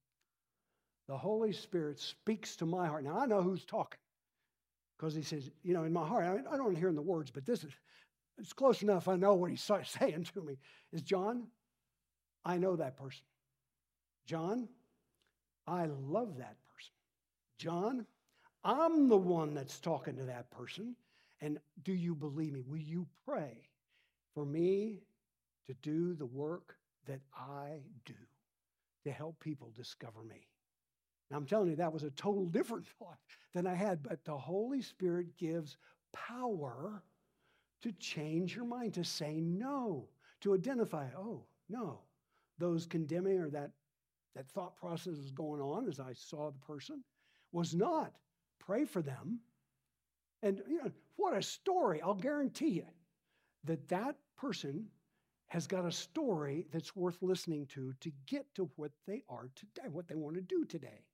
the 1.09 1.17
Holy 1.17 1.53
Spirit 1.53 1.99
speaks 1.99 2.57
to 2.57 2.67
my 2.67 2.87
heart. 2.87 3.05
Now 3.05 3.19
I 3.19 3.27
know 3.27 3.43
who's 3.43 3.65
talking 3.65 4.01
because 4.97 5.15
he 5.15 5.23
says, 5.23 5.51
you 5.63 5.73
know, 5.73 5.85
in 5.85 5.93
my 5.93 6.07
heart, 6.07 6.25
I, 6.25 6.55
I 6.55 6.57
don't 6.57 6.77
hear 6.77 6.89
in 6.89 6.95
the 6.95 7.03
words, 7.03 7.31
but 7.31 7.47
this 7.47 7.65
is 7.65 7.73
it's 8.41 8.53
close 8.53 8.83
enough. 8.83 9.09
I 9.09 9.17
know 9.17 9.35
what 9.35 9.51
he's 9.51 9.63
saying 9.85 10.27
to 10.35 10.41
me. 10.41 10.59
Is 10.93 11.03
John, 11.03 11.49
I 12.45 12.57
know 12.57 12.77
that 12.77 12.97
person. 12.97 13.23
John, 14.27 14.69
I 15.67 15.87
love 15.87 16.39
that 16.39 16.57
person. 16.75 16.93
John, 17.59 18.07
I'm 18.65 19.09
the 19.09 19.17
one 19.17 19.55
that's 19.55 19.79
talking 19.79 20.17
to 20.17 20.25
that 20.25 20.51
person. 20.51 20.97
And 21.41 21.59
do 21.85 21.93
you 21.93 22.15
believe 22.15 22.53
me? 22.53 22.63
Will 22.67 22.79
you 22.79 23.07
pray 23.27 23.69
for 24.35 24.45
me 24.45 25.01
to 25.67 25.75
do 25.83 26.15
the 26.15 26.27
work 26.27 26.77
that 27.07 27.21
I 27.35 27.81
do 28.05 28.15
to 29.05 29.11
help 29.11 29.41
people 29.41 29.73
discover 29.75 30.23
me? 30.23 30.49
Now, 31.31 31.37
I'm 31.37 31.47
telling 31.47 31.71
you, 31.71 31.77
that 31.77 31.93
was 31.93 32.03
a 32.03 32.11
total 32.11 32.45
different 32.51 32.87
thought 32.99 33.19
than 33.55 33.67
I 33.67 33.75
had, 33.75 34.03
but 34.03 34.25
the 34.25 34.37
Holy 34.37 34.83
Spirit 34.83 35.37
gives 35.39 35.77
power 36.13 37.03
to 37.83 37.93
change 37.93 38.55
your 38.55 38.65
mind, 38.65 38.95
to 38.95 39.05
say 39.05 39.41
no, 39.41 40.09
to 40.41 40.55
identify, 40.55 41.07
oh, 41.17 41.45
no, 41.69 42.01
those 42.59 42.87
condemning 42.87 43.39
or 43.39 43.51
that, 43.51 43.71
that 44.35 44.49
thought 44.49 44.77
process 44.77 45.15
is 45.15 45.31
going 45.31 45.61
on 45.61 45.89
as 45.89 45.99
I 45.99 46.13
saw 46.13 46.51
the 46.51 46.67
person 46.67 47.03
was 47.53 47.75
not. 47.75 48.13
Pray 48.59 48.85
for 48.85 49.03
them. 49.03 49.41
And 50.43 50.63
you 50.69 50.79
know, 50.79 50.91
what 51.17 51.37
a 51.37 51.43
story. 51.43 52.01
I'll 52.01 52.15
guarantee 52.15 52.69
you 52.69 52.87
that 53.65 53.89
that 53.89 54.17
person 54.37 54.87
has 55.49 55.67
got 55.67 55.85
a 55.85 55.93
story 55.93 56.67
that's 56.71 56.95
worth 56.95 57.19
listening 57.21 57.67
to 57.67 57.93
to 58.01 58.13
get 58.27 58.47
to 58.55 58.71
what 58.77 58.93
they 59.07 59.23
are 59.29 59.51
today, 59.57 59.89
what 59.89 60.09
they 60.09 60.15
want 60.15 60.37
to 60.37 60.43
do 60.43 60.65
today. 60.65 61.05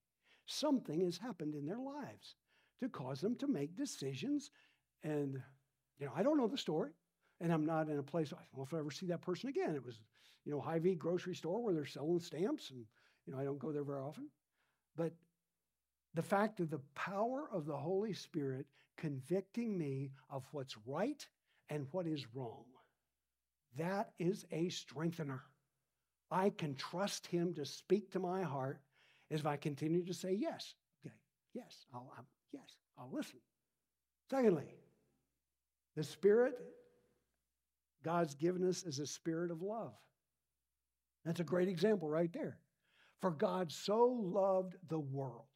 Something 0.46 1.00
has 1.00 1.18
happened 1.18 1.54
in 1.54 1.66
their 1.66 1.78
lives 1.78 2.36
to 2.80 2.88
cause 2.88 3.20
them 3.20 3.34
to 3.36 3.46
make 3.46 3.76
decisions 3.76 4.50
and 5.02 5.40
you 5.98 6.06
know, 6.06 6.12
I 6.14 6.22
don't 6.22 6.38
know 6.38 6.48
the 6.48 6.58
story, 6.58 6.90
and 7.40 7.52
I'm 7.52 7.66
not 7.66 7.88
in 7.88 7.98
a 7.98 8.02
place, 8.02 8.32
I 8.32 8.36
don't 8.36 8.58
know 8.58 8.64
if 8.64 8.74
I 8.74 8.78
ever 8.78 8.90
see 8.90 9.06
that 9.06 9.22
person 9.22 9.48
again. 9.48 9.74
It 9.74 9.84
was, 9.84 10.00
you 10.44 10.52
know, 10.52 10.60
Hy-Vee 10.60 10.94
grocery 10.94 11.34
store 11.34 11.62
where 11.62 11.74
they're 11.74 11.86
selling 11.86 12.20
stamps, 12.20 12.70
and, 12.70 12.84
you 13.26 13.32
know, 13.32 13.38
I 13.38 13.44
don't 13.44 13.58
go 13.58 13.72
there 13.72 13.84
very 13.84 14.00
often. 14.00 14.28
But 14.96 15.12
the 16.14 16.22
fact 16.22 16.60
of 16.60 16.70
the 16.70 16.80
power 16.94 17.48
of 17.52 17.66
the 17.66 17.76
Holy 17.76 18.14
Spirit 18.14 18.66
convicting 18.96 19.76
me 19.76 20.12
of 20.30 20.44
what's 20.52 20.76
right 20.86 21.26
and 21.68 21.86
what 21.90 22.06
is 22.06 22.26
wrong, 22.34 22.64
that 23.76 24.12
is 24.18 24.46
a 24.52 24.68
strengthener. 24.68 25.42
I 26.30 26.50
can 26.50 26.74
trust 26.74 27.26
Him 27.26 27.54
to 27.54 27.64
speak 27.64 28.10
to 28.12 28.18
my 28.18 28.42
heart 28.42 28.80
as 29.30 29.40
if 29.40 29.46
I 29.46 29.56
continue 29.56 30.04
to 30.04 30.14
say 30.14 30.32
yes. 30.32 30.74
Okay, 31.04 31.14
yes, 31.54 31.84
I'll, 31.92 32.10
I'm, 32.16 32.24
yes, 32.52 32.78
I'll 32.98 33.10
listen. 33.12 33.38
Secondly, 34.30 34.74
the 35.96 36.04
Spirit 36.04 36.54
God's 38.06 38.36
given 38.36 38.66
us 38.68 38.84
is 38.84 39.00
a 39.00 39.06
spirit 39.06 39.50
of 39.50 39.62
love. 39.62 39.92
That's 41.24 41.40
a 41.40 41.44
great 41.44 41.68
example 41.68 42.08
right 42.08 42.32
there. 42.32 42.58
For 43.20 43.32
God 43.32 43.72
so 43.72 44.04
loved 44.06 44.76
the 44.88 45.00
world, 45.00 45.48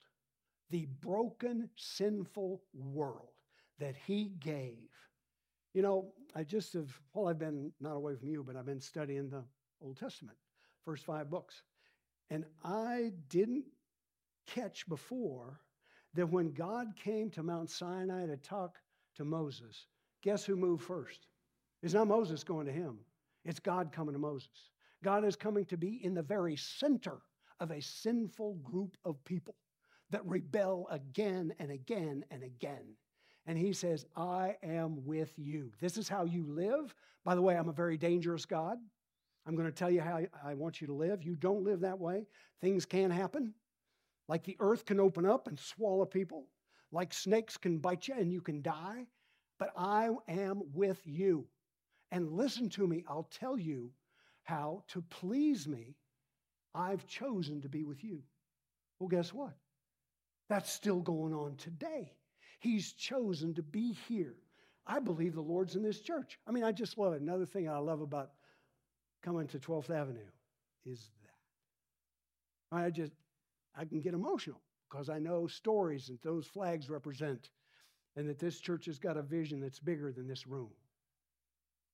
the 0.71 0.87
broken, 1.01 1.71
sinful 1.77 2.61
world, 2.75 3.29
that 3.79 3.95
he 4.05 4.33
gave. 4.41 4.89
You 5.75 5.83
know, 5.83 6.13
I 6.35 6.43
just 6.43 6.73
have, 6.73 6.91
well, 7.15 7.29
I've 7.29 7.39
been 7.39 7.71
not 7.81 7.95
away 7.95 8.17
from 8.17 8.29
you, 8.29 8.43
but 8.43 8.57
I've 8.57 8.67
been 8.67 8.81
studying 8.81 9.31
the 9.31 9.45
Old 9.81 9.97
Testament, 9.97 10.37
first 10.85 11.05
five 11.05 11.31
books. 11.31 11.63
And 12.31 12.45
I 12.65 13.13
didn't 13.29 13.67
catch 14.49 14.89
before 14.89 15.61
that 16.15 16.27
when 16.27 16.51
God 16.51 16.89
came 16.97 17.31
to 17.31 17.45
Mount 17.45 17.71
Sinai 17.71 18.27
to 18.27 18.37
talk 18.37 18.79
to 19.15 19.25
Moses, 19.25 19.87
Guess 20.23 20.45
who 20.45 20.57
moved 20.57 20.85
first? 20.85 21.27
It's 21.83 21.95
not 21.95 22.09
Moses 22.09 22.45
going 22.45 22.67
to 22.67 22.73
him, 22.73 22.99
it's 23.45 23.61
God 23.61 23.93
coming 23.93 24.13
to 24.15 24.19
Moses. 24.19 24.71
God 25.03 25.25
is 25.25 25.35
coming 25.35 25.65
to 25.67 25.79
be 25.79 26.05
in 26.05 26.13
the 26.13 26.23
very 26.23 26.57
center 26.57 27.23
of 27.59 27.71
a 27.71 27.81
sinful 27.81 28.55
group 28.63 28.99
of 29.05 29.23
people 29.25 29.55
that 30.11 30.27
rebel 30.27 30.87
again 30.91 31.55
and 31.59 31.71
again 31.71 32.23
and 32.31 32.43
again. 32.43 32.85
And 33.47 33.57
he 33.57 33.73
says, 33.73 34.05
I 34.15 34.57
am 34.63 35.05
with 35.07 35.33
you. 35.39 35.73
This 35.81 35.97
is 35.97 36.09
how 36.09 36.25
you 36.25 36.45
live. 36.47 36.95
By 37.25 37.35
the 37.35 37.41
way, 37.41 37.57
I'm 37.57 37.71
a 37.71 37.73
very 37.73 37.97
dangerous 37.97 38.45
God. 38.45 38.77
I'm 39.47 39.57
going 39.57 39.67
to 39.67 39.73
tell 39.73 39.91
you 39.91 40.03
how 40.03 40.21
I 40.45 40.53
want 40.53 40.83
you 40.83 40.87
to 40.89 40.93
live. 40.93 41.23
You 41.23 41.35
don't 41.35 41.65
live 41.65 41.81
that 41.81 41.99
way. 41.99 42.27
Things 42.61 42.85
can 42.85 43.11
happen. 43.11 43.55
Like 44.29 44.45
the 44.45 44.57
earth 44.61 44.85
can 44.85 45.01
open 45.01 45.25
up 45.25 45.49
and 45.49 45.59
swallow 45.59 46.05
people, 46.05 46.47
like 46.93 47.15
snakes 47.15 47.57
can 47.57 47.79
bite 47.79 48.07
you 48.07 48.15
and 48.15 48.31
you 48.31 48.43
can 48.43 48.61
die 48.61 49.07
but 49.61 49.71
I 49.77 50.09
am 50.27 50.63
with 50.73 51.01
you. 51.05 51.47
And 52.11 52.33
listen 52.33 52.71
to 52.71 52.87
me, 52.89 53.05
I'll 53.07 53.29
tell 53.31 53.57
you 53.57 53.93
how 54.43 54.83
to 54.89 55.03
please 55.03 55.69
me. 55.69 55.95
I've 56.75 57.07
chosen 57.07 57.61
to 57.61 57.69
be 57.69 57.85
with 57.85 58.03
you. 58.03 58.23
Well, 58.99 59.09
guess 59.09 59.33
what? 59.33 59.53
That's 60.49 60.73
still 60.73 61.01
going 61.01 61.35
on 61.35 61.57
today. 61.57 62.15
He's 62.59 62.95
chosen 62.95 63.55
to 63.55 63.63
be 63.63 63.93
here. 64.09 64.35
I 64.87 64.99
believe 64.99 65.35
the 65.35 65.43
Lord's 65.43 65.77
in 65.77 65.83
this 65.83 66.01
church. 66.01 66.39
I 66.49 66.53
mean, 66.53 66.65
I 66.65 66.73
just 66.73 66.99
love 66.99 67.13
it. 67.13 67.21
Another 67.21 67.47
thing 67.47 67.69
I 67.69 67.79
love 67.79 68.01
about 68.01 68.31
coming 69.23 69.47
to 69.49 69.59
12th 69.59 69.91
Avenue 69.91 70.21
is 70.87 71.11
that. 72.73 72.77
I 72.77 72.91
just, 72.91 73.13
I 73.77 73.85
can 73.85 74.01
get 74.01 74.15
emotional 74.15 74.61
because 74.91 75.11
I 75.11 75.19
know 75.19 75.47
stories 75.47 76.07
that 76.07 76.23
those 76.23 76.47
flags 76.47 76.89
represent 76.89 77.51
and 78.17 78.29
that 78.29 78.39
this 78.39 78.61
church 78.61 78.87
has 78.87 78.99
got 78.99 79.17
a 79.17 79.23
vision 79.23 79.61
that's 79.61 79.79
bigger 79.79 80.13
than 80.13 80.27
this 80.27 80.47
room. 80.47 80.71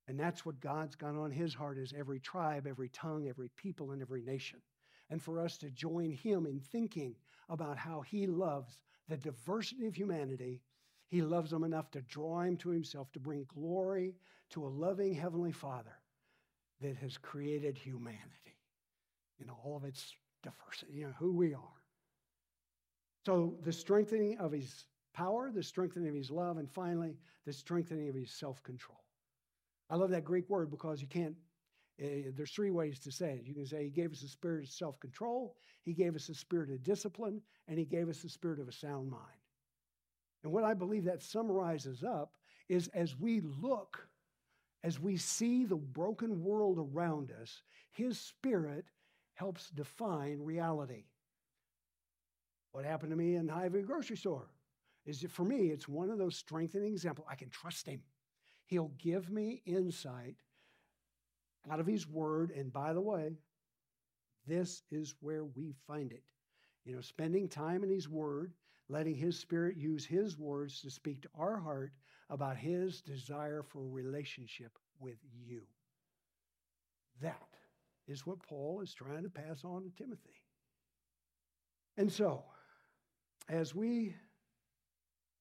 And 0.09 0.19
that's 0.19 0.47
what 0.47 0.61
God's 0.61 0.95
got 0.95 1.17
on 1.17 1.31
his 1.31 1.53
heart 1.53 1.79
is 1.79 1.93
every 1.97 2.21
tribe, 2.21 2.67
every 2.67 2.89
tongue, 2.91 3.29
every 3.29 3.51
people, 3.57 3.91
and 3.91 4.01
every 4.01 4.23
nation. 4.23 4.61
And 5.11 5.23
for 5.23 5.41
us 5.41 5.57
to 5.59 5.71
join 5.71 6.11
him 6.11 6.47
in 6.47 6.61
thinking 6.61 7.15
about 7.49 7.77
how 7.77 8.01
he 8.01 8.27
loves 8.27 8.79
the 9.09 9.17
diversity 9.17 9.87
of 9.87 9.95
humanity, 9.95 10.63
he 11.09 11.23
loves 11.23 11.51
them 11.51 11.65
enough 11.65 11.91
to 11.93 12.03
draw 12.03 12.41
him 12.41 12.57
to 12.59 12.71
himself, 12.71 13.13
to 13.13 13.21
bring 13.21 13.47
glory 13.55 14.15
to 14.51 14.67
a 14.67 14.69
loving 14.69 15.15
Heavenly 15.15 15.53
Father 15.53 15.97
that 16.81 16.97
has 16.97 17.17
created 17.17 17.79
humanity 17.79 18.59
in 19.41 19.49
all 19.51 19.77
of 19.77 19.85
its 19.85 20.15
diversity, 20.43 20.93
you 20.95 21.07
know, 21.07 21.15
who 21.19 21.33
we 21.33 21.55
are. 21.55 21.61
So 23.25 23.57
the 23.63 23.73
strengthening 23.73 24.39
of 24.39 24.53
his 24.53 24.87
power, 25.17 25.51
the 25.51 25.63
strengthening 25.63 26.09
of 26.09 26.15
his 26.15 26.31
love, 26.31 26.59
and 26.59 26.71
finally, 26.71 27.17
the 27.47 27.53
strengthening 27.53 28.09
of 28.09 28.15
his 28.15 28.31
self 28.31 28.63
control. 28.63 29.01
I 29.89 29.97
love 29.97 30.11
that 30.11 30.25
Greek 30.25 30.49
word 30.51 30.71
because 30.71 31.01
you 31.01 31.07
can't, 31.07 31.35
uh, 32.03 32.31
there's 32.37 32.51
three 32.51 32.71
ways 32.71 32.99
to 33.01 33.11
say 33.11 33.41
it. 33.41 33.47
You 33.47 33.55
can 33.55 33.67
say 33.67 33.85
he 33.85 33.91
gave 33.91 34.13
us 34.13 34.23
a 34.23 34.29
spirit 34.29 34.65
of 34.65 34.71
self 34.71 35.01
control, 35.01 35.57
he 35.83 35.95
gave 35.95 36.15
us 36.15 36.29
a 36.29 36.35
spirit 36.35 36.71
of 36.71 36.85
discipline, 36.85 37.41
and 37.67 37.79
he 37.79 37.87
gave 37.87 38.09
us 38.09 38.19
the 38.19 38.29
spirit 38.29 38.61
of 38.61 38.69
a 38.69 38.73
sound 38.73 39.11
mind. 39.11 39.23
And 40.45 40.53
what 40.53 40.65
I 40.65 40.75
believe 40.75 41.05
that 41.05 41.23
summarizes 41.23 42.05
up 42.05 42.35
is 42.69 42.89
as 42.89 43.19
we 43.19 43.41
look, 43.41 44.07
as 44.85 45.01
we 45.01 45.17
see 45.17 45.65
the 45.65 45.77
broken 45.77 46.45
world 46.45 46.79
around 46.79 47.33
us, 47.41 47.63
his 47.91 48.19
spirit 48.19 48.85
helps 49.35 49.71
define 49.71 50.41
reality. 50.41 51.05
What 52.73 52.85
happened 52.85 53.11
to 53.11 53.17
me 53.17 53.37
in 53.37 53.49
Hy-Vee 53.49 53.83
grocery 53.83 54.17
store? 54.17 54.51
Is 55.07 55.25
for 55.31 55.45
me, 55.45 55.69
it's 55.69 55.89
one 55.89 56.11
of 56.11 56.19
those 56.19 56.37
strengthening 56.37 56.93
examples. 56.93 57.29
I 57.31 57.37
can 57.37 57.49
trust 57.49 57.87
him. 57.87 58.01
He'll 58.67 58.93
give 58.99 59.31
me 59.31 59.63
insight 59.65 60.37
out 61.71 61.81
of 61.81 61.87
his 61.87 62.09
word. 62.09 62.51
And 62.51 62.73
by 62.73 62.93
the 62.93 63.01
way, 63.01 63.37
this 64.47 64.83
is 64.91 65.15
where 65.21 65.45
we 65.45 65.75
find 65.87 66.13
it. 66.13 66.25
You 66.85 66.95
know, 66.95 67.01
spending 67.01 67.49
time 67.49 67.83
in 67.85 67.91
his 67.91 68.09
word, 68.09 68.53
letting 68.89 69.15
his 69.15 69.39
spirit 69.39 69.77
use 69.77 70.05
his 70.05 70.39
words 70.39 70.81
to 70.83 70.91
speak 70.91 71.23
to 71.23 71.29
our 71.39 71.57
heart 71.57 71.93
about 72.31 72.57
his 72.57 73.01
desire 73.01 73.63
for 73.63 73.87
relationship 73.87 74.79
with 74.99 75.19
you. 75.33 75.63
That 77.21 77.49
is 78.09 78.27
what 78.27 78.43
Paul 78.43 78.81
is 78.83 78.95
trying 78.95 79.23
to 79.23 79.31
pass 79.31 79.65
on 79.65 79.85
to 79.85 79.91
Timothy. 79.91 80.43
And 81.97 82.13
so, 82.13 82.45
as 83.49 83.75
we 83.75 84.15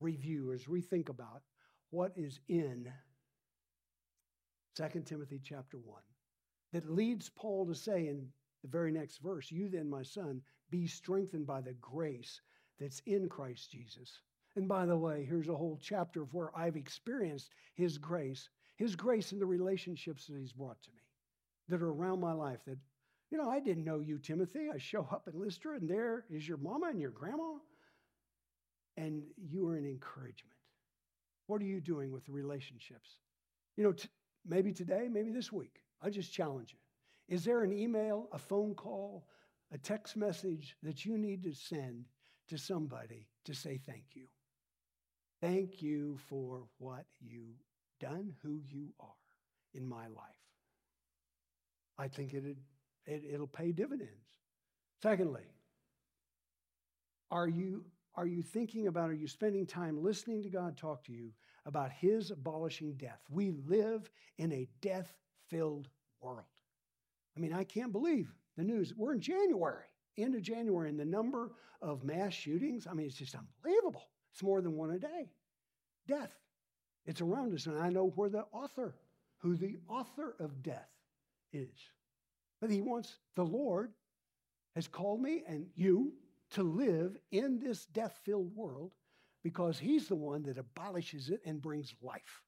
review, 0.05 0.53
as 0.53 0.67
we 0.67 0.81
think 0.81 1.09
about 1.09 1.41
what 1.89 2.11
is 2.15 2.39
in 2.47 2.87
2 4.75 5.01
Timothy 5.01 5.41
chapter 5.43 5.77
1, 5.77 6.01
that 6.73 6.91
leads 6.91 7.29
Paul 7.29 7.65
to 7.65 7.73
say 7.73 8.07
in 8.07 8.27
the 8.61 8.67
very 8.67 8.91
next 8.91 9.17
verse, 9.17 9.51
You 9.51 9.67
then, 9.67 9.89
my 9.89 10.03
son, 10.03 10.41
be 10.69 10.85
strengthened 10.85 11.47
by 11.47 11.61
the 11.61 11.73
grace 11.73 12.39
that's 12.79 13.01
in 13.07 13.27
Christ 13.29 13.71
Jesus. 13.71 14.19
And 14.55 14.67
by 14.67 14.85
the 14.85 14.97
way, 14.97 15.25
here's 15.27 15.49
a 15.49 15.55
whole 15.55 15.79
chapter 15.81 16.21
of 16.21 16.33
where 16.33 16.55
I've 16.55 16.75
experienced 16.75 17.49
His 17.73 17.97
grace, 17.97 18.49
His 18.75 18.95
grace 18.95 19.31
in 19.31 19.39
the 19.39 19.45
relationships 19.45 20.27
that 20.27 20.37
He's 20.37 20.53
brought 20.53 20.81
to 20.83 20.91
me 20.91 21.01
that 21.69 21.81
are 21.81 21.91
around 21.91 22.19
my 22.19 22.33
life. 22.33 22.59
That, 22.67 22.77
you 23.31 23.39
know, 23.39 23.49
I 23.49 23.59
didn't 23.59 23.85
know 23.85 23.99
you, 23.99 24.19
Timothy. 24.19 24.67
I 24.73 24.77
show 24.77 25.07
up 25.11 25.27
in 25.27 25.39
Lystra, 25.39 25.77
and 25.77 25.89
there 25.89 26.25
is 26.29 26.47
your 26.47 26.57
mama 26.57 26.87
and 26.89 27.01
your 27.01 27.11
grandma, 27.11 27.55
and 28.97 29.23
you 29.37 29.67
are 29.67 29.75
an 29.75 29.85
encouragement. 29.85 30.55
What 31.47 31.61
are 31.61 31.65
you 31.65 31.81
doing 31.81 32.11
with 32.11 32.25
the 32.25 32.31
relationships? 32.31 33.19
You 33.77 33.83
know, 33.83 33.91
t- 33.91 34.09
maybe 34.45 34.71
today, 34.73 35.07
maybe 35.09 35.31
this 35.31 35.51
week. 35.51 35.81
I 36.01 36.09
just 36.09 36.33
challenge 36.33 36.73
you. 36.73 36.79
Is 37.35 37.43
there 37.43 37.61
an 37.61 37.73
email, 37.73 38.29
a 38.31 38.37
phone 38.37 38.73
call, 38.75 39.27
a 39.71 39.77
text 39.77 40.15
message 40.15 40.75
that 40.83 41.05
you 41.05 41.17
need 41.17 41.43
to 41.43 41.53
send 41.53 42.05
to 42.49 42.57
somebody 42.57 43.27
to 43.45 43.53
say 43.53 43.79
thank 43.85 44.05
you? 44.13 44.27
Thank 45.41 45.81
you 45.81 46.17
for 46.29 46.63
what 46.77 47.05
you've 47.19 47.61
done, 47.99 48.33
who 48.41 48.59
you 48.63 48.93
are 48.99 49.07
in 49.73 49.87
my 49.87 50.07
life. 50.07 50.45
I 51.97 52.07
think 52.07 52.33
it'd, 52.33 52.57
it, 53.05 53.23
it'll 53.31 53.47
pay 53.47 53.71
dividends. 53.71 54.11
Secondly, 55.01 55.43
are 57.31 57.47
you, 57.47 57.85
are 58.17 58.27
you 58.27 58.41
thinking 58.41 58.87
about, 58.87 59.09
are 59.09 59.13
you 59.13 59.27
spending 59.27 59.65
time 59.65 60.01
listening 60.01 60.41
to 60.43 60.49
God 60.49 60.77
talk 60.77 61.03
to 61.05 61.11
you 61.11 61.31
about 61.65 61.91
His 61.91 62.31
abolishing 62.31 62.93
death? 62.93 63.19
We 63.29 63.51
live 63.67 64.09
in 64.37 64.51
a 64.51 64.67
death 64.81 65.13
filled 65.49 65.89
world. 66.21 66.45
I 67.35 67.39
mean, 67.39 67.53
I 67.53 67.63
can't 67.63 67.91
believe 67.91 68.33
the 68.57 68.63
news. 68.63 68.93
We're 68.95 69.13
in 69.13 69.19
January, 69.19 69.83
end 70.17 70.35
of 70.35 70.41
January, 70.41 70.89
and 70.89 70.99
the 70.99 71.05
number 71.05 71.51
of 71.81 72.03
mass 72.03 72.33
shootings, 72.33 72.87
I 72.87 72.93
mean, 72.93 73.07
it's 73.07 73.15
just 73.15 73.35
unbelievable. 73.35 74.09
It's 74.31 74.43
more 74.43 74.61
than 74.61 74.75
one 74.75 74.91
a 74.91 74.99
day. 74.99 75.29
Death. 76.07 76.31
It's 77.05 77.21
around 77.21 77.53
us, 77.53 77.67
and 77.67 77.77
I 77.77 77.89
know 77.89 78.13
where 78.15 78.29
the 78.29 78.45
author, 78.51 78.95
who 79.37 79.55
the 79.55 79.77
author 79.87 80.35
of 80.39 80.63
death 80.63 80.89
is. 81.53 81.89
But 82.61 82.71
he 82.71 82.81
wants, 82.81 83.17
the 83.35 83.45
Lord 83.45 83.91
has 84.75 84.87
called 84.87 85.21
me 85.21 85.43
and 85.47 85.67
you 85.75 86.13
to 86.55 86.63
live 86.63 87.17
in 87.31 87.59
this 87.59 87.85
death 87.85 88.19
filled 88.23 88.55
world 88.55 88.91
because 89.43 89.77
he's 89.77 90.07
the 90.07 90.15
one 90.15 90.43
that 90.43 90.57
abolishes 90.57 91.29
it 91.29 91.41
and 91.45 91.61
brings 91.61 91.93
life. 92.01 92.41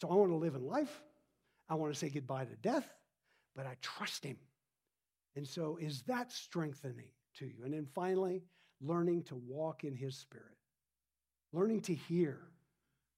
So 0.00 0.08
I 0.08 0.14
want 0.14 0.30
to 0.30 0.36
live 0.36 0.54
in 0.54 0.66
life. 0.66 1.02
I 1.68 1.74
want 1.74 1.92
to 1.92 1.98
say 1.98 2.08
goodbye 2.08 2.46
to 2.46 2.56
death, 2.56 2.88
but 3.54 3.66
I 3.66 3.76
trust 3.82 4.24
him. 4.24 4.38
And 5.36 5.46
so, 5.46 5.78
is 5.80 6.02
that 6.02 6.32
strengthening 6.32 7.10
to 7.36 7.46
you? 7.46 7.64
And 7.64 7.74
then 7.74 7.86
finally, 7.94 8.42
learning 8.80 9.24
to 9.24 9.36
walk 9.36 9.84
in 9.84 9.94
his 9.94 10.16
spirit, 10.16 10.56
learning 11.52 11.82
to 11.82 11.94
hear 11.94 12.40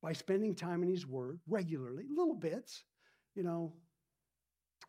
by 0.02 0.12
spending 0.12 0.54
time 0.54 0.82
in 0.82 0.88
his 0.88 1.06
word 1.06 1.38
regularly, 1.48 2.04
little 2.14 2.34
bits. 2.34 2.82
You 3.34 3.44
know, 3.44 3.72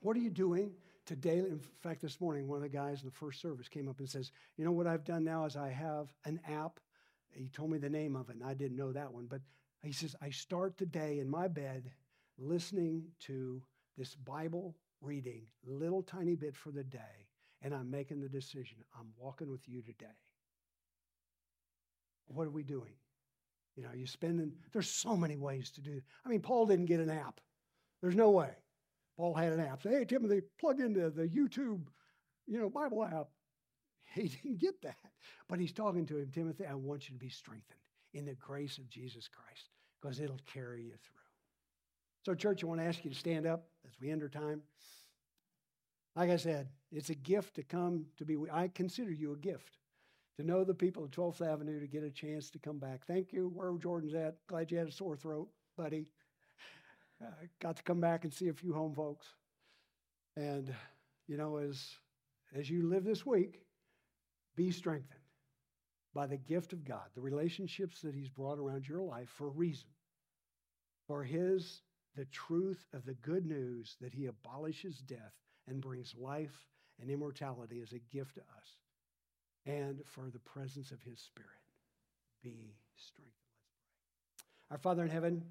what 0.01 0.17
are 0.17 0.21
you 0.21 0.31
doing 0.31 0.71
today? 1.05 1.39
In 1.39 1.59
fact, 1.81 2.01
this 2.01 2.21
morning, 2.21 2.47
one 2.47 2.57
of 2.57 2.63
the 2.63 2.69
guys 2.69 3.01
in 3.01 3.07
the 3.07 3.15
first 3.15 3.41
service 3.41 3.67
came 3.67 3.87
up 3.87 3.99
and 3.99 4.09
says, 4.09 4.31
You 4.57 4.65
know 4.65 4.71
what 4.71 4.87
I've 4.87 5.03
done 5.03 5.23
now 5.23 5.45
is 5.45 5.55
I 5.55 5.69
have 5.69 6.13
an 6.25 6.39
app. 6.47 6.79
He 7.31 7.47
told 7.49 7.71
me 7.71 7.77
the 7.77 7.89
name 7.89 8.15
of 8.15 8.29
it, 8.29 8.35
and 8.35 8.43
I 8.43 8.53
didn't 8.53 8.77
know 8.77 8.91
that 8.91 9.13
one. 9.13 9.25
But 9.25 9.41
he 9.83 9.91
says, 9.91 10.15
I 10.21 10.29
start 10.29 10.77
the 10.77 10.85
day 10.85 11.19
in 11.19 11.29
my 11.29 11.47
bed 11.47 11.91
listening 12.37 13.03
to 13.21 13.61
this 13.97 14.15
Bible 14.15 14.75
reading, 15.01 15.43
little 15.65 16.03
tiny 16.03 16.35
bit 16.35 16.55
for 16.55 16.71
the 16.71 16.83
day, 16.83 17.27
and 17.61 17.73
I'm 17.73 17.89
making 17.89 18.21
the 18.21 18.29
decision. 18.29 18.77
I'm 18.97 19.07
walking 19.17 19.49
with 19.49 19.67
you 19.67 19.81
today. 19.81 20.05
What 22.27 22.47
are 22.47 22.51
we 22.51 22.63
doing? 22.63 22.93
You 23.75 23.83
know, 23.83 23.89
you're 23.95 24.07
spending, 24.07 24.51
there's 24.73 24.89
so 24.89 25.15
many 25.15 25.37
ways 25.37 25.71
to 25.71 25.81
do. 25.81 26.01
I 26.25 26.29
mean, 26.29 26.41
Paul 26.41 26.65
didn't 26.65 26.85
get 26.85 26.99
an 26.99 27.09
app. 27.09 27.39
There's 28.01 28.15
no 28.15 28.29
way. 28.29 28.51
Paul 29.17 29.33
had 29.33 29.53
an 29.53 29.59
app. 29.59 29.81
Say, 29.81 29.91
hey, 29.91 30.05
Timothy, 30.05 30.41
plug 30.59 30.79
into 30.79 31.09
the 31.09 31.27
YouTube, 31.27 31.83
you 32.47 32.59
know, 32.59 32.69
Bible 32.69 33.03
app. 33.03 33.27
He 34.13 34.27
didn't 34.27 34.59
get 34.59 34.81
that. 34.81 34.97
But 35.47 35.59
he's 35.59 35.71
talking 35.71 36.05
to 36.07 36.17
him, 36.17 36.29
Timothy, 36.33 36.65
I 36.65 36.73
want 36.73 37.07
you 37.07 37.15
to 37.15 37.19
be 37.19 37.29
strengthened 37.29 37.79
in 38.13 38.25
the 38.25 38.33
grace 38.33 38.77
of 38.77 38.89
Jesus 38.89 39.29
Christ 39.29 39.69
because 40.01 40.19
it'll 40.19 40.41
carry 40.45 40.83
you 40.83 40.91
through. 40.91 41.21
So, 42.25 42.35
church, 42.35 42.61
I 42.61 42.67
want 42.67 42.81
to 42.81 42.85
ask 42.85 43.05
you 43.05 43.11
to 43.11 43.17
stand 43.17 43.47
up 43.47 43.67
as 43.87 43.93
we 44.01 44.11
end 44.11 44.21
our 44.21 44.27
time. 44.27 44.61
Like 46.15 46.29
I 46.29 46.35
said, 46.35 46.67
it's 46.91 47.09
a 47.09 47.15
gift 47.15 47.55
to 47.55 47.63
come 47.63 48.05
to 48.17 48.25
be. 48.25 48.37
I 48.51 48.67
consider 48.67 49.11
you 49.11 49.31
a 49.31 49.37
gift 49.37 49.77
to 50.37 50.43
know 50.43 50.63
the 50.63 50.73
people 50.73 51.03
of 51.03 51.11
12th 51.11 51.41
Avenue 51.41 51.79
to 51.79 51.87
get 51.87 52.03
a 52.03 52.11
chance 52.11 52.49
to 52.51 52.59
come 52.59 52.79
back. 52.79 53.05
Thank 53.07 53.31
you. 53.31 53.49
Where 53.53 53.71
Jordan's 53.77 54.13
at. 54.13 54.35
Glad 54.47 54.71
you 54.71 54.77
had 54.77 54.87
a 54.87 54.91
sore 54.91 55.15
throat, 55.15 55.49
buddy. 55.77 56.07
Uh, 57.21 57.27
got 57.59 57.77
to 57.77 57.83
come 57.83 58.01
back 58.01 58.23
and 58.23 58.33
see 58.33 58.47
a 58.47 58.53
few 58.53 58.73
home 58.73 58.93
folks. 58.95 59.27
And, 60.35 60.73
you 61.27 61.37
know, 61.37 61.57
as, 61.57 61.89
as 62.55 62.69
you 62.69 62.87
live 62.89 63.03
this 63.03 63.25
week, 63.25 63.61
be 64.55 64.71
strengthened 64.71 65.19
by 66.13 66.25
the 66.27 66.37
gift 66.37 66.73
of 66.73 66.83
God, 66.83 67.05
the 67.15 67.21
relationships 67.21 68.01
that 68.01 68.15
He's 68.15 68.29
brought 68.29 68.59
around 68.59 68.87
your 68.87 69.01
life 69.01 69.29
for 69.29 69.47
a 69.47 69.51
reason. 69.51 69.87
For 71.07 71.23
His, 71.23 71.81
the 72.15 72.25
truth 72.25 72.85
of 72.93 73.05
the 73.05 73.13
good 73.15 73.45
news 73.45 73.97
that 74.01 74.13
He 74.13 74.25
abolishes 74.25 74.97
death 74.99 75.33
and 75.67 75.81
brings 75.81 76.15
life 76.17 76.65
and 76.99 77.09
immortality 77.09 77.81
as 77.81 77.93
a 77.93 78.15
gift 78.15 78.35
to 78.35 78.41
us, 78.41 78.77
and 79.65 80.01
for 80.05 80.29
the 80.29 80.39
presence 80.39 80.91
of 80.91 81.01
His 81.01 81.19
Spirit. 81.19 81.49
Be 82.43 82.75
strengthened. 82.95 83.33
Our 84.69 84.77
Father 84.77 85.03
in 85.03 85.09
heaven, 85.09 85.43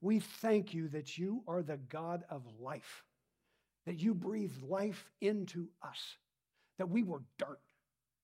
we 0.00 0.20
thank 0.20 0.74
you 0.74 0.88
that 0.88 1.16
you 1.16 1.42
are 1.46 1.62
the 1.62 1.78
God 1.88 2.24
of 2.30 2.42
life, 2.60 3.04
that 3.86 3.98
you 3.98 4.14
breathed 4.14 4.62
life 4.62 5.10
into 5.20 5.68
us, 5.82 6.16
that 6.78 6.88
we 6.88 7.02
were 7.02 7.22
dirt, 7.38 7.60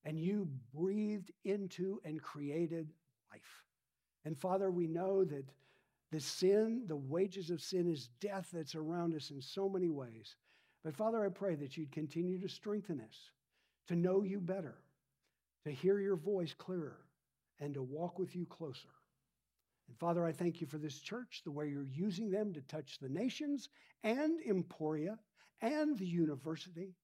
and 0.05 0.19
you 0.19 0.49
breathed 0.75 1.31
into 1.45 2.01
and 2.05 2.23
created 2.23 2.93
life. 3.31 3.65
And 4.25 4.37
Father, 4.37 4.71
we 4.71 4.87
know 4.87 5.25
that 5.25 5.45
the 6.11 6.21
sin, 6.21 6.83
the 6.87 6.97
wages 6.97 7.51
of 7.51 7.63
sin 7.63 7.91
is 7.91 8.11
death 8.21 8.51
that's 8.53 8.75
around 8.75 9.15
us 9.15 9.31
in 9.31 9.41
so 9.41 9.69
many 9.69 9.89
ways. 9.89 10.37
But 10.85 10.95
Father, 10.95 11.25
I 11.25 11.29
pray 11.31 11.55
that 11.55 11.77
you'd 11.77 11.93
continue 11.93 12.39
to 12.41 12.49
strengthen 12.49 13.01
us, 13.01 13.31
to 13.89 13.97
know 13.97 14.23
you 14.23 14.41
better, 14.41 14.77
to 15.65 15.71
hear 15.71 16.01
your 16.01 16.17
voice 16.17 16.55
clearer, 16.57 16.99
and 17.61 17.73
to 17.75 17.83
walk 17.83 18.19
with 18.19 18.37
you 18.37 18.45
closer. 18.47 18.89
And 19.89 19.97
Father, 19.99 20.25
I 20.25 20.33
thank 20.33 20.61
you 20.61 20.67
for 20.67 20.79
this 20.79 21.01
church, 21.01 21.43
the 21.45 21.51
way 21.51 21.69
you're 21.69 21.85
using 21.85 22.31
them 22.31 22.53
to 22.53 22.61
touch 22.63 22.99
the 22.99 23.09
nations 23.09 23.69
and 24.03 24.41
Emporia 24.49 25.19
and 25.61 25.99
the 25.99 26.07
university. 26.07 26.95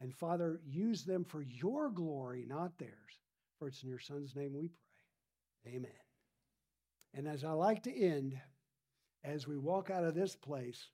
And 0.00 0.14
Father, 0.14 0.60
use 0.64 1.04
them 1.04 1.24
for 1.24 1.42
your 1.42 1.90
glory, 1.90 2.44
not 2.48 2.78
theirs. 2.78 3.20
For 3.58 3.68
it's 3.68 3.82
in 3.82 3.90
your 3.90 3.98
Son's 3.98 4.34
name 4.34 4.54
we 4.54 4.68
pray. 4.68 5.74
Amen. 5.74 5.90
And 7.14 7.28
as 7.28 7.44
I 7.44 7.52
like 7.52 7.82
to 7.82 7.94
end, 7.94 8.40
as 9.24 9.46
we 9.46 9.58
walk 9.58 9.90
out 9.90 10.04
of 10.04 10.14
this 10.14 10.34
place, 10.34 10.88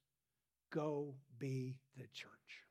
go 0.72 1.14
be 1.38 1.76
the 1.96 2.08
church. 2.12 2.65